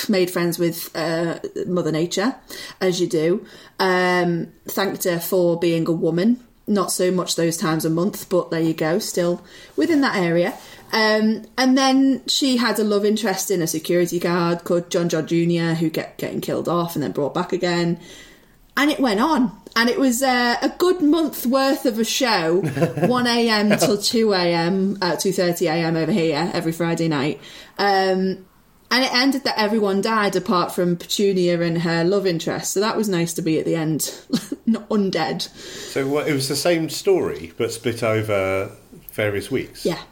made 0.09 0.31
friends 0.31 0.59
with 0.59 0.95
uh, 0.95 1.39
Mother 1.67 1.93
Nature, 1.93 2.35
as 2.81 3.01
you 3.01 3.07
do. 3.07 3.47
Um, 3.79 4.53
thanked 4.67 5.05
her 5.05 5.19
for 5.19 5.59
being 5.59 5.87
a 5.89 5.93
woman. 5.93 6.43
Not 6.67 6.93
so 6.93 7.11
much 7.11 7.35
those 7.35 7.57
times 7.57 7.85
a 7.85 7.91
month, 7.91 8.29
but 8.29 8.51
there 8.51 8.61
you 8.61 8.75
go, 8.75 8.99
still 8.99 9.43
within 9.77 10.01
that 10.03 10.17
area. 10.17 10.55
Um, 10.93 11.45
and 11.57 11.77
then 11.77 12.23
she 12.27 12.59
had 12.59 12.79
a 12.79 12.85
love 12.85 13.05
interest 13.05 13.51
in 13.51 13.63
a 13.63 13.67
security 13.67 14.19
guard 14.19 14.65
called 14.65 14.91
John 14.91 15.09
John 15.09 15.27
Jr., 15.27 15.75
who 15.75 15.91
kept 15.91 16.19
getting 16.19 16.41
killed 16.41 16.69
off 16.69 16.95
and 16.95 17.03
then 17.03 17.13
brought 17.13 17.35
back 17.35 17.53
again. 17.53 17.99
And 18.77 18.91
it 18.91 19.01
went 19.01 19.21
on. 19.21 19.59
And 19.75 19.89
it 19.89 19.99
was 19.99 20.23
uh, 20.23 20.57
a 20.61 20.69
good 20.69 21.01
month 21.01 21.47
worth 21.47 21.87
of 21.87 21.99
a 21.99 22.05
show, 22.05 22.61
1 23.07 23.27
a.m. 23.27 23.79
till 23.79 23.97
2 23.97 24.35
a.m., 24.35 24.99
uh, 25.01 25.13
2.30 25.13 25.67
a.m. 25.67 25.97
over 25.97 26.13
here, 26.13 26.51
every 26.53 26.73
Friday 26.73 27.09
night. 27.09 27.41
Um, 27.79 28.45
and 28.93 29.05
it 29.07 29.15
ended 29.15 29.45
that 29.45 29.59
everyone 29.59 30.03
died 30.03 30.37
apart 30.37 30.71
from 30.71 30.97
Petunia 30.97 31.59
and 31.63 31.81
her 31.81 32.05
love 32.05 32.27
interest. 32.27 32.73
So 32.73 32.81
that 32.81 32.95
was 32.95 33.09
nice 33.09 33.33
to 33.35 33.43
be 33.43 33.59
at 33.59 33.65
the 33.65 33.75
end, 33.75 34.15
not 34.67 34.87
undead. 34.91 35.41
So 35.41 36.07
what, 36.07 36.29
it 36.29 36.35
was 36.35 36.51
the 36.51 36.57
same 36.57 36.91
story, 36.91 37.55
but 37.57 37.73
split 37.73 38.03
over 38.03 38.71
various 39.13 39.51
weeks. 39.51 39.87
Yeah. 39.87 40.03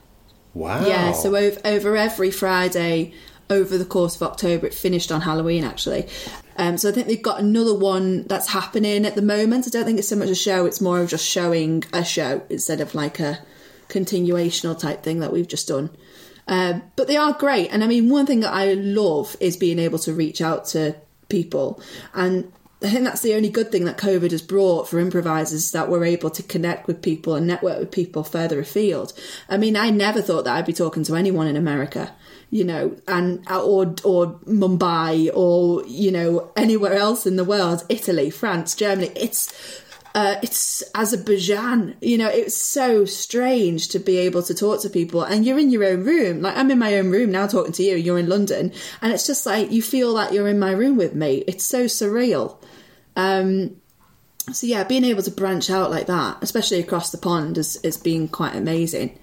Wow. 0.54 0.86
Yeah, 0.86 1.12
so 1.12 1.36
over, 1.36 1.60
over 1.62 1.94
every 1.94 2.30
Friday 2.30 3.12
over 3.50 3.76
the 3.76 3.84
course 3.84 4.16
of 4.16 4.22
October, 4.22 4.66
it 4.66 4.72
finished 4.72 5.12
on 5.12 5.20
Halloween 5.20 5.62
actually. 5.62 6.08
Um, 6.56 6.78
so 6.78 6.88
I 6.88 6.92
think 6.92 7.06
they've 7.06 7.20
got 7.20 7.38
another 7.40 7.74
one 7.74 8.26
that's 8.28 8.48
happening 8.48 9.04
at 9.04 9.14
the 9.14 9.22
moment. 9.22 9.66
I 9.66 9.70
don't 9.70 9.84
think 9.84 9.98
it's 9.98 10.08
so 10.08 10.16
much 10.16 10.30
a 10.30 10.34
show; 10.34 10.64
it's 10.64 10.80
more 10.80 11.00
of 11.00 11.10
just 11.10 11.26
showing 11.26 11.84
a 11.92 12.04
show 12.04 12.42
instead 12.48 12.80
of 12.80 12.94
like 12.94 13.20
a 13.20 13.40
continuational 13.88 14.78
type 14.78 15.02
thing 15.02 15.20
that 15.20 15.32
we've 15.32 15.48
just 15.48 15.68
done. 15.68 15.90
Um, 16.50 16.82
but 16.96 17.06
they 17.06 17.16
are 17.16 17.32
great, 17.32 17.68
and 17.68 17.82
I 17.82 17.86
mean, 17.86 18.10
one 18.10 18.26
thing 18.26 18.40
that 18.40 18.52
I 18.52 18.74
love 18.74 19.36
is 19.40 19.56
being 19.56 19.78
able 19.78 20.00
to 20.00 20.12
reach 20.12 20.42
out 20.42 20.66
to 20.66 20.96
people, 21.28 21.80
and 22.12 22.52
I 22.82 22.88
think 22.88 23.04
that's 23.04 23.20
the 23.20 23.34
only 23.34 23.50
good 23.50 23.70
thing 23.70 23.84
that 23.84 23.98
COVID 23.98 24.30
has 24.30 24.40
brought 24.40 24.88
for 24.88 24.98
improvisers 24.98 25.64
is 25.64 25.72
that 25.72 25.90
we're 25.90 26.04
able 26.04 26.30
to 26.30 26.42
connect 26.42 26.86
with 26.86 27.02
people 27.02 27.34
and 27.34 27.46
network 27.46 27.78
with 27.78 27.90
people 27.90 28.24
further 28.24 28.58
afield. 28.58 29.12
I 29.50 29.58
mean, 29.58 29.76
I 29.76 29.90
never 29.90 30.22
thought 30.22 30.44
that 30.44 30.56
I'd 30.56 30.66
be 30.66 30.72
talking 30.72 31.04
to 31.04 31.14
anyone 31.14 31.46
in 31.46 31.56
America, 31.56 32.14
you 32.50 32.64
know, 32.64 32.96
and 33.06 33.46
or 33.50 33.94
or 34.02 34.38
Mumbai 34.46 35.30
or 35.34 35.84
you 35.86 36.10
know 36.10 36.50
anywhere 36.56 36.94
else 36.94 37.26
in 37.26 37.36
the 37.36 37.44
world, 37.44 37.84
Italy, 37.88 38.30
France, 38.30 38.74
Germany. 38.74 39.12
It's 39.14 39.52
uh, 40.14 40.36
it's 40.42 40.82
Azerbaijan. 40.94 41.96
You 42.00 42.18
know, 42.18 42.28
it's 42.28 42.56
so 42.56 43.04
strange 43.04 43.88
to 43.88 43.98
be 43.98 44.18
able 44.18 44.42
to 44.44 44.54
talk 44.54 44.82
to 44.82 44.90
people, 44.90 45.22
and 45.22 45.44
you're 45.44 45.58
in 45.58 45.70
your 45.70 45.84
own 45.84 46.04
room. 46.04 46.42
Like 46.42 46.56
I'm 46.56 46.70
in 46.70 46.78
my 46.78 46.96
own 46.98 47.10
room 47.10 47.30
now 47.30 47.46
talking 47.46 47.72
to 47.72 47.82
you. 47.82 47.96
You're 47.96 48.18
in 48.18 48.28
London, 48.28 48.72
and 49.02 49.12
it's 49.12 49.26
just 49.26 49.46
like 49.46 49.70
you 49.70 49.82
feel 49.82 50.12
like 50.12 50.32
you're 50.32 50.48
in 50.48 50.58
my 50.58 50.72
room 50.72 50.96
with 50.96 51.14
me. 51.14 51.44
It's 51.46 51.64
so 51.64 51.84
surreal. 51.84 52.56
Um, 53.16 53.76
so 54.52 54.66
yeah, 54.66 54.84
being 54.84 55.04
able 55.04 55.22
to 55.22 55.30
branch 55.30 55.70
out 55.70 55.90
like 55.90 56.06
that, 56.06 56.38
especially 56.42 56.80
across 56.80 57.12
the 57.12 57.18
pond, 57.18 57.56
has, 57.56 57.78
has 57.84 57.96
been 57.96 58.26
quite 58.28 58.56
amazing. 58.56 59.18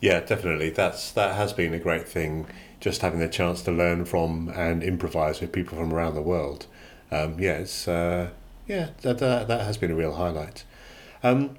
Yeah, 0.00 0.20
definitely. 0.20 0.70
That's 0.70 1.12
that 1.12 1.36
has 1.36 1.52
been 1.52 1.72
a 1.74 1.78
great 1.78 2.08
thing. 2.08 2.46
Just 2.80 3.02
having 3.02 3.20
the 3.20 3.28
chance 3.28 3.62
to 3.62 3.72
learn 3.72 4.04
from 4.04 4.50
and 4.54 4.82
improvise 4.82 5.40
with 5.40 5.52
people 5.52 5.78
from 5.78 5.94
around 5.94 6.14
the 6.14 6.22
world. 6.22 6.66
Um, 7.10 7.38
yeah, 7.38 7.58
it's 7.58 7.86
uh, 7.86 8.30
yeah 8.66 8.90
that, 9.02 9.18
that 9.18 9.48
that 9.48 9.60
has 9.62 9.76
been 9.76 9.90
a 9.90 9.94
real 9.94 10.14
highlight. 10.14 10.64
Um, 11.22 11.56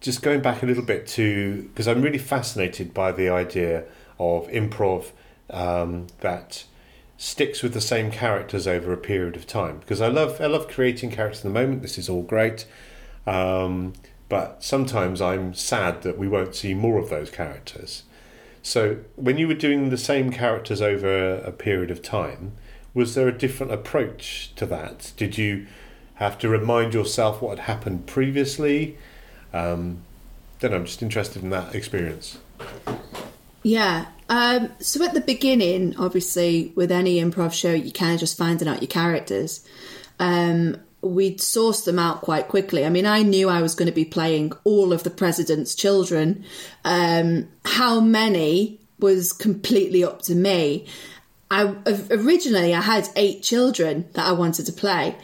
just 0.00 0.22
going 0.22 0.40
back 0.40 0.62
a 0.62 0.66
little 0.66 0.84
bit 0.84 1.06
to 1.06 1.62
because 1.62 1.88
I'm 1.88 2.02
really 2.02 2.18
fascinated 2.18 2.94
by 2.94 3.12
the 3.12 3.28
idea 3.28 3.84
of 4.18 4.46
improv 4.48 5.10
um, 5.50 6.06
that 6.20 6.64
sticks 7.18 7.62
with 7.62 7.72
the 7.72 7.80
same 7.80 8.10
characters 8.10 8.66
over 8.66 8.92
a 8.92 8.96
period 8.96 9.36
of 9.36 9.46
time 9.46 9.78
because 9.78 10.00
I 10.00 10.08
love 10.08 10.40
I 10.40 10.46
love 10.46 10.68
creating 10.68 11.10
characters 11.10 11.44
in 11.44 11.52
the 11.52 11.60
moment. 11.60 11.82
This 11.82 11.98
is 11.98 12.08
all 12.08 12.22
great, 12.22 12.66
um, 13.26 13.94
but 14.28 14.62
sometimes 14.62 15.20
I'm 15.20 15.54
sad 15.54 16.02
that 16.02 16.18
we 16.18 16.28
won't 16.28 16.54
see 16.54 16.74
more 16.74 16.98
of 16.98 17.08
those 17.08 17.30
characters. 17.30 18.02
So 18.62 18.98
when 19.14 19.38
you 19.38 19.46
were 19.46 19.54
doing 19.54 19.90
the 19.90 19.96
same 19.96 20.30
characters 20.32 20.82
over 20.82 21.36
a 21.36 21.52
period 21.52 21.90
of 21.90 22.02
time, 22.02 22.52
was 22.94 23.14
there 23.14 23.28
a 23.28 23.38
different 23.38 23.72
approach 23.72 24.52
to 24.56 24.66
that? 24.66 25.12
Did 25.16 25.38
you 25.38 25.66
have 26.16 26.38
to 26.40 26.48
remind 26.48 26.94
yourself 26.94 27.40
what 27.40 27.58
had 27.58 27.66
happened 27.66 28.06
previously? 28.06 28.98
Um, 29.52 30.02
then 30.60 30.72
I'm 30.74 30.84
just 30.84 31.02
interested 31.02 31.42
in 31.42 31.50
that 31.50 31.74
experience. 31.74 32.38
Yeah. 33.62 34.06
Um, 34.28 34.72
so 34.80 35.04
at 35.04 35.14
the 35.14 35.20
beginning, 35.20 35.96
obviously, 35.96 36.72
with 36.74 36.90
any 36.90 37.20
improv 37.20 37.52
show, 37.52 37.72
you 37.72 37.92
kind 37.92 38.14
of 38.14 38.20
just 38.20 38.36
finding 38.36 38.68
out 38.68 38.82
your 38.82 38.88
characters. 38.88 39.66
Um, 40.18 40.76
we'd 41.02 41.40
source 41.40 41.84
them 41.84 41.98
out 41.98 42.22
quite 42.22 42.48
quickly. 42.48 42.84
I 42.84 42.88
mean, 42.88 43.06
I 43.06 43.22
knew 43.22 43.48
I 43.48 43.62
was 43.62 43.74
going 43.74 43.86
to 43.86 43.94
be 43.94 44.04
playing 44.04 44.52
all 44.64 44.92
of 44.92 45.02
the 45.04 45.10
president's 45.10 45.74
children. 45.74 46.44
Um, 46.84 47.48
how 47.64 48.00
many 48.00 48.80
was 48.98 49.32
completely 49.32 50.02
up 50.04 50.22
to 50.22 50.34
me. 50.34 50.86
I 51.50 51.74
originally 52.10 52.74
I 52.74 52.80
had 52.80 53.08
eight 53.14 53.42
children 53.42 54.08
that 54.14 54.26
I 54.26 54.32
wanted 54.32 54.66
to 54.66 54.72
play. 54.72 55.16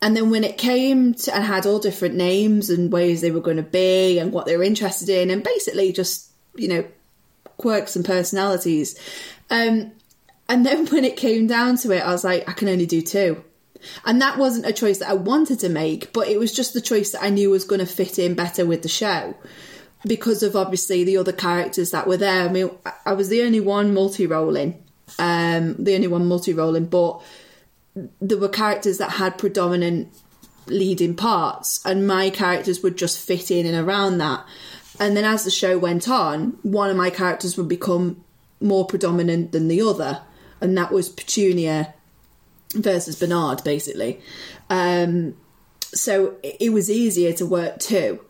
And 0.00 0.16
then 0.16 0.30
when 0.30 0.44
it 0.44 0.58
came 0.58 1.14
to, 1.14 1.36
I 1.36 1.40
had 1.40 1.66
all 1.66 1.80
different 1.80 2.14
names 2.14 2.70
and 2.70 2.92
ways 2.92 3.20
they 3.20 3.32
were 3.32 3.40
going 3.40 3.56
to 3.56 3.62
be 3.62 4.18
and 4.18 4.32
what 4.32 4.46
they 4.46 4.56
were 4.56 4.62
interested 4.62 5.08
in, 5.08 5.30
and 5.30 5.42
basically 5.42 5.92
just, 5.92 6.30
you 6.54 6.68
know, 6.68 6.84
quirks 7.56 7.96
and 7.96 8.04
personalities. 8.04 8.98
Um, 9.50 9.92
and 10.48 10.64
then 10.66 10.86
when 10.86 11.04
it 11.04 11.16
came 11.16 11.46
down 11.46 11.76
to 11.78 11.92
it, 11.92 12.00
I 12.00 12.12
was 12.12 12.24
like, 12.24 12.48
I 12.48 12.52
can 12.52 12.68
only 12.68 12.86
do 12.86 13.02
two. 13.02 13.42
And 14.04 14.20
that 14.20 14.38
wasn't 14.38 14.66
a 14.66 14.72
choice 14.72 14.98
that 14.98 15.08
I 15.08 15.14
wanted 15.14 15.60
to 15.60 15.68
make, 15.68 16.12
but 16.12 16.28
it 16.28 16.38
was 16.38 16.52
just 16.52 16.74
the 16.74 16.80
choice 16.80 17.12
that 17.12 17.22
I 17.22 17.30
knew 17.30 17.50
was 17.50 17.64
going 17.64 17.80
to 17.80 17.86
fit 17.86 18.18
in 18.18 18.34
better 18.34 18.66
with 18.66 18.82
the 18.82 18.88
show 18.88 19.34
because 20.06 20.42
of 20.42 20.56
obviously 20.56 21.04
the 21.04 21.16
other 21.16 21.32
characters 21.32 21.90
that 21.92 22.06
were 22.06 22.16
there. 22.16 22.48
I 22.48 22.52
mean, 22.52 22.70
I- 22.86 22.92
I 23.06 23.12
was 23.12 23.28
the 23.28 23.42
only 23.42 23.60
one 23.60 23.94
multi 23.94 24.26
rolling, 24.26 24.82
um, 25.18 25.76
the 25.78 25.94
only 25.94 26.08
one 26.08 26.26
multi 26.26 26.54
rolling, 26.54 26.86
but 26.86 27.20
there 28.20 28.38
were 28.38 28.48
characters 28.48 28.98
that 28.98 29.12
had 29.12 29.38
predominant 29.38 30.08
leading 30.66 31.14
parts, 31.14 31.80
and 31.84 32.06
my 32.06 32.30
characters 32.30 32.82
would 32.82 32.96
just 32.96 33.24
fit 33.24 33.50
in 33.50 33.66
and 33.66 33.76
around 33.76 34.18
that. 34.18 34.44
And 35.00 35.16
then 35.16 35.24
as 35.24 35.44
the 35.44 35.50
show 35.50 35.78
went 35.78 36.08
on, 36.08 36.58
one 36.62 36.90
of 36.90 36.96
my 36.96 37.10
characters 37.10 37.56
would 37.56 37.68
become 37.68 38.24
more 38.60 38.86
predominant 38.86 39.52
than 39.52 39.68
the 39.68 39.82
other, 39.82 40.22
and 40.60 40.76
that 40.76 40.92
was 40.92 41.08
Petunia 41.08 41.94
versus 42.74 43.18
Bernard, 43.18 43.62
basically. 43.64 44.20
Um, 44.68 45.36
so 45.80 46.36
it 46.42 46.72
was 46.72 46.90
easier 46.90 47.32
to 47.34 47.46
work 47.46 47.78
too. 47.78 48.20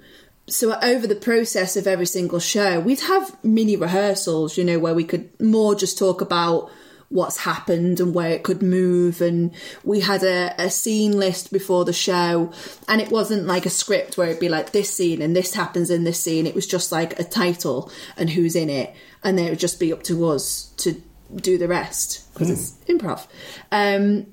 So 0.49 0.79
over 0.81 1.07
the 1.07 1.15
process 1.17 1.77
of 1.77 1.87
every 1.87 2.07
single 2.07 2.39
show, 2.39 2.81
we'd 2.81 3.01
have 3.01 3.37
mini 3.45 3.77
rehearsals, 3.77 4.57
you 4.57 4.65
know, 4.65 4.79
where 4.79 4.95
we 4.95 5.05
could 5.05 5.29
more 5.41 5.75
just 5.75 5.99
talk 5.99 6.21
about 6.21 6.71
what's 7.11 7.39
happened 7.39 8.01
and 8.01 8.15
where 8.15 8.31
it 8.31 8.43
could 8.43 8.63
move. 8.63 9.21
And 9.21 9.53
we 9.85 10.01
had 10.01 10.23
a, 10.23 10.55
a 10.59 10.71
scene 10.71 11.19
list 11.19 11.53
before 11.53 11.85
the 11.85 11.93
show, 11.93 12.53
and 12.87 13.01
it 13.01 13.11
wasn't 13.11 13.47
like 13.47 13.67
a 13.67 13.71
script 13.71 14.17
where 14.17 14.29
it'd 14.29 14.41
be 14.41 14.49
like 14.49 14.73
this 14.73 14.91
scene 14.91 15.23
and 15.23 15.35
this 15.35 15.55
happens 15.55 15.91
in 15.91 16.05
this 16.05 16.21
scene. 16.21 16.47
It 16.47 16.55
was 16.55 16.67
just 16.67 16.93
like 16.93 17.19
a 17.19 17.25
title 17.25 17.91
and 18.17 18.31
who's 18.31 18.57
in 18.57 18.71
it, 18.71 18.95
and 19.23 19.39
then 19.39 19.47
it 19.47 19.51
would 19.51 19.59
just 19.59 19.81
be 19.81 19.93
up 19.93 20.03
to 20.05 20.27
us 20.29 20.73
to 20.79 21.03
do 21.35 21.59
the 21.59 21.69
rest 21.69 22.33
because 22.33 22.49
it's 22.51 22.73
improv. 22.89 23.27
Um, 23.71 24.29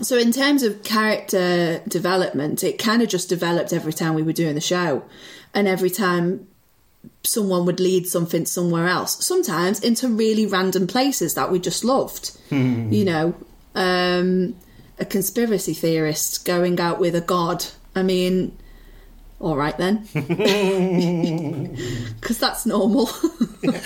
so 0.00 0.16
in 0.16 0.32
terms 0.32 0.64
of 0.64 0.82
character 0.82 1.80
development, 1.86 2.64
it 2.64 2.78
kind 2.78 3.02
of 3.02 3.08
just 3.08 3.28
developed 3.28 3.72
every 3.72 3.92
time 3.92 4.14
we 4.14 4.22
were 4.22 4.32
doing 4.32 4.54
the 4.56 4.60
show, 4.60 5.04
and 5.54 5.68
every 5.68 5.90
time 5.90 6.47
someone 7.24 7.66
would 7.66 7.80
lead 7.80 8.06
something 8.06 8.46
somewhere 8.46 8.86
else. 8.86 9.24
Sometimes 9.24 9.80
into 9.80 10.08
really 10.08 10.46
random 10.46 10.86
places 10.86 11.34
that 11.34 11.50
we 11.50 11.58
just 11.58 11.84
loved. 11.84 12.36
you 12.92 13.04
know, 13.04 13.34
um, 13.74 14.56
a 14.98 15.04
conspiracy 15.04 15.74
theorist 15.74 16.44
going 16.44 16.80
out 16.80 16.98
with 16.98 17.14
a 17.14 17.20
god. 17.20 17.64
I 17.94 18.02
mean, 18.02 18.56
all 19.40 19.56
right 19.56 19.76
then, 19.78 20.08
because 22.20 22.38
that's 22.38 22.66
normal. 22.66 23.08
Yeah, 23.62 23.80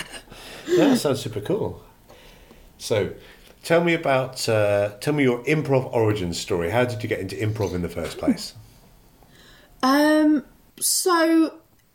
that 0.77 0.97
sounds 0.97 1.21
super 1.21 1.41
cool. 1.41 1.83
So, 2.77 3.13
tell 3.63 3.83
me 3.83 3.93
about 3.93 4.47
uh, 4.49 4.91
tell 4.99 5.13
me 5.13 5.23
your 5.23 5.43
improv 5.43 5.93
origin 5.93 6.33
story. 6.33 6.71
How 6.71 6.85
did 6.85 7.03
you 7.03 7.09
get 7.09 7.19
into 7.19 7.35
improv 7.35 7.75
in 7.75 7.81
the 7.81 7.89
first 7.89 8.17
place? 8.17 8.53
Um, 9.83 10.43
so 10.79 11.53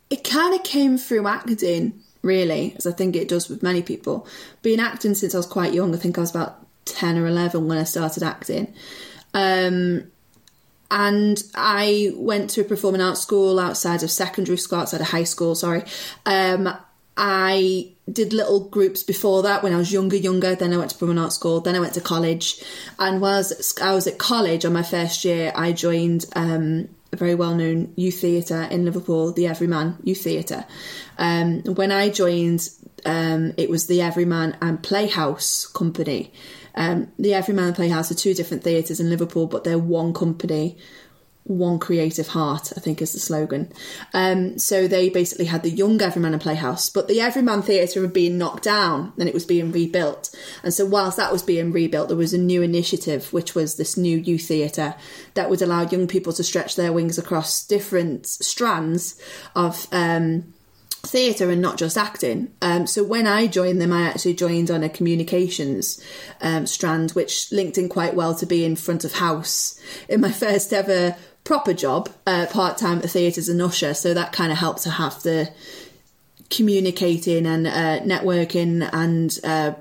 it 0.09 0.23
kind 0.23 0.55
of 0.55 0.63
came 0.63 0.97
through 0.97 1.27
acting, 1.27 2.01
really, 2.21 2.73
as 2.77 2.87
I 2.87 2.91
think 2.91 3.15
it 3.15 3.27
does 3.27 3.49
with 3.49 3.63
many 3.63 3.81
people. 3.81 4.27
Been 4.61 4.79
acting 4.79 5.13
since 5.15 5.35
I 5.35 5.37
was 5.37 5.45
quite 5.45 5.73
young. 5.73 5.93
I 5.93 5.97
think 5.97 6.17
I 6.17 6.21
was 6.21 6.31
about 6.31 6.65
ten 6.85 7.17
or 7.17 7.27
eleven 7.27 7.67
when 7.67 7.77
I 7.77 7.83
started 7.83 8.23
acting. 8.23 8.73
Um, 9.33 10.11
and 10.91 11.43
I 11.53 12.11
went 12.15 12.49
to 12.51 12.61
a 12.61 12.63
performing 12.63 13.01
arts 13.01 13.21
school 13.21 13.59
outside 13.59 14.01
of 14.01 14.09
secondary 14.09 14.57
school, 14.57 14.79
outside 14.79 15.01
of 15.01 15.07
high 15.07 15.23
school. 15.23 15.53
Sorry. 15.53 15.83
Um, 16.25 16.75
I 17.15 17.91
did 18.11 18.33
little 18.33 18.61
groups 18.61 19.03
before 19.03 19.43
that 19.43 19.61
when 19.61 19.73
I 19.73 19.77
was 19.77 19.91
younger, 19.91 20.15
younger. 20.15 20.55
Then 20.55 20.73
I 20.73 20.77
went 20.77 20.89
to 20.89 20.95
performing 20.95 21.19
arts 21.19 21.35
school. 21.35 21.59
Then 21.61 21.75
I 21.75 21.79
went 21.79 21.93
to 21.93 22.01
college, 22.01 22.63
and 22.97 23.21
whilst 23.21 23.79
I 23.81 23.93
was 23.93 24.07
at 24.07 24.17
college 24.17 24.65
on 24.65 24.73
my 24.73 24.83
first 24.83 25.23
year, 25.25 25.51
I 25.53 25.73
joined 25.73 26.25
um, 26.35 26.89
a 27.11 27.15
very 27.15 27.35
well-known 27.35 27.93
youth 27.95 28.21
theatre 28.21 28.63
in 28.63 28.85
Liverpool, 28.85 29.31
the 29.31 29.47
Everyman 29.47 29.97
Youth 30.03 30.21
Theatre. 30.21 30.65
Um, 31.17 31.61
when 31.63 31.91
I 31.91 32.09
joined, 32.09 32.69
um, 33.05 33.53
it 33.57 33.69
was 33.69 33.87
the 33.87 34.01
Everyman 34.01 34.57
and 34.61 34.81
Playhouse 34.81 35.65
Company. 35.65 36.31
Um, 36.75 37.11
the 37.17 37.33
Everyman 37.33 37.65
and 37.65 37.75
Playhouse 37.75 38.11
are 38.11 38.15
two 38.15 38.33
different 38.33 38.63
theatres 38.63 38.99
in 38.99 39.09
Liverpool, 39.09 39.47
but 39.47 39.63
they're 39.63 39.79
one 39.79 40.13
company, 40.13 40.77
one 41.49 41.79
creative 41.79 42.27
heart, 42.27 42.71
I 42.77 42.79
think 42.79 43.01
is 43.01 43.13
the 43.13 43.19
slogan. 43.19 43.73
Um, 44.13 44.59
so 44.59 44.87
they 44.87 45.09
basically 45.09 45.45
had 45.45 45.63
the 45.63 45.69
young 45.69 46.01
Everyman 46.01 46.33
and 46.33 46.41
Playhouse, 46.41 46.89
but 46.89 47.07
the 47.07 47.19
Everyman 47.19 47.63
Theatre 47.63 48.01
had 48.01 48.13
been 48.13 48.37
knocked 48.37 48.63
down 48.63 49.13
and 49.17 49.27
it 49.27 49.33
was 49.33 49.45
being 49.45 49.71
rebuilt. 49.71 50.33
And 50.63 50.73
so 50.73 50.85
whilst 50.85 51.17
that 51.17 51.31
was 51.31 51.41
being 51.41 51.71
rebuilt, 51.71 52.07
there 52.07 52.17
was 52.17 52.33
a 52.33 52.37
new 52.37 52.61
initiative, 52.61 53.33
which 53.33 53.55
was 53.55 53.75
this 53.75 53.97
new 53.97 54.17
youth 54.17 54.47
theatre 54.47 54.93
that 55.33 55.49
would 55.49 55.61
allow 55.61 55.81
young 55.81 56.07
people 56.07 56.33
to 56.33 56.43
stretch 56.43 56.75
their 56.75 56.93
wings 56.93 57.17
across 57.17 57.65
different 57.65 58.27
strands 58.27 59.19
of 59.55 59.87
um, 59.91 60.53
theatre 61.01 61.49
and 61.49 61.61
not 61.61 61.77
just 61.77 61.97
acting. 61.97 62.53
Um, 62.61 62.85
so 62.85 63.03
when 63.03 63.25
I 63.25 63.47
joined 63.47 63.81
them, 63.81 63.93
I 63.93 64.03
actually 64.03 64.33
joined 64.33 64.69
on 64.69 64.83
a 64.83 64.89
communications 64.89 66.03
um, 66.41 66.65
strand, 66.65 67.11
which 67.11 67.51
linked 67.51 67.77
in 67.77 67.89
quite 67.89 68.15
well 68.15 68.35
to 68.35 68.45
being 68.45 68.75
front 68.75 69.05
of 69.05 69.13
house 69.13 69.79
in 70.07 70.21
my 70.21 70.31
first 70.43 70.73
ever 70.73 71.15
proper 71.49 71.73
job, 71.73 72.07
uh, 72.27 72.45
part 72.45 72.77
time 72.77 72.97
at 72.97 73.01
the 73.01 73.07
theatre 73.07 73.41
an 73.51 73.59
usher. 73.59 73.95
So 73.95 74.13
that 74.13 74.31
kind 74.31 74.51
of 74.51 74.59
helped 74.59 74.83
to 74.83 74.91
have 74.91 75.23
the 75.23 75.51
communicating 76.51 77.47
and 77.47 77.65
uh, 77.65 78.01
networking 78.01 78.87
and 78.93 79.35
uh, 79.43 79.73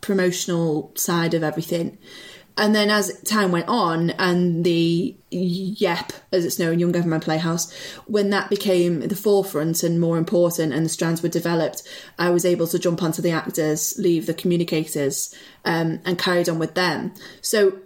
promotional 0.00 0.90
side 0.96 1.34
of 1.34 1.44
everything. 1.44 1.96
And 2.56 2.74
then 2.74 2.90
as 2.90 3.22
time 3.22 3.52
went 3.52 3.68
on, 3.68 4.10
and 4.10 4.64
the 4.64 5.14
YEP, 5.30 6.12
as 6.32 6.44
it's 6.44 6.58
known, 6.58 6.80
Young 6.80 6.96
Everyman 6.96 7.20
Playhouse, 7.20 7.72
when 8.08 8.30
that 8.30 8.50
became 8.50 8.98
the 9.06 9.14
forefront 9.14 9.84
and 9.84 10.00
more 10.00 10.18
important, 10.18 10.74
and 10.74 10.84
the 10.84 10.90
strands 10.90 11.22
were 11.22 11.28
developed, 11.28 11.84
I 12.18 12.30
was 12.30 12.44
able 12.44 12.66
to 12.66 12.80
jump 12.80 13.00
onto 13.00 13.22
the 13.22 13.30
actors, 13.30 13.94
leave 13.96 14.26
the 14.26 14.34
communicators, 14.34 15.32
um, 15.64 16.00
and 16.04 16.18
carried 16.18 16.48
on 16.48 16.58
with 16.58 16.74
them. 16.74 17.14
So, 17.42 17.78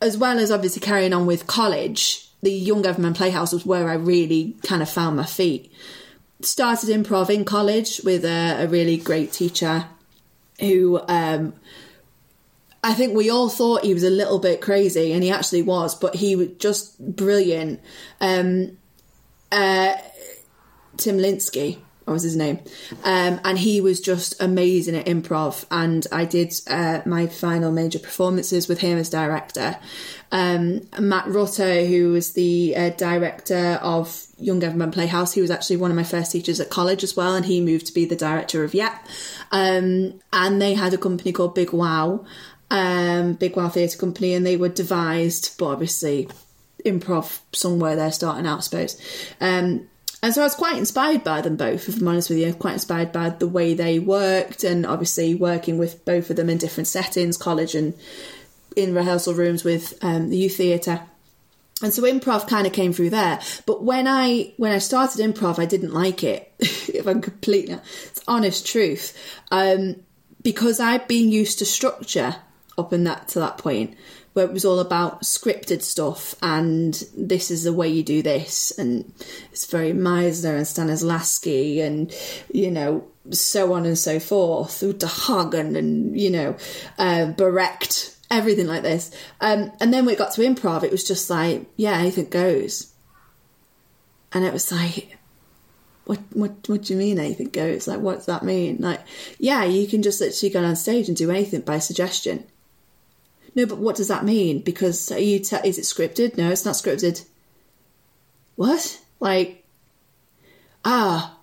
as 0.00 0.18
well 0.18 0.40
as 0.40 0.50
obviously 0.50 0.80
carrying 0.80 1.12
on 1.12 1.26
with 1.26 1.46
college, 1.46 2.28
the 2.42 2.52
Young 2.52 2.84
Everyman 2.84 3.14
Playhouse 3.14 3.52
was 3.52 3.64
where 3.64 3.88
I 3.88 3.94
really 3.94 4.56
kind 4.62 4.82
of 4.82 4.90
found 4.90 5.16
my 5.16 5.24
feet. 5.24 5.72
Started 6.40 6.90
improv 6.90 7.30
in 7.30 7.44
college 7.44 8.00
with 8.04 8.24
a, 8.24 8.64
a 8.64 8.66
really 8.66 8.96
great 8.96 9.32
teacher 9.32 9.86
who 10.58 11.00
um, 11.08 11.54
I 12.82 12.94
think 12.94 13.14
we 13.14 13.30
all 13.30 13.48
thought 13.48 13.84
he 13.84 13.94
was 13.94 14.02
a 14.02 14.10
little 14.10 14.40
bit 14.40 14.60
crazy, 14.60 15.12
and 15.12 15.22
he 15.22 15.30
actually 15.30 15.62
was, 15.62 15.94
but 15.94 16.16
he 16.16 16.34
was 16.34 16.48
just 16.58 16.98
brilliant. 16.98 17.80
Um, 18.20 18.76
uh, 19.52 19.94
Tim 20.96 21.18
Linsky, 21.18 21.78
what 22.04 22.14
was 22.14 22.22
his 22.22 22.36
name? 22.36 22.58
Um, 23.04 23.40
and 23.44 23.58
he 23.58 23.80
was 23.80 24.00
just 24.00 24.40
amazing 24.42 24.96
at 24.96 25.06
improv. 25.06 25.64
And 25.70 26.06
I 26.10 26.24
did 26.24 26.52
uh, 26.66 27.00
my 27.06 27.26
final 27.26 27.70
major 27.70 27.98
performances 27.98 28.68
with 28.68 28.80
him 28.80 28.98
as 28.98 29.08
director. 29.08 29.78
Um, 30.32 30.88
Matt 30.98 31.28
Rutter, 31.28 31.84
who 31.84 32.12
was 32.12 32.32
the 32.32 32.74
uh, 32.76 32.90
director 32.90 33.78
of 33.82 34.26
Young 34.38 34.62
Everyman 34.64 34.90
Playhouse, 34.90 35.32
he 35.32 35.40
was 35.40 35.50
actually 35.50 35.76
one 35.76 35.90
of 35.90 35.96
my 35.96 36.04
first 36.04 36.32
teachers 36.32 36.58
at 36.58 36.70
college 36.70 37.04
as 37.04 37.16
well, 37.16 37.34
and 37.34 37.44
he 37.44 37.60
moved 37.60 37.86
to 37.86 37.94
be 37.94 38.04
the 38.04 38.16
director 38.16 38.64
of 38.64 38.74
Yep. 38.74 38.92
Um, 39.52 40.20
and 40.32 40.60
they 40.60 40.74
had 40.74 40.94
a 40.94 40.98
company 40.98 41.32
called 41.32 41.54
Big 41.54 41.72
Wow, 41.72 42.24
um, 42.70 43.34
Big 43.34 43.54
Wow 43.56 43.68
Theatre 43.68 43.98
Company, 43.98 44.34
and 44.34 44.46
they 44.46 44.56
were 44.56 44.70
devised, 44.70 45.56
but 45.58 45.66
obviously 45.66 46.28
improv 46.84 47.40
somewhere 47.52 47.96
they're 47.96 48.12
starting 48.12 48.46
out, 48.46 48.58
I 48.58 48.60
suppose. 48.62 49.00
Um, 49.40 49.88
and 50.22 50.32
so 50.32 50.40
I 50.40 50.44
was 50.44 50.54
quite 50.54 50.78
inspired 50.78 51.24
by 51.24 51.40
them 51.40 51.56
both, 51.56 51.88
if 51.88 52.00
I'm 52.00 52.06
honest 52.06 52.30
with 52.30 52.38
you, 52.38 52.54
quite 52.54 52.74
inspired 52.74 53.10
by 53.10 53.30
the 53.30 53.48
way 53.48 53.74
they 53.74 53.98
worked 53.98 54.62
and 54.62 54.86
obviously 54.86 55.34
working 55.34 55.78
with 55.78 56.04
both 56.04 56.30
of 56.30 56.36
them 56.36 56.48
in 56.48 56.58
different 56.58 56.86
settings, 56.86 57.36
college 57.36 57.74
and 57.74 57.94
in 58.76 58.94
rehearsal 58.94 59.34
rooms 59.34 59.64
with 59.64 59.98
um, 60.00 60.30
the 60.30 60.36
youth 60.36 60.56
theatre. 60.56 61.02
And 61.82 61.92
so 61.92 62.02
improv 62.02 62.48
kind 62.48 62.68
of 62.68 62.72
came 62.72 62.92
through 62.92 63.10
there. 63.10 63.40
But 63.66 63.82
when 63.82 64.06
I 64.06 64.52
when 64.56 64.70
I 64.70 64.78
started 64.78 65.20
improv, 65.20 65.58
I 65.58 65.66
didn't 65.66 65.92
like 65.92 66.22
it. 66.22 66.52
if 66.60 67.08
I'm 67.08 67.20
completely 67.20 67.74
it's 67.74 68.22
honest 68.28 68.64
truth, 68.64 69.18
um, 69.50 69.96
because 70.42 70.78
I'd 70.78 71.08
been 71.08 71.30
used 71.30 71.58
to 71.58 71.66
structure 71.66 72.36
up 72.78 72.92
in 72.92 73.02
that 73.04 73.26
to 73.28 73.40
that 73.40 73.58
point 73.58 73.96
where 74.32 74.46
it 74.46 74.52
was 74.52 74.64
all 74.64 74.80
about 74.80 75.22
scripted 75.22 75.82
stuff 75.82 76.34
and 76.42 77.04
this 77.16 77.50
is 77.50 77.64
the 77.64 77.72
way 77.72 77.88
you 77.88 78.02
do 78.02 78.22
this. 78.22 78.72
And 78.78 79.12
it's 79.50 79.66
very 79.66 79.92
Meisner 79.92 80.56
and 80.56 80.66
Stanislavski 80.66 81.82
and 81.82 82.12
you 82.52 82.70
know 82.70 83.06
so 83.30 83.72
on 83.74 83.84
and 83.84 83.98
so 83.98 84.18
forth. 84.18 84.82
Uta 84.82 85.06
Hagen 85.06 85.76
and 85.76 86.18
you 86.18 86.30
know 86.30 86.56
uh, 86.98 87.32
everything 88.30 88.66
like 88.66 88.82
this. 88.82 89.14
Um, 89.40 89.72
and 89.80 89.92
then 89.92 90.06
when 90.06 90.14
it 90.14 90.18
got 90.18 90.32
to 90.32 90.42
improv 90.42 90.82
it 90.82 90.92
was 90.92 91.06
just 91.06 91.28
like 91.28 91.66
yeah 91.76 91.98
anything 91.98 92.28
goes. 92.30 92.92
And 94.32 94.44
it 94.44 94.52
was 94.52 94.72
like 94.72 95.18
what 96.04 96.20
what 96.32 96.68
what 96.68 96.82
do 96.82 96.94
you 96.94 96.98
mean 96.98 97.18
anything 97.18 97.50
goes? 97.50 97.86
Like 97.86 98.00
what 98.00 98.16
does 98.16 98.26
that 98.26 98.44
mean? 98.44 98.78
Like 98.80 99.00
yeah 99.38 99.64
you 99.64 99.86
can 99.86 100.02
just 100.02 100.22
literally 100.22 100.50
go 100.50 100.64
on 100.64 100.76
stage 100.76 101.08
and 101.08 101.16
do 101.16 101.30
anything 101.30 101.60
by 101.60 101.80
suggestion 101.80 102.46
no, 103.54 103.66
but 103.66 103.78
what 103.78 103.96
does 103.96 104.08
that 104.08 104.24
mean? 104.24 104.60
Because 104.60 105.10
are 105.12 105.18
you 105.18 105.38
te- 105.38 105.56
is 105.64 105.78
it 105.78 105.82
scripted? 105.82 106.36
No, 106.36 106.50
it's 106.50 106.64
not 106.64 106.74
scripted. 106.74 107.24
What? 108.56 109.00
Like, 109.20 109.64
ah, 110.84 111.36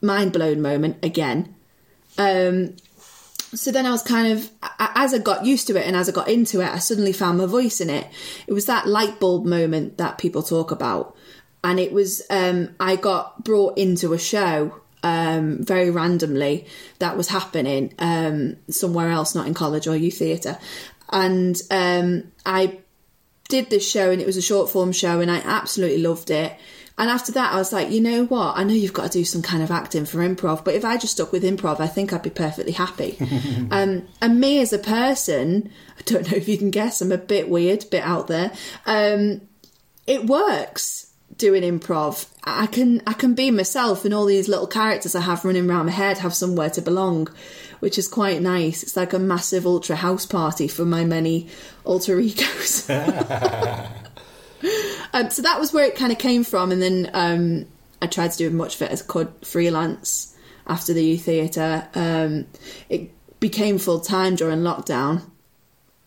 mind 0.00 0.32
blown 0.32 0.60
moment 0.60 0.98
again. 1.02 1.54
Um, 2.18 2.76
so 3.54 3.72
then 3.72 3.86
I 3.86 3.90
was 3.90 4.02
kind 4.02 4.32
of, 4.32 4.50
as 4.78 5.14
I 5.14 5.18
got 5.18 5.46
used 5.46 5.66
to 5.68 5.76
it 5.76 5.86
and 5.86 5.96
as 5.96 6.08
I 6.08 6.12
got 6.12 6.28
into 6.28 6.60
it, 6.60 6.68
I 6.68 6.78
suddenly 6.78 7.12
found 7.12 7.38
my 7.38 7.46
voice 7.46 7.80
in 7.80 7.88
it. 7.88 8.06
It 8.46 8.52
was 8.52 8.66
that 8.66 8.86
light 8.86 9.18
bulb 9.18 9.46
moment 9.46 9.96
that 9.96 10.18
people 10.18 10.42
talk 10.42 10.70
about. 10.70 11.16
And 11.64 11.80
it 11.80 11.92
was, 11.92 12.22
um, 12.28 12.74
I 12.78 12.96
got 12.96 13.42
brought 13.44 13.78
into 13.78 14.12
a 14.12 14.18
show 14.18 14.80
um, 15.02 15.64
very 15.64 15.90
randomly 15.90 16.66
that 16.98 17.16
was 17.16 17.28
happening 17.28 17.94
um, 17.98 18.56
somewhere 18.68 19.10
else, 19.10 19.34
not 19.34 19.46
in 19.46 19.54
college 19.54 19.86
or 19.86 19.96
youth 19.96 20.18
theatre. 20.18 20.58
And 21.10 21.60
um, 21.70 22.32
I 22.44 22.78
did 23.48 23.70
this 23.70 23.88
show 23.88 24.10
and 24.10 24.20
it 24.20 24.26
was 24.26 24.36
a 24.36 24.42
short 24.42 24.70
form 24.70 24.92
show 24.92 25.20
and 25.20 25.30
I 25.30 25.38
absolutely 25.38 26.02
loved 26.02 26.30
it. 26.30 26.56
And 26.98 27.08
after 27.08 27.30
that, 27.32 27.52
I 27.52 27.56
was 27.56 27.72
like, 27.72 27.90
you 27.90 28.00
know 28.00 28.24
what? 28.24 28.56
I 28.56 28.64
know 28.64 28.74
you've 28.74 28.92
got 28.92 29.12
to 29.12 29.18
do 29.18 29.24
some 29.24 29.40
kind 29.40 29.62
of 29.62 29.70
acting 29.70 30.04
for 30.04 30.18
improv, 30.18 30.64
but 30.64 30.74
if 30.74 30.84
I 30.84 30.96
just 30.96 31.12
stuck 31.12 31.30
with 31.30 31.44
improv, 31.44 31.78
I 31.78 31.86
think 31.86 32.12
I'd 32.12 32.24
be 32.24 32.30
perfectly 32.30 32.72
happy. 32.72 33.16
um, 33.70 34.08
and 34.20 34.40
me 34.40 34.60
as 34.60 34.72
a 34.72 34.78
person, 34.78 35.70
I 35.96 36.02
don't 36.02 36.28
know 36.28 36.36
if 36.36 36.48
you 36.48 36.58
can 36.58 36.70
guess, 36.70 37.00
I'm 37.00 37.12
a 37.12 37.18
bit 37.18 37.48
weird, 37.48 37.84
bit 37.90 38.02
out 38.02 38.26
there. 38.26 38.52
Um, 38.84 39.42
it 40.08 40.26
works 40.26 41.08
doing 41.36 41.62
improv. 41.62 42.26
I 42.44 42.66
can 42.66 43.02
I 43.06 43.12
can 43.12 43.34
be 43.34 43.50
myself, 43.50 44.04
and 44.04 44.12
all 44.12 44.24
these 44.24 44.48
little 44.48 44.66
characters 44.66 45.14
I 45.14 45.20
have 45.20 45.44
running 45.44 45.70
around 45.70 45.86
my 45.86 45.92
head 45.92 46.18
have 46.18 46.34
somewhere 46.34 46.70
to 46.70 46.82
belong, 46.82 47.28
which 47.80 47.98
is 47.98 48.08
quite 48.08 48.40
nice. 48.42 48.82
It's 48.82 48.96
like 48.96 49.12
a 49.12 49.18
massive 49.18 49.66
ultra 49.66 49.96
house 49.96 50.26
party 50.26 50.68
for 50.68 50.84
my 50.84 51.04
many 51.04 51.48
alter 51.84 52.18
egos. 52.20 52.88
um, 55.12 55.30
so 55.30 55.42
that 55.42 55.58
was 55.58 55.72
where 55.72 55.84
it 55.84 55.96
kind 55.96 56.12
of 56.12 56.18
came 56.18 56.44
from, 56.44 56.72
and 56.72 56.82
then 56.82 57.10
um, 57.14 57.66
I 58.00 58.06
tried 58.06 58.32
to 58.32 58.38
do 58.38 58.46
as 58.46 58.52
much 58.52 58.76
of 58.76 58.82
it 58.82 58.90
as 58.90 59.02
I 59.02 59.06
could 59.06 59.32
freelance 59.42 60.36
after 60.66 60.92
the 60.92 61.04
youth 61.04 61.24
theatre. 61.24 61.88
Um, 61.94 62.46
it 62.88 63.10
became 63.40 63.78
full 63.78 64.00
time 64.00 64.36
during 64.36 64.60
lockdown. 64.60 65.22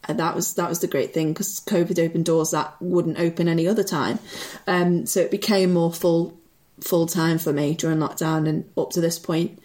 And 0.08 0.20
that 0.20 0.36
was 0.36 0.56
that 0.56 0.68
was 0.68 0.80
the 0.80 0.88
great 0.88 1.14
thing 1.14 1.32
because 1.32 1.60
COVID 1.60 2.04
opened 2.04 2.26
doors 2.26 2.52
that 2.52 2.76
wouldn't 2.82 3.20
open 3.20 3.48
any 3.48 3.68
other 3.68 3.84
time. 3.84 4.18
Um, 4.66 5.06
so 5.06 5.20
it 5.20 5.30
became 5.30 5.74
more 5.74 5.94
full 5.94 6.40
full 6.82 7.06
time 7.06 7.38
for 7.38 7.54
me 7.54 7.76
during 7.76 8.00
lockdown 8.00 8.50
and 8.50 8.70
up 8.76 8.90
to 8.92 9.02
this 9.02 9.20
point. 9.20 9.60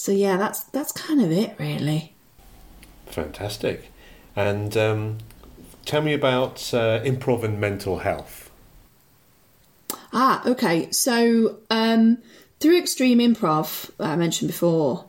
So 0.00 0.12
yeah, 0.12 0.38
that's 0.38 0.64
that's 0.64 0.92
kind 0.92 1.20
of 1.20 1.30
it 1.30 1.54
really. 1.58 2.14
Fantastic. 3.04 3.92
And 4.34 4.74
um, 4.74 5.18
tell 5.84 6.00
me 6.00 6.14
about 6.14 6.72
uh, 6.72 7.00
improv 7.00 7.44
and 7.44 7.60
mental 7.60 7.98
health. 7.98 8.50
Ah, 10.10 10.42
okay. 10.46 10.90
So 10.90 11.58
um, 11.68 12.16
through 12.60 12.78
Extreme 12.78 13.18
Improv, 13.18 13.90
I 14.00 14.16
mentioned 14.16 14.50
before, 14.50 15.04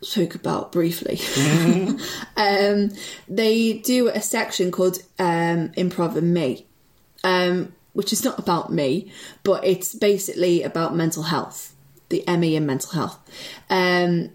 spoke 0.00 0.36
about 0.36 0.70
briefly. 0.70 1.18
um, 2.36 2.92
they 3.28 3.78
do 3.78 4.06
a 4.06 4.20
section 4.20 4.70
called 4.70 4.98
um, 5.18 5.70
Improv 5.70 6.14
and 6.14 6.32
Me, 6.32 6.66
um, 7.24 7.74
which 7.94 8.12
is 8.12 8.24
not 8.24 8.38
about 8.38 8.72
me, 8.72 9.10
but 9.42 9.64
it's 9.64 9.92
basically 9.92 10.62
about 10.62 10.94
mental 10.94 11.24
health, 11.24 11.73
the 12.08 12.24
ME 12.26 12.56
in 12.56 12.66
mental 12.66 12.92
health. 12.92 13.18
Um, 13.70 14.30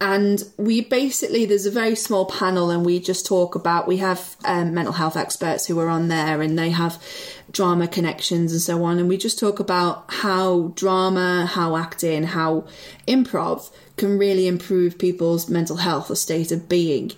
and 0.00 0.44
we 0.56 0.80
basically 0.80 1.44
there's 1.44 1.66
a 1.66 1.70
very 1.70 1.96
small 1.96 2.26
panel 2.26 2.70
and 2.70 2.86
we 2.86 3.00
just 3.00 3.26
talk 3.26 3.54
about 3.54 3.88
we 3.88 3.96
have 3.96 4.36
um, 4.44 4.72
mental 4.72 4.92
health 4.92 5.16
experts 5.16 5.66
who 5.66 5.78
are 5.80 5.88
on 5.88 6.08
there 6.08 6.40
and 6.40 6.58
they 6.58 6.70
have 6.70 7.02
drama 7.50 7.88
connections 7.88 8.52
and 8.52 8.60
so 8.60 8.84
on 8.84 8.98
and 8.98 9.08
we 9.08 9.16
just 9.16 9.38
talk 9.38 9.58
about 9.58 10.04
how 10.08 10.72
drama 10.76 11.46
how 11.46 11.76
acting 11.76 12.22
how 12.22 12.64
improv 13.08 13.70
can 13.96 14.18
really 14.18 14.46
improve 14.46 14.98
people's 14.98 15.48
mental 15.48 15.78
health 15.78 16.10
or 16.10 16.14
state 16.14 16.52
of 16.52 16.68
being 16.68 17.10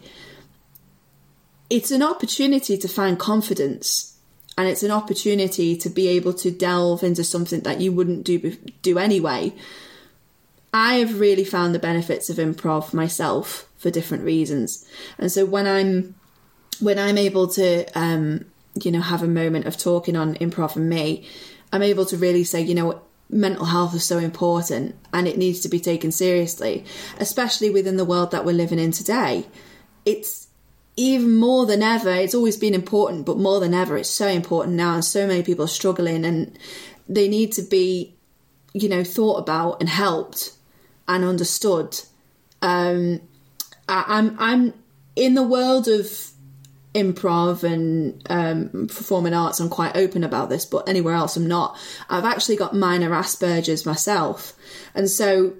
it's 1.69 1.91
an 1.91 2.03
opportunity 2.03 2.79
to 2.79 2.89
find 2.89 3.19
confidence 3.19 4.10
and 4.59 4.69
it's 4.69 4.83
an 4.83 4.91
opportunity 4.91 5.77
to 5.77 5.89
be 5.89 6.09
able 6.09 6.35
to 6.35 6.51
delve 6.51 7.03
into 7.03 7.25
something 7.25 7.61
that 7.61 7.81
you 7.81 7.93
wouldn't 7.93 8.25
do 8.25 8.57
do 8.83 8.99
anyway 8.99 9.53
I've 10.73 11.19
really 11.19 11.45
found 11.45 11.75
the 11.75 11.81
benefits 11.81 12.31
of 12.31 12.37
improv 12.37 12.95
myself 12.95 13.69
for 13.77 13.91
different 13.91 14.23
reasons. 14.23 14.87
And 15.19 15.33
so 15.33 15.45
when 15.45 15.67
I'm 15.67 16.15
when 16.79 16.99
I'm 16.99 17.19
able 17.19 17.49
to 17.49 17.87
um, 17.99 18.45
you 18.75 18.91
know, 18.91 19.01
have 19.01 19.23
a 19.23 19.29
moment 19.29 19.67
of 19.67 19.77
talking 19.77 20.17
on 20.17 20.35
improv 20.37 20.77
and 20.77 20.89
me, 20.89 21.27
I'm 21.73 21.83
able 21.83 22.07
to 22.07 22.17
really 22.17 22.45
say, 22.45 22.61
you 22.61 22.75
know, 22.75 23.03
mental 23.29 23.67
health 23.67 23.95
is 23.95 24.05
so 24.05 24.19
important 24.19 24.97
and 25.13 25.29
it 25.29 25.39
needs 25.39 25.61
to 25.61 25.69
be 25.69 25.81
taken 25.81 26.11
seriously, 26.11 26.85
especially 27.19 27.71
within 27.71 27.97
the 27.97 28.05
world 28.05 28.31
that 28.31 28.45
we're 28.45 28.53
living 28.53 28.79
in 28.79 28.93
today. 28.93 29.47
It's 30.05 30.49
even 30.97 31.37
more 31.37 31.67
than 31.67 31.83
ever, 31.83 32.11
it's 32.11 32.35
always 32.35 32.57
been 32.57 32.75
important, 32.75 33.27
but 33.27 33.39
more 33.39 33.61
than 33.61 33.75
ever, 33.75 33.97
it's 33.97 34.11
so 34.11 34.27
important 34.27 34.77
now, 34.77 34.95
and 34.95 35.05
so 35.05 35.27
many 35.27 35.43
people 35.43 35.65
are 35.65 35.69
struggling, 35.69 36.25
and 36.25 36.59
they 37.09 37.29
need 37.29 37.53
to 37.53 37.63
be, 37.63 38.15
you 38.73 38.89
know, 38.89 39.05
thought 39.05 39.37
about 39.37 39.81
and 39.81 39.89
helped 39.89 40.53
and 41.09 41.25
understood. 41.25 42.01
Um, 42.63 43.21
I, 43.89 44.05
I'm 44.07 44.37
I'm 44.39 44.75
in 45.17 45.35
the 45.35 45.43
world 45.43 45.89
of 45.89 46.31
improv 46.95 47.63
and 47.63 48.23
um, 48.29 48.89
performing 48.89 49.35
arts. 49.35 49.61
I'm 49.61 49.69
quite 49.69 49.97
open 49.97 50.25
about 50.25 50.51
this, 50.51 50.65
but 50.65 50.89
anywhere 50.89 51.15
else, 51.15 51.37
I'm 51.37 51.47
not. 51.47 51.79
I've 52.09 52.25
actually 52.25 52.57
got 52.57 52.75
minor 52.75 53.11
Asperger's 53.11 53.87
myself, 53.87 54.55
and 54.95 55.09
so 55.09 55.55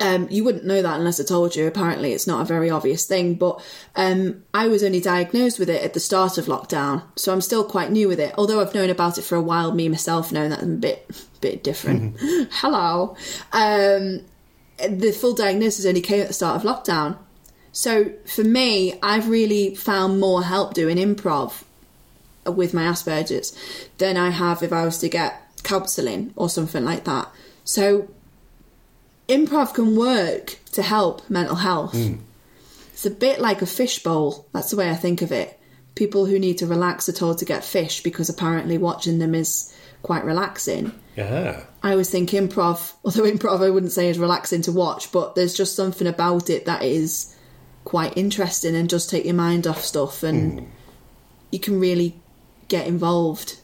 um, 0.00 0.28
you 0.30 0.44
wouldn't 0.44 0.64
know 0.64 0.80
that 0.80 0.98
unless 0.98 1.20
I 1.20 1.24
told 1.24 1.56
you. 1.56 1.66
Apparently, 1.66 2.12
it's 2.12 2.26
not 2.26 2.40
a 2.40 2.44
very 2.44 2.70
obvious 2.70 3.04
thing, 3.04 3.34
but 3.34 3.60
um, 3.96 4.44
I 4.54 4.68
was 4.68 4.84
only 4.84 5.00
diagnosed 5.00 5.58
with 5.58 5.68
it 5.68 5.82
at 5.82 5.92
the 5.92 6.00
start 6.00 6.38
of 6.38 6.46
lockdown, 6.46 7.02
so 7.16 7.32
I'm 7.32 7.40
still 7.40 7.64
quite 7.64 7.90
new 7.90 8.06
with 8.06 8.20
it. 8.20 8.32
Although 8.38 8.60
I've 8.60 8.74
known 8.74 8.90
about 8.90 9.18
it 9.18 9.22
for 9.22 9.34
a 9.34 9.42
while, 9.42 9.74
me 9.74 9.88
myself 9.88 10.30
knowing 10.30 10.50
that 10.50 10.62
I'm 10.62 10.74
a 10.74 10.76
bit 10.76 11.26
bit 11.40 11.64
different. 11.64 12.16
Hello, 12.52 13.16
um, 13.52 14.20
the 14.78 15.16
full 15.18 15.34
diagnosis 15.34 15.84
only 15.84 16.00
came 16.00 16.20
at 16.20 16.28
the 16.28 16.34
start 16.34 16.56
of 16.56 16.62
lockdown. 16.62 17.18
So 17.72 18.12
for 18.24 18.44
me, 18.44 18.98
I've 19.02 19.28
really 19.28 19.74
found 19.74 20.20
more 20.20 20.42
help 20.42 20.74
doing 20.74 20.96
improv 20.96 21.64
with 22.46 22.72
my 22.72 22.84
Asperger's 22.84 23.56
than 23.98 24.16
I 24.16 24.30
have 24.30 24.62
if 24.62 24.72
I 24.72 24.84
was 24.84 24.98
to 24.98 25.08
get 25.08 25.42
counselling 25.64 26.32
or 26.36 26.48
something 26.48 26.84
like 26.84 27.04
that. 27.04 27.30
So 27.64 28.08
improv 29.28 29.74
can 29.74 29.96
work 29.96 30.58
to 30.72 30.82
help 30.82 31.28
mental 31.30 31.56
health. 31.56 31.94
It's 32.92 33.06
a 33.06 33.10
bit 33.10 33.40
like 33.40 33.62
a 33.62 33.66
fishbowl. 33.66 34.46
That's 34.52 34.70
the 34.70 34.76
way 34.76 34.90
I 34.90 34.96
think 34.96 35.22
of 35.22 35.30
it. 35.30 35.58
People 35.94 36.26
who 36.26 36.38
need 36.38 36.58
to 36.58 36.66
relax 36.66 37.08
are 37.08 37.12
told 37.12 37.38
to 37.38 37.44
get 37.44 37.64
fish 37.64 38.02
because 38.02 38.28
apparently 38.28 38.78
watching 38.78 39.18
them 39.18 39.34
is 39.34 39.74
quite 40.02 40.24
relaxing. 40.24 40.92
Yeah. 41.16 41.64
I 41.82 41.92
always 41.92 42.10
think 42.10 42.30
improv, 42.30 42.92
although 43.04 43.24
improv 43.24 43.64
I 43.64 43.70
wouldn't 43.70 43.92
say 43.92 44.08
is 44.08 44.18
relaxing 44.18 44.62
to 44.62 44.72
watch, 44.72 45.12
but 45.12 45.34
there's 45.34 45.54
just 45.54 45.76
something 45.76 46.06
about 46.06 46.50
it 46.50 46.66
that 46.66 46.82
is 46.82 47.34
quite 47.84 48.16
interesting 48.16 48.74
and 48.74 48.88
does 48.88 49.06
take 49.06 49.24
your 49.24 49.34
mind 49.34 49.66
off 49.66 49.82
stuff 49.84 50.22
and 50.22 50.70
you 51.50 51.58
can 51.58 51.80
really 51.80 52.14
get 52.68 52.86
involved. 52.86 53.60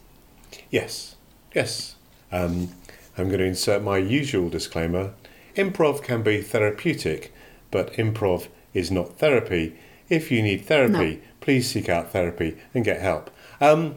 Yes. 0.69 1.15
Yes. 1.53 1.95
Um, 2.31 2.69
I'm 3.17 3.27
going 3.27 3.39
to 3.39 3.45
insert 3.45 3.81
my 3.83 3.97
usual 3.97 4.49
disclaimer. 4.49 5.13
Improv 5.55 6.01
can 6.03 6.21
be 6.21 6.41
therapeutic, 6.41 7.33
but 7.71 7.93
improv 7.93 8.47
is 8.73 8.91
not 8.91 9.17
therapy. 9.19 9.75
If 10.09 10.31
you 10.31 10.41
need 10.41 10.65
therapy, 10.65 11.15
No. 11.15 11.21
please 11.41 11.69
seek 11.69 11.89
out 11.89 12.11
therapy 12.11 12.57
and 12.73 12.83
get 12.83 13.01
help. 13.01 13.31
Um, 13.61 13.95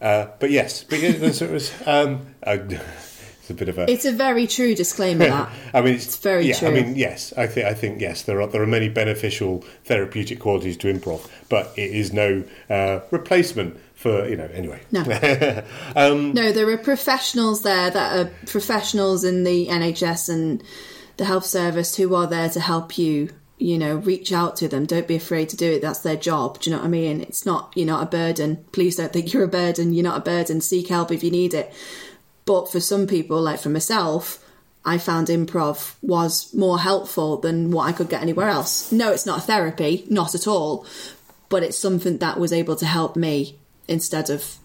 uh, 0.00 0.26
but 0.40 0.50
yes, 0.50 0.84
but 0.84 0.98
it 0.98 1.20
was, 1.20 1.40
it 1.40 1.50
was 1.50 1.72
um, 1.86 2.26
uh, 2.44 2.58
it's 2.68 3.50
a 3.50 3.54
bit 3.54 3.68
of 3.68 3.78
a. 3.78 3.90
It's 3.90 4.04
a 4.04 4.12
very 4.12 4.46
true 4.46 4.74
disclaimer 4.74 5.26
that. 5.26 5.50
I 5.74 5.80
mean, 5.80 5.94
it's, 5.94 6.06
It's 6.06 6.16
very 6.16 6.46
yeah, 6.46 6.58
true. 6.58 6.68
I 6.68 6.70
mean, 6.72 6.96
yes, 6.96 7.32
I 7.36 7.46
think 7.46 7.66
I 7.66 7.74
think 7.74 8.00
yes, 8.00 8.22
there 8.22 8.40
are 8.40 8.46
there 8.46 8.62
are 8.62 8.66
many 8.66 8.88
beneficial 8.88 9.64
therapeutic 9.84 10.40
qualities 10.40 10.76
to 10.78 10.92
improv, 10.92 11.28
but 11.48 11.72
it 11.76 11.90
is 11.90 12.12
no 12.12 12.44
uh, 12.68 13.00
replacement 13.10 13.78
for 14.02 14.28
you 14.28 14.36
know. 14.36 14.48
Anyway, 14.52 14.80
No. 14.90 15.02
Um, 15.96 16.32
no, 16.32 16.52
there 16.52 16.68
are 16.68 16.78
professionals 16.78 17.62
there 17.62 17.90
that 17.90 18.18
are 18.18 18.30
professionals 18.46 19.24
in 19.24 19.44
the 19.44 19.68
NHS 19.68 20.28
and 20.28 20.62
the 21.16 21.24
health 21.24 21.46
service 21.46 21.94
who 21.96 22.14
are 22.14 22.26
there 22.26 22.48
to 22.50 22.60
help 22.60 22.98
you. 22.98 23.30
You 23.58 23.78
know, 23.78 23.94
reach 23.94 24.32
out 24.32 24.56
to 24.56 24.66
them. 24.66 24.86
Don't 24.86 25.06
be 25.06 25.14
afraid 25.14 25.50
to 25.50 25.56
do 25.56 25.70
it. 25.70 25.82
That's 25.82 26.00
their 26.00 26.16
job. 26.16 26.58
Do 26.58 26.68
you 26.68 26.74
know 26.74 26.80
what 26.82 26.88
I 26.88 26.90
mean? 26.90 27.20
It's 27.20 27.46
not, 27.46 27.72
you're 27.76 27.86
not 27.86 28.02
a 28.02 28.06
burden. 28.06 28.64
Please 28.72 28.96
don't 28.96 29.12
think 29.12 29.32
you're 29.32 29.44
a 29.44 29.48
burden. 29.48 29.94
You're 29.94 30.02
not 30.02 30.18
a 30.18 30.24
burden. 30.24 30.60
Seek 30.60 30.88
help 30.88 31.12
if 31.12 31.22
you 31.22 31.30
need 31.30 31.54
it. 31.54 31.72
But 32.44 32.72
for 32.72 32.80
some 32.80 33.06
people, 33.06 33.40
like 33.40 33.60
for 33.60 33.68
myself, 33.68 34.44
I 34.84 34.98
found 34.98 35.28
improv 35.28 35.94
was 36.02 36.52
more 36.52 36.80
helpful 36.80 37.36
than 37.36 37.70
what 37.70 37.86
I 37.86 37.92
could 37.92 38.08
get 38.08 38.22
anywhere 38.22 38.48
else. 38.48 38.90
No, 38.90 39.12
it's 39.12 39.26
not 39.26 39.38
a 39.38 39.42
therapy, 39.42 40.06
not 40.10 40.34
at 40.34 40.48
all. 40.48 40.84
But 41.48 41.62
it's 41.62 41.78
something 41.78 42.18
that 42.18 42.40
was 42.40 42.52
able 42.52 42.74
to 42.76 42.86
help 42.86 43.14
me 43.14 43.60
instead 43.92 44.30
of 44.30 44.56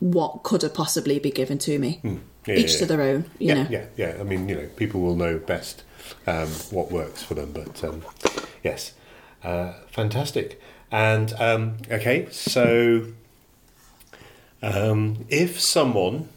what 0.00 0.42
could 0.42 0.62
have 0.62 0.74
possibly 0.74 1.18
be 1.18 1.30
given 1.30 1.58
to 1.58 1.78
me. 1.78 1.98
Hmm. 2.02 2.16
Yeah, 2.46 2.54
Each 2.56 2.72
yeah, 2.72 2.78
to 2.78 2.86
their 2.86 3.00
own, 3.02 3.24
you 3.38 3.48
yeah, 3.48 3.54
know. 3.54 3.66
yeah, 3.70 3.86
yeah. 3.96 4.16
I 4.20 4.22
mean, 4.22 4.48
you 4.48 4.54
know, 4.56 4.68
people 4.76 5.00
will 5.00 5.16
know 5.16 5.38
best 5.38 5.82
um, 6.26 6.48
what 6.70 6.92
works 6.92 7.22
for 7.22 7.34
them. 7.34 7.52
But 7.52 7.82
um, 7.82 8.02
yes, 8.62 8.92
uh, 9.42 9.72
fantastic. 9.90 10.60
And 10.92 11.32
um, 11.40 11.78
okay, 11.90 12.28
so 12.30 13.06
um, 14.62 15.24
if 15.28 15.60
someone 15.60 16.28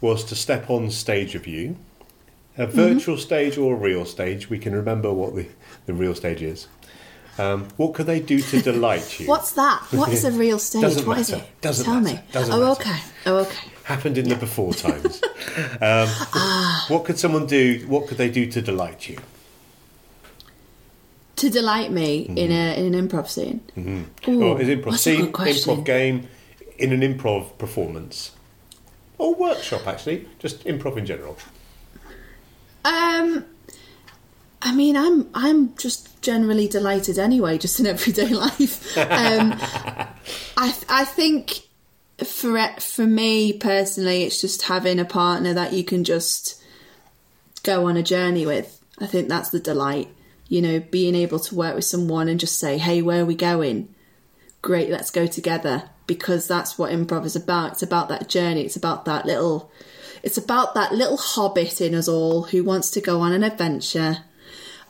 was 0.00 0.24
to 0.24 0.34
step 0.34 0.70
on 0.70 0.90
stage 0.90 1.34
of 1.34 1.46
you, 1.46 1.76
a 2.56 2.66
Mm-hmm. 2.68 2.76
virtual 2.76 3.16
stage 3.18 3.58
or 3.58 3.74
a 3.74 3.76
real 3.76 4.04
stage, 4.04 4.48
we 4.48 4.60
can 4.60 4.72
remember 4.74 5.12
what 5.12 5.34
the, 5.34 5.48
the 5.86 5.94
real 5.94 6.14
stage 6.14 6.40
is. 6.42 6.68
Um, 7.36 7.66
what 7.76 7.94
could 7.94 8.06
they 8.06 8.20
do 8.20 8.40
to 8.40 8.60
delight 8.62 9.18
you? 9.18 9.26
What's 9.26 9.52
that? 9.52 9.82
What 9.90 10.12
is 10.12 10.24
a 10.24 10.30
real 10.44 10.58
stage? 10.58 10.82
Doesn't 10.82 11.06
What 11.06 11.18
is 11.18 11.30
matter. 11.30 11.42
it? 11.44 11.60
Doesn't 11.60 11.84
Tell 11.84 12.00
matter. 12.00 12.16
me. 12.16 12.22
Doesn't 12.32 12.54
oh, 12.54 12.60
matter. 12.60 12.80
okay. 12.80 13.00
Oh, 13.26 13.36
okay. 13.38 13.68
happened 13.84 14.16
in 14.18 14.28
the 14.28 14.36
before 14.36 14.72
times. 14.86 15.20
um, 15.24 16.08
Ah. 16.32 16.84
what 16.88 17.04
could 17.04 17.18
someone 17.18 17.46
do? 17.46 17.84
What 17.88 18.06
could 18.06 18.18
they 18.18 18.30
do 18.30 18.46
to 18.50 18.62
delight 18.62 19.08
you? 19.08 19.18
To 21.36 21.50
delight 21.50 21.90
me 21.90 22.20
in 22.20 22.52
a 22.52 22.78
in 22.78 22.94
an 22.94 23.08
improv 23.08 23.28
scene. 23.28 23.60
Ooh, 24.28 24.42
or 24.44 24.60
is 24.62 24.68
improv 24.68 24.96
scene, 24.98 25.32
improv 25.32 25.84
game, 25.84 26.28
in 26.78 26.92
an 26.92 27.00
improv 27.00 27.58
performance, 27.58 28.30
or 29.18 29.34
workshop? 29.34 29.86
Actually, 29.88 30.28
just 30.38 30.64
improv 30.64 30.96
in 30.96 31.04
general. 31.04 31.36
Um, 32.84 33.44
I 34.64 34.74
mean, 34.74 34.96
I'm 34.96 35.28
I'm 35.34 35.76
just 35.76 36.22
generally 36.22 36.66
delighted 36.66 37.18
anyway, 37.18 37.58
just 37.58 37.78
in 37.78 37.86
everyday 37.94 38.28
life. 38.28 38.96
Um, 38.96 39.54
I 40.56 40.74
I 40.88 41.04
think 41.04 41.60
for 42.24 42.58
for 42.80 43.06
me 43.06 43.52
personally, 43.52 44.24
it's 44.24 44.40
just 44.40 44.62
having 44.62 44.98
a 44.98 45.04
partner 45.04 45.52
that 45.52 45.74
you 45.74 45.84
can 45.84 46.02
just 46.02 46.62
go 47.62 47.86
on 47.86 47.98
a 47.98 48.02
journey 48.02 48.46
with. 48.46 48.80
I 48.98 49.06
think 49.06 49.28
that's 49.28 49.50
the 49.50 49.60
delight. 49.60 50.08
You 50.48 50.62
know, 50.62 50.80
being 50.80 51.14
able 51.14 51.40
to 51.40 51.54
work 51.54 51.74
with 51.74 51.84
someone 51.84 52.28
and 52.28 52.40
just 52.40 52.58
say, 52.58 52.78
"Hey, 52.78 53.02
where 53.02 53.22
are 53.22 53.26
we 53.26 53.34
going?" 53.34 53.94
Great, 54.62 54.88
let's 54.88 55.10
go 55.10 55.26
together 55.26 55.90
because 56.06 56.48
that's 56.48 56.78
what 56.78 56.90
improv 56.90 57.26
is 57.26 57.36
about. 57.36 57.72
It's 57.72 57.82
about 57.82 58.08
that 58.08 58.30
journey. 58.30 58.62
It's 58.62 58.76
about 58.76 59.04
that 59.04 59.26
little. 59.26 59.70
It's 60.22 60.38
about 60.38 60.74
that 60.74 60.94
little 60.94 61.18
hobbit 61.18 61.82
in 61.82 61.94
us 61.94 62.08
all 62.08 62.44
who 62.44 62.64
wants 62.64 62.90
to 62.92 63.02
go 63.02 63.20
on 63.20 63.34
an 63.34 63.44
adventure. 63.44 64.24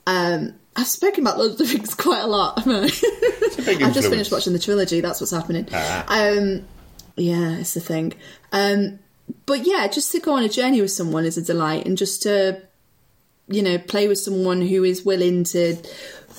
Um, 0.06 0.54
I've 0.76 0.86
spoken 0.86 1.24
about 1.24 1.38
loads 1.38 1.60
of 1.60 1.68
things 1.68 1.94
quite 1.94 2.22
a 2.22 2.26
lot. 2.26 2.62
I? 2.66 2.84
I've 3.84 3.94
just 3.94 4.10
finished 4.10 4.32
watching 4.32 4.52
the 4.52 4.58
trilogy. 4.58 5.00
That's 5.00 5.20
what's 5.20 5.32
happening. 5.32 5.68
Ah. 5.72 6.04
Um, 6.08 6.64
yeah, 7.16 7.56
it's 7.56 7.74
the 7.74 7.80
thing. 7.80 8.14
Um, 8.52 8.98
but 9.46 9.66
yeah, 9.66 9.86
just 9.88 10.12
to 10.12 10.20
go 10.20 10.34
on 10.34 10.42
a 10.42 10.48
journey 10.48 10.80
with 10.80 10.90
someone 10.90 11.24
is 11.24 11.38
a 11.38 11.42
delight, 11.42 11.86
and 11.86 11.96
just 11.96 12.22
to, 12.22 12.60
you 13.48 13.62
know, 13.62 13.78
play 13.78 14.08
with 14.08 14.18
someone 14.18 14.60
who 14.60 14.84
is 14.84 15.04
willing 15.04 15.44
to 15.44 15.76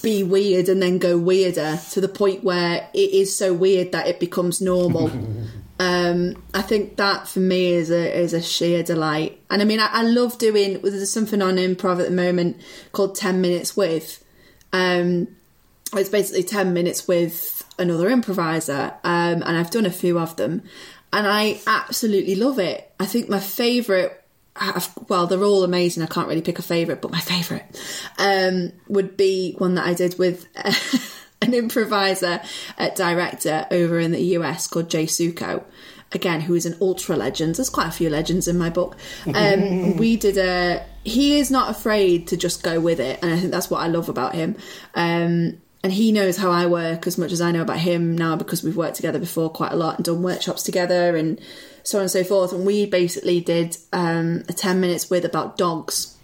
be 0.04 0.24
weird 0.24 0.70
and 0.70 0.82
then 0.82 0.98
go 0.98 1.18
weirder 1.18 1.80
to 1.92 2.02
the 2.02 2.08
point 2.08 2.44
where 2.44 2.90
it 2.94 3.12
is 3.12 3.36
so 3.36 3.54
weird 3.54 3.92
that 3.94 4.08
it 4.08 4.20
becomes 4.20 4.62
normal. 4.62 5.12
um, 5.80 6.44
I 6.54 6.62
think 6.62 6.98
that 6.98 7.28
for 7.28 7.40
me 7.40 7.74
is 7.74 7.92
a 7.92 8.18
is 8.18 8.34
a 8.34 8.42
sheer 8.42 8.84
delight. 8.84 9.40
And 9.50 9.62
I 9.62 9.66
mean, 9.66 9.80
I, 9.80 9.90
I 9.92 10.04
love 10.04 10.38
doing. 10.38 10.82
There's 10.82 11.12
something 11.12 11.42
on 11.42 11.56
improv 11.56 12.00
at 12.00 12.06
the 12.06 12.12
moment 12.16 12.62
called 12.92 13.16
Ten 13.16 13.42
Minutes 13.42 13.76
with. 13.76 14.24
Um, 14.74 15.28
it's 15.94 16.10
basically 16.10 16.44
10 16.44 16.74
minutes 16.74 17.08
with 17.08 17.64
another 17.78 18.10
improviser 18.10 18.94
um, 19.04 19.44
and 19.44 19.58
i've 19.58 19.70
done 19.70 19.86
a 19.86 19.92
few 19.92 20.20
of 20.20 20.36
them 20.36 20.64
and 21.14 21.28
i 21.28 21.60
absolutely 21.68 22.36
love 22.36 22.60
it 22.60 22.92
i 23.00 23.06
think 23.06 23.30
my 23.30 23.40
favourite 23.40 24.12
I've- 24.56 24.88
well 25.08 25.28
they're 25.28 25.44
all 25.44 25.64
amazing 25.64 26.04
i 26.04 26.08
can't 26.08 26.28
really 26.28 26.42
pick 26.42 26.60
a 26.60 26.64
favourite 26.64 27.02
but 27.02 27.12
my 27.12 27.20
favourite 27.20 27.64
um, 28.18 28.72
would 28.88 29.16
be 29.16 29.54
one 29.58 29.76
that 29.76 29.86
i 29.86 29.94
did 29.94 30.18
with 30.18 30.48
an 31.46 31.54
improviser 31.54 32.42
uh, 32.78 32.90
director 32.90 33.68
over 33.72 34.00
in 34.00 34.12
the 34.12 34.20
us 34.20 34.68
called 34.68 34.90
jay 34.90 35.06
Sukow 35.06 35.64
again 36.12 36.42
who 36.42 36.54
is 36.54 36.66
an 36.66 36.76
ultra 36.82 37.16
legend 37.16 37.56
there's 37.56 37.70
quite 37.70 37.88
a 37.88 37.92
few 37.92 38.10
legends 38.10 38.48
in 38.48 38.58
my 38.58 38.70
book 38.70 38.96
um, 39.34 39.98
we 39.98 40.16
did 40.16 40.38
a 40.38 40.86
he 41.04 41.38
is 41.38 41.52
not 41.52 41.70
afraid 41.70 42.28
to 42.28 42.38
just 42.38 42.64
go 42.64 42.80
with 42.80 43.00
it 43.00 43.20
and 43.22 43.34
i 43.34 43.40
think 43.40 43.52
that's 43.52 43.70
what 43.70 43.82
i 43.82 43.88
love 43.88 44.10
about 44.10 44.34
him 44.34 44.56
um, 44.96 45.58
and 45.86 45.94
he 45.94 46.12
knows 46.12 46.36
how 46.36 46.50
I 46.50 46.66
work 46.66 47.06
as 47.06 47.16
much 47.16 47.32
as 47.32 47.42
I 47.42 47.52
know 47.52 47.62
about 47.62 47.78
him 47.78 48.18
now 48.18 48.36
because 48.36 48.64
we've 48.64 48.76
worked 48.76 48.96
together 48.96 49.20
before 49.20 49.52
quite 49.52 49.72
a 49.72 49.76
lot 49.76 49.98
and 49.98 50.04
done 50.04 50.24
workshops 50.24 50.64
together 50.64 51.16
and 51.16 51.40
so 51.84 52.00
on 52.00 52.02
and 52.02 52.10
so 52.10 52.24
forth. 52.24 52.54
And 52.54 52.66
we 52.66 52.88
basically 52.88 53.40
did 53.40 53.78
um, 53.94 54.42
a 54.50 54.54
10 54.54 54.82
minutes 54.82 55.12
with 55.12 55.26
about 55.26 55.60
dogs. 55.60 56.18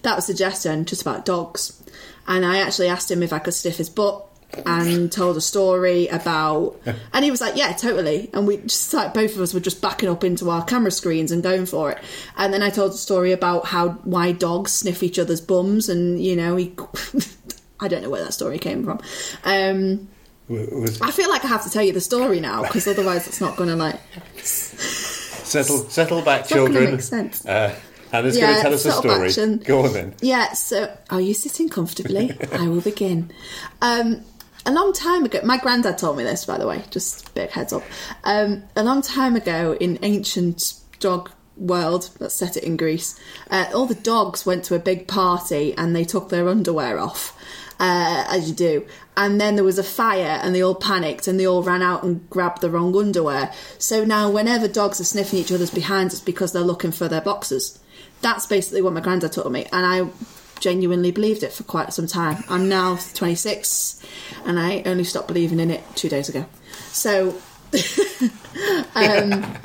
That 0.00 0.16
was 0.16 0.26
the 0.26 0.32
suggestion, 0.32 0.86
just 0.86 1.02
about 1.02 1.26
dogs. 1.26 1.78
And 2.26 2.42
I 2.46 2.56
actually 2.56 2.88
asked 2.88 3.10
him 3.10 3.22
if 3.22 3.34
I 3.34 3.38
could 3.38 3.52
sniff 3.52 3.76
his 3.76 3.90
butt 3.90 4.26
and 4.64 5.10
told 5.12 5.36
a 5.36 5.40
story 5.40 6.06
about 6.08 6.76
and 7.12 7.24
he 7.24 7.30
was 7.30 7.40
like 7.40 7.56
yeah 7.56 7.72
totally 7.72 8.30
and 8.32 8.46
we 8.46 8.56
just 8.58 8.94
like 8.94 9.12
both 9.12 9.34
of 9.34 9.40
us 9.40 9.52
were 9.52 9.60
just 9.60 9.82
backing 9.82 10.08
up 10.08 10.24
into 10.24 10.48
our 10.50 10.64
camera 10.64 10.90
screens 10.90 11.30
and 11.32 11.42
going 11.42 11.66
for 11.66 11.90
it 11.92 11.98
and 12.36 12.52
then 12.54 12.62
i 12.62 12.70
told 12.70 12.92
a 12.92 12.96
story 12.96 13.32
about 13.32 13.66
how 13.66 13.90
why 14.04 14.32
dogs 14.32 14.72
sniff 14.72 15.02
each 15.02 15.18
other's 15.18 15.40
bums 15.40 15.88
and 15.88 16.22
you 16.22 16.34
know 16.36 16.56
he 16.56 16.74
i 17.80 17.88
don't 17.88 18.02
know 18.02 18.10
where 18.10 18.24
that 18.24 18.32
story 18.32 18.58
came 18.58 18.84
from 18.84 18.98
um 19.44 20.08
Was, 20.48 21.00
i 21.02 21.10
feel 21.10 21.28
like 21.28 21.44
i 21.44 21.48
have 21.48 21.64
to 21.64 21.70
tell 21.70 21.82
you 21.82 21.92
the 21.92 22.00
story 22.00 22.40
now 22.40 22.62
because 22.62 22.86
otherwise 22.86 23.26
it's 23.26 23.40
not 23.40 23.56
gonna 23.56 23.76
like 23.76 24.00
settle, 24.36 25.78
settle 25.88 26.22
back, 26.22 26.48
gonna 26.48 26.62
children. 26.68 26.90
make 26.92 27.00
sense. 27.00 27.44
Uh, 27.46 27.74
Hannah's 28.12 28.36
going 28.36 28.50
Yeah, 28.50 28.56
to 28.56 28.62
tell 28.62 28.74
us 28.74 28.84
a 28.84 28.92
story. 28.92 29.26
action. 29.28 29.58
Go 29.58 29.84
on 29.84 29.92
then. 29.92 30.14
Yeah, 30.20 30.52
so 30.52 30.96
are 31.10 31.20
you 31.20 31.34
sitting 31.34 31.68
comfortably? 31.68 32.36
I 32.52 32.68
will 32.68 32.80
begin. 32.80 33.32
Um, 33.82 34.22
a 34.66 34.72
long 34.72 34.92
time 34.92 35.24
ago, 35.24 35.40
my 35.44 35.58
granddad 35.58 35.96
told 35.96 36.18
me 36.18 36.24
this, 36.24 36.44
by 36.44 36.58
the 36.58 36.66
way, 36.66 36.82
just 36.90 37.28
a 37.28 37.32
bit 37.32 37.50
heads 37.50 37.72
up. 37.72 37.84
Um, 38.24 38.64
a 38.74 38.82
long 38.82 39.00
time 39.00 39.36
ago 39.36 39.76
in 39.78 39.98
ancient 40.02 40.74
dog 40.98 41.30
world, 41.56 42.10
let's 42.18 42.34
set 42.34 42.56
it 42.56 42.64
in 42.64 42.76
Greece, 42.76 43.18
uh, 43.50 43.66
all 43.72 43.86
the 43.86 43.94
dogs 43.94 44.44
went 44.44 44.64
to 44.64 44.74
a 44.74 44.78
big 44.78 45.06
party 45.06 45.72
and 45.74 45.94
they 45.94 46.04
took 46.04 46.28
their 46.28 46.48
underwear 46.48 46.98
off, 46.98 47.34
uh, 47.78 48.26
as 48.28 48.48
you 48.48 48.54
do. 48.54 48.86
And 49.16 49.40
then 49.40 49.54
there 49.54 49.64
was 49.64 49.78
a 49.78 49.84
fire 49.84 50.40
and 50.42 50.54
they 50.54 50.62
all 50.62 50.74
panicked 50.74 51.28
and 51.28 51.38
they 51.38 51.46
all 51.46 51.62
ran 51.62 51.82
out 51.82 52.02
and 52.02 52.28
grabbed 52.28 52.60
the 52.60 52.70
wrong 52.70 52.94
underwear. 52.96 53.52
So 53.78 54.04
now, 54.04 54.30
whenever 54.30 54.68
dogs 54.68 55.00
are 55.00 55.04
sniffing 55.04 55.38
each 55.38 55.52
other's 55.52 55.70
behinds, 55.70 56.12
it's 56.12 56.22
because 56.22 56.52
they're 56.52 56.62
looking 56.62 56.92
for 56.92 57.08
their 57.08 57.22
boxes. 57.22 57.78
That's 58.20 58.46
basically 58.46 58.82
what 58.82 58.92
my 58.92 59.00
granddad 59.00 59.32
told 59.32 59.52
me, 59.52 59.66
and 59.72 59.86
I 59.86 60.10
genuinely 60.60 61.10
believed 61.10 61.42
it 61.42 61.52
for 61.52 61.64
quite 61.64 61.92
some 61.92 62.06
time. 62.06 62.42
I'm 62.48 62.68
now 62.68 62.98
26, 63.14 64.02
and 64.44 64.58
I 64.58 64.82
only 64.86 65.04
stopped 65.04 65.28
believing 65.28 65.60
in 65.60 65.70
it 65.70 65.82
two 65.94 66.08
days 66.08 66.28
ago. 66.28 66.46
So, 66.88 67.36
um, 68.94 69.56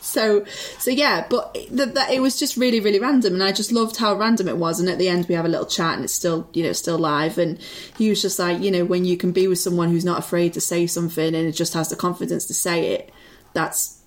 so, 0.00 0.44
so 0.78 0.90
yeah. 0.90 1.26
But 1.28 1.54
th- 1.54 1.96
it 2.10 2.20
was 2.20 2.38
just 2.38 2.56
really, 2.56 2.80
really 2.80 2.98
random, 2.98 3.34
and 3.34 3.42
I 3.42 3.52
just 3.52 3.72
loved 3.72 3.96
how 3.96 4.14
random 4.14 4.48
it 4.48 4.56
was. 4.56 4.80
And 4.80 4.88
at 4.88 4.98
the 4.98 5.08
end, 5.08 5.26
we 5.28 5.34
have 5.34 5.44
a 5.44 5.48
little 5.48 5.66
chat, 5.66 5.94
and 5.94 6.04
it's 6.04 6.12
still, 6.12 6.48
you 6.52 6.62
know, 6.62 6.72
still 6.72 6.98
live. 6.98 7.38
And 7.38 7.58
he 7.96 8.08
was 8.08 8.20
just 8.20 8.38
like, 8.38 8.60
you 8.60 8.70
know, 8.70 8.84
when 8.84 9.04
you 9.04 9.16
can 9.16 9.32
be 9.32 9.48
with 9.48 9.58
someone 9.58 9.90
who's 9.90 10.04
not 10.04 10.18
afraid 10.18 10.54
to 10.54 10.60
say 10.60 10.86
something 10.86 11.34
and 11.34 11.48
it 11.48 11.52
just 11.52 11.74
has 11.74 11.88
the 11.88 11.96
confidence 11.96 12.46
to 12.46 12.54
say 12.54 12.94
it, 12.94 13.12
that's 13.54 14.00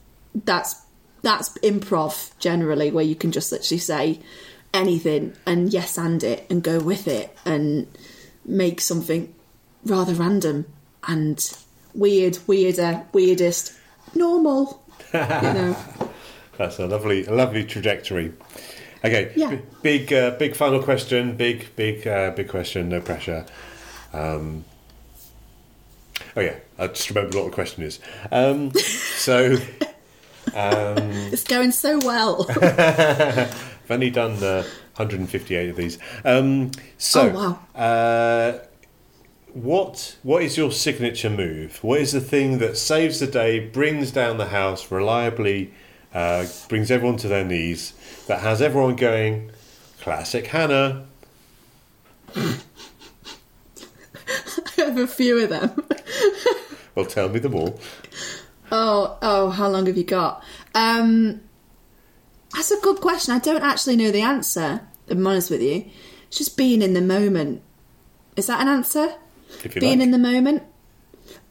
that's 0.45 0.81
that's 1.21 1.49
improv 1.59 2.37
generally 2.37 2.91
where 2.91 3.03
you 3.03 3.15
can 3.15 3.31
just 3.31 3.51
literally 3.51 3.79
say 3.79 4.19
anything 4.73 5.33
and 5.45 5.71
yes 5.71 5.97
and 5.97 6.23
it 6.23 6.45
and 6.49 6.63
go 6.63 6.79
with 6.79 7.07
it 7.07 7.35
and 7.45 7.87
make 8.45 8.81
something 8.81 9.33
rather 9.85 10.13
random 10.13 10.65
and 11.07 11.55
weird 11.93 12.37
weirder 12.47 13.03
weirdest 13.13 13.73
normal 14.15 14.83
you 15.13 15.19
know 15.19 15.75
That's 16.57 16.77
a 16.77 16.85
lovely, 16.85 17.25
a 17.25 17.31
lovely 17.33 17.65
trajectory. 17.65 18.31
Okay, 19.03 19.31
Yeah. 19.35 19.55
b- 19.55 19.61
big, 19.81 20.13
uh, 20.13 20.31
big 20.37 20.55
final 20.55 20.83
question. 20.83 21.35
Big, 21.35 21.75
big, 21.75 22.05
uh, 22.07 22.29
big 22.29 22.47
question. 22.47 22.89
No 22.89 23.01
pressure. 23.01 23.47
Um, 24.13 24.63
oh 26.37 26.41
yeah, 26.41 26.57
I 26.77 26.87
just 26.87 27.09
remembered 27.09 27.33
what 27.33 27.45
the 27.45 27.51
question 27.51 27.81
is. 27.83 27.99
Um, 28.31 28.71
so 28.75 29.57
it's 30.55 31.43
going 31.43 31.71
so 31.71 31.97
well 32.05 32.43
I've 33.83 33.91
only 33.91 34.09
done 34.09 34.41
uh, 34.43 34.63
158 34.95 35.69
of 35.69 35.75
these. 35.75 35.97
Um, 36.23 36.71
so, 36.97 37.29
Oh, 37.29 37.59
wow. 37.75 37.81
uh, 37.81 38.59
what 39.53 40.17
what 40.23 40.41
is 40.41 40.57
your 40.57 40.71
signature 40.71 41.29
move? 41.29 41.77
What 41.83 41.99
is 42.01 42.11
the 42.11 42.21
thing 42.21 42.57
that 42.59 42.77
saves 42.77 43.19
the 43.19 43.27
day, 43.27 43.59
brings 43.59 44.11
down 44.11 44.37
the 44.37 44.47
house 44.47 44.89
reliably, 44.91 45.73
uh, 46.13 46.45
brings 46.69 46.89
everyone 46.89 47.17
to 47.17 47.27
their 47.27 47.43
knees, 47.43 47.93
that 48.27 48.39
has 48.39 48.61
everyone 48.61 48.95
going, 48.95 49.51
classic 49.99 50.47
Hannah? 50.47 51.05
i 52.35 52.57
have 54.77 54.97
a 54.97 55.07
few 55.07 55.39
of 55.43 55.49
them 55.49 55.71
Well, 56.95 57.05
tell 57.05 57.29
me 57.29 57.39
them 57.39 57.53
all. 57.55 57.79
oh 58.71 59.17
oh 59.21 59.49
how 59.51 59.67
long 59.69 59.85
have 59.85 59.97
you 59.97 60.03
got 60.03 60.43
um 60.73 61.41
that's 62.63 62.79
a 62.79 62.81
good 62.81 63.01
question. 63.01 63.33
I 63.33 63.39
don't 63.39 63.61
actually 63.61 63.97
know 63.97 64.11
the 64.11 64.21
answer 64.21 64.81
if 65.07 65.17
i'm 65.17 65.27
honest 65.27 65.51
with 65.51 65.61
you. 65.61 65.85
It's 66.27 66.37
just 66.37 66.55
being 66.55 66.81
in 66.81 66.93
the 66.93 67.01
moment. 67.01 67.61
Is 68.37 68.47
that 68.47 68.61
an 68.61 68.69
answer? 68.69 69.13
Being 69.73 69.99
like. 69.99 70.05
in 70.07 70.11
the 70.11 70.17
moment? 70.17 70.63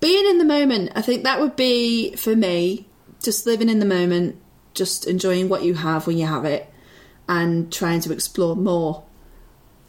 Being 0.01 0.27
in 0.29 0.39
the 0.39 0.45
moment 0.45 0.91
i 0.97 1.03
think 1.03 1.23
that 1.23 1.41
would 1.41 1.55
be 1.55 2.17
for 2.17 2.35
me 2.35 2.87
just 3.23 3.47
living 3.47 3.69
in 3.69 3.79
the 3.79 3.87
moment 3.87 4.37
just 4.75 5.07
enjoying 5.07 5.49
what 5.49 5.63
you 5.63 5.75
have 5.75 6.07
when 6.07 6.19
you 6.19 6.27
have 6.27 6.45
it 6.45 6.69
and 7.29 7.73
trying 7.73 8.01
to 8.01 8.13
explore 8.13 8.57
more. 8.57 9.05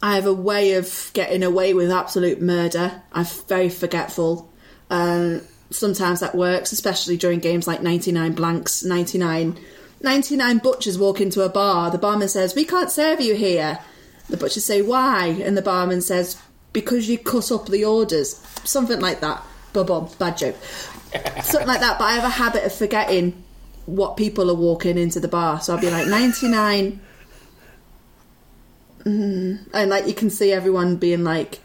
I 0.00 0.14
have 0.14 0.26
a 0.26 0.32
way 0.32 0.74
of 0.74 1.10
getting 1.14 1.42
away 1.42 1.74
with 1.74 1.90
absolute 1.90 2.40
murder. 2.40 3.02
I'm 3.12 3.24
very 3.24 3.70
forgetful. 3.70 4.52
Um, 4.90 5.40
sometimes 5.70 6.20
that 6.20 6.34
works 6.34 6.70
especially 6.72 7.16
during 7.16 7.40
games 7.40 7.66
like 7.66 7.82
99 7.82 8.34
blanks 8.34 8.84
99 8.84 9.58
99 10.04 10.58
butchers 10.58 10.98
walk 10.98 11.20
into 11.20 11.42
a 11.42 11.48
bar. 11.48 11.90
The 11.90 11.98
barman 11.98 12.28
says 12.28 12.54
we 12.54 12.64
can't 12.64 12.90
serve 12.90 13.20
you 13.20 13.34
here. 13.34 13.80
The 14.28 14.36
butchers 14.36 14.64
say 14.64 14.82
why? 14.82 15.26
And 15.42 15.56
the 15.56 15.62
barman 15.62 16.02
says 16.02 16.40
because 16.72 17.08
you 17.08 17.18
cut 17.18 17.50
up 17.50 17.66
the 17.66 17.84
orders. 17.84 18.34
Something 18.64 19.00
like 19.00 19.20
that. 19.20 19.42
Bob 19.72 19.88
bob 19.88 20.18
bad 20.18 20.36
joke. 20.36 20.56
Something 21.42 21.68
like 21.68 21.80
that 21.80 21.98
but 21.98 22.04
i 22.04 22.12
have 22.14 22.24
a 22.24 22.28
habit 22.28 22.64
of 22.64 22.74
forgetting 22.74 23.42
what 23.86 24.16
people 24.16 24.50
are 24.50 24.54
walking 24.54 24.98
into 24.98 25.20
the 25.20 25.28
bar. 25.28 25.60
So 25.60 25.74
i'll 25.74 25.80
be 25.80 25.90
like 25.90 26.06
99 26.06 27.00
mm, 29.04 29.58
and 29.72 29.90
like 29.90 30.06
you 30.06 30.14
can 30.14 30.30
see 30.30 30.52
everyone 30.52 30.96
being 30.96 31.24
like 31.24 31.60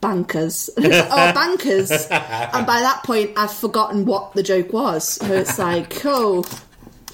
bankers. 0.00 0.70
Oh 0.78 1.32
bankers. 1.34 1.90
And 1.90 2.66
by 2.66 2.80
that 2.80 3.02
point 3.04 3.32
i've 3.36 3.52
forgotten 3.52 4.04
what 4.04 4.32
the 4.34 4.42
joke 4.42 4.72
was. 4.72 5.08
So 5.08 5.32
it's 5.32 5.58
like 5.58 6.04
oh 6.04 6.44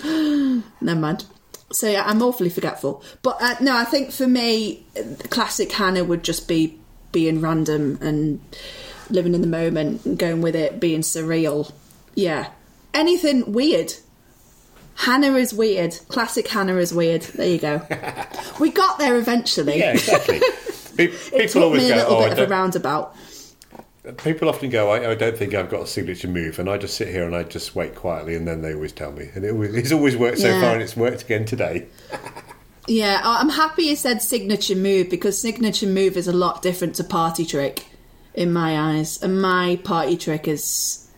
never 0.81 1.01
mind. 1.01 1.25
So 1.73 1.89
yeah 1.91 2.05
i'm 2.07 2.23
awfully 2.23 2.51
forgetful. 2.51 3.03
But 3.23 3.37
uh, 3.41 3.57
no 3.61 3.77
i 3.77 3.85
think 3.85 4.13
for 4.13 4.27
me 4.27 4.85
classic 5.31 5.73
hannah 5.73 6.05
would 6.05 6.23
just 6.23 6.49
be 6.49 6.79
being 7.13 7.41
random 7.41 7.99
and 8.01 8.41
living 9.11 9.35
in 9.35 9.41
the 9.41 9.47
moment 9.47 10.05
and 10.05 10.19
going 10.19 10.43
with 10.43 10.55
it 10.57 10.81
being 10.81 11.01
surreal. 11.01 11.73
Yeah. 12.15 12.51
Anything 12.93 13.53
weird. 13.53 13.95
Hannah 14.97 15.35
is 15.35 15.53
weird. 15.53 15.99
Classic 16.09 16.47
hannah 16.49 16.77
is 16.77 16.93
weird. 16.93 17.23
There 17.23 17.49
you 17.49 17.59
go. 17.59 17.83
We 18.61 18.71
got 18.71 18.99
there 18.99 19.17
eventually. 19.19 19.79
Yeah, 19.79 19.93
exactly. 19.93 20.41
Pe- 20.97 21.13
it 21.33 21.51
took 21.51 21.63
always 21.63 21.83
me 21.83 21.91
a 21.91 21.95
go, 21.95 21.97
little 22.01 22.17
oh, 22.17 22.29
bit 22.29 22.39
of 22.39 22.39
a 22.39 22.51
roundabout 22.51 23.15
people 24.19 24.49
often 24.49 24.71
go, 24.71 24.91
I, 24.91 25.11
I 25.11 25.15
don't 25.15 25.37
think 25.37 25.55
I've 25.55 25.71
got 25.71 25.83
a 25.83 25.87
signature 25.87 26.29
move, 26.29 26.59
and 26.59 26.69
I 26.69 26.79
just 26.79 26.97
sit 26.97 27.09
here 27.09 27.25
and 27.25 27.35
I 27.35 27.43
just 27.43 27.75
wait 27.75 27.95
quietly, 27.95 28.35
and 28.37 28.47
then 28.47 28.63
they 28.63 28.75
always 28.75 28.93
tell 28.93 29.13
me, 29.13 29.29
and 29.35 29.45
it 29.45 29.51
always, 29.53 29.75
it's 29.75 29.93
always 29.93 30.17
worked 30.17 30.39
so 30.39 30.49
Yeah. 30.49 30.61
far, 30.61 30.73
and 30.75 30.83
it's 30.83 30.97
worked 30.97 31.23
again 31.23 31.45
today. 31.45 31.87
Yeah, 32.89 33.21
I'm 33.25 33.49
happy 33.49 33.85
you 33.85 33.97
said 33.97 34.23
signature 34.23 34.77
move 34.77 35.11
because 35.11 35.41
signature 35.41 35.89
move 35.89 36.17
is 36.17 36.29
a 36.29 36.33
lot 36.33 36.63
different 36.63 36.95
to 36.97 37.05
party 37.05 37.45
trick 37.45 37.87
in 38.35 38.53
my 38.53 38.79
eyes. 38.97 39.21
And 39.21 39.43
my 39.43 39.81
party 39.83 40.17
trick 40.17 40.47
is, 40.47 41.11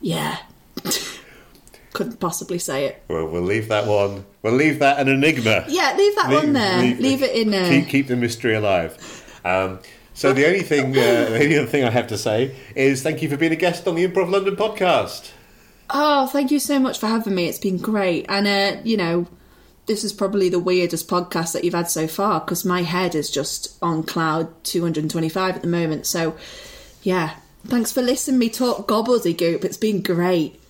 yeah, 0.00 0.38
couldn't 1.92 2.20
possibly 2.20 2.58
say 2.58 2.86
it. 2.86 3.02
Well, 3.08 3.26
we'll 3.26 3.42
leave 3.42 3.66
that 3.68 3.86
one. 3.88 4.24
We'll 4.42 4.54
leave 4.54 4.78
that 4.78 5.00
an 5.00 5.08
enigma. 5.08 5.64
Yeah, 5.68 5.94
leave 5.98 6.14
that 6.16 6.30
one 6.30 6.52
there. 6.52 6.78
Leave, 6.94 7.22
it 7.22 7.34
in 7.34 7.50
there. 7.50 7.68
Keep, 7.68 7.88
keep 7.88 8.06
the 8.06 8.16
mystery 8.16 8.54
alive. 8.54 8.96
Um, 9.44 9.80
so 10.14 10.32
the 10.32 10.46
only 10.46 10.62
thing, 10.62 10.90
uh, 10.90 11.30
the 11.30 11.40
only 11.42 11.58
other 11.58 11.66
thing 11.66 11.84
I 11.84 11.90
have 11.90 12.08
to 12.08 12.18
say 12.18 12.54
is 12.74 13.02
thank 13.02 13.22
you 13.22 13.28
for 13.28 13.36
being 13.36 13.52
a 13.52 13.56
guest 13.56 13.86
on 13.88 13.94
the 13.94 14.06
Improv 14.06 14.30
London 14.30 14.56
podcast. 14.56 15.30
Oh, 15.90 16.26
thank 16.26 16.50
you 16.50 16.58
so 16.58 16.78
much 16.78 16.98
for 16.98 17.06
having 17.06 17.34
me. 17.34 17.48
It's 17.48 17.58
been 17.58 17.78
great. 17.78 18.26
And, 18.28 18.46
uh, 18.46 18.80
you 18.82 18.96
know, 18.96 19.26
this 19.86 20.04
is 20.04 20.12
probably 20.12 20.48
the 20.48 20.58
weirdest 20.58 21.08
podcast 21.08 21.52
that 21.52 21.64
you've 21.64 21.74
had 21.74 21.90
so 21.90 22.06
far 22.06 22.40
because 22.40 22.64
my 22.64 22.82
head 22.82 23.14
is 23.14 23.30
just 23.30 23.76
on 23.82 24.02
cloud 24.02 24.64
225 24.64 25.56
at 25.56 25.62
the 25.62 25.68
moment. 25.68 26.06
So, 26.06 26.36
yeah, 27.02 27.34
thanks 27.66 27.92
for 27.92 28.00
listening 28.00 28.38
me 28.38 28.48
talk 28.48 28.88
gobbledygook. 28.88 29.64
It's 29.64 29.76
been 29.76 30.02
great. 30.02 30.60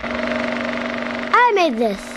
I 0.00 1.52
made 1.54 1.76
this. 1.76 2.11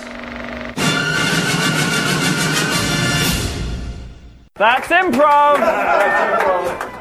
That's 4.57 4.87
improv. 4.87 5.59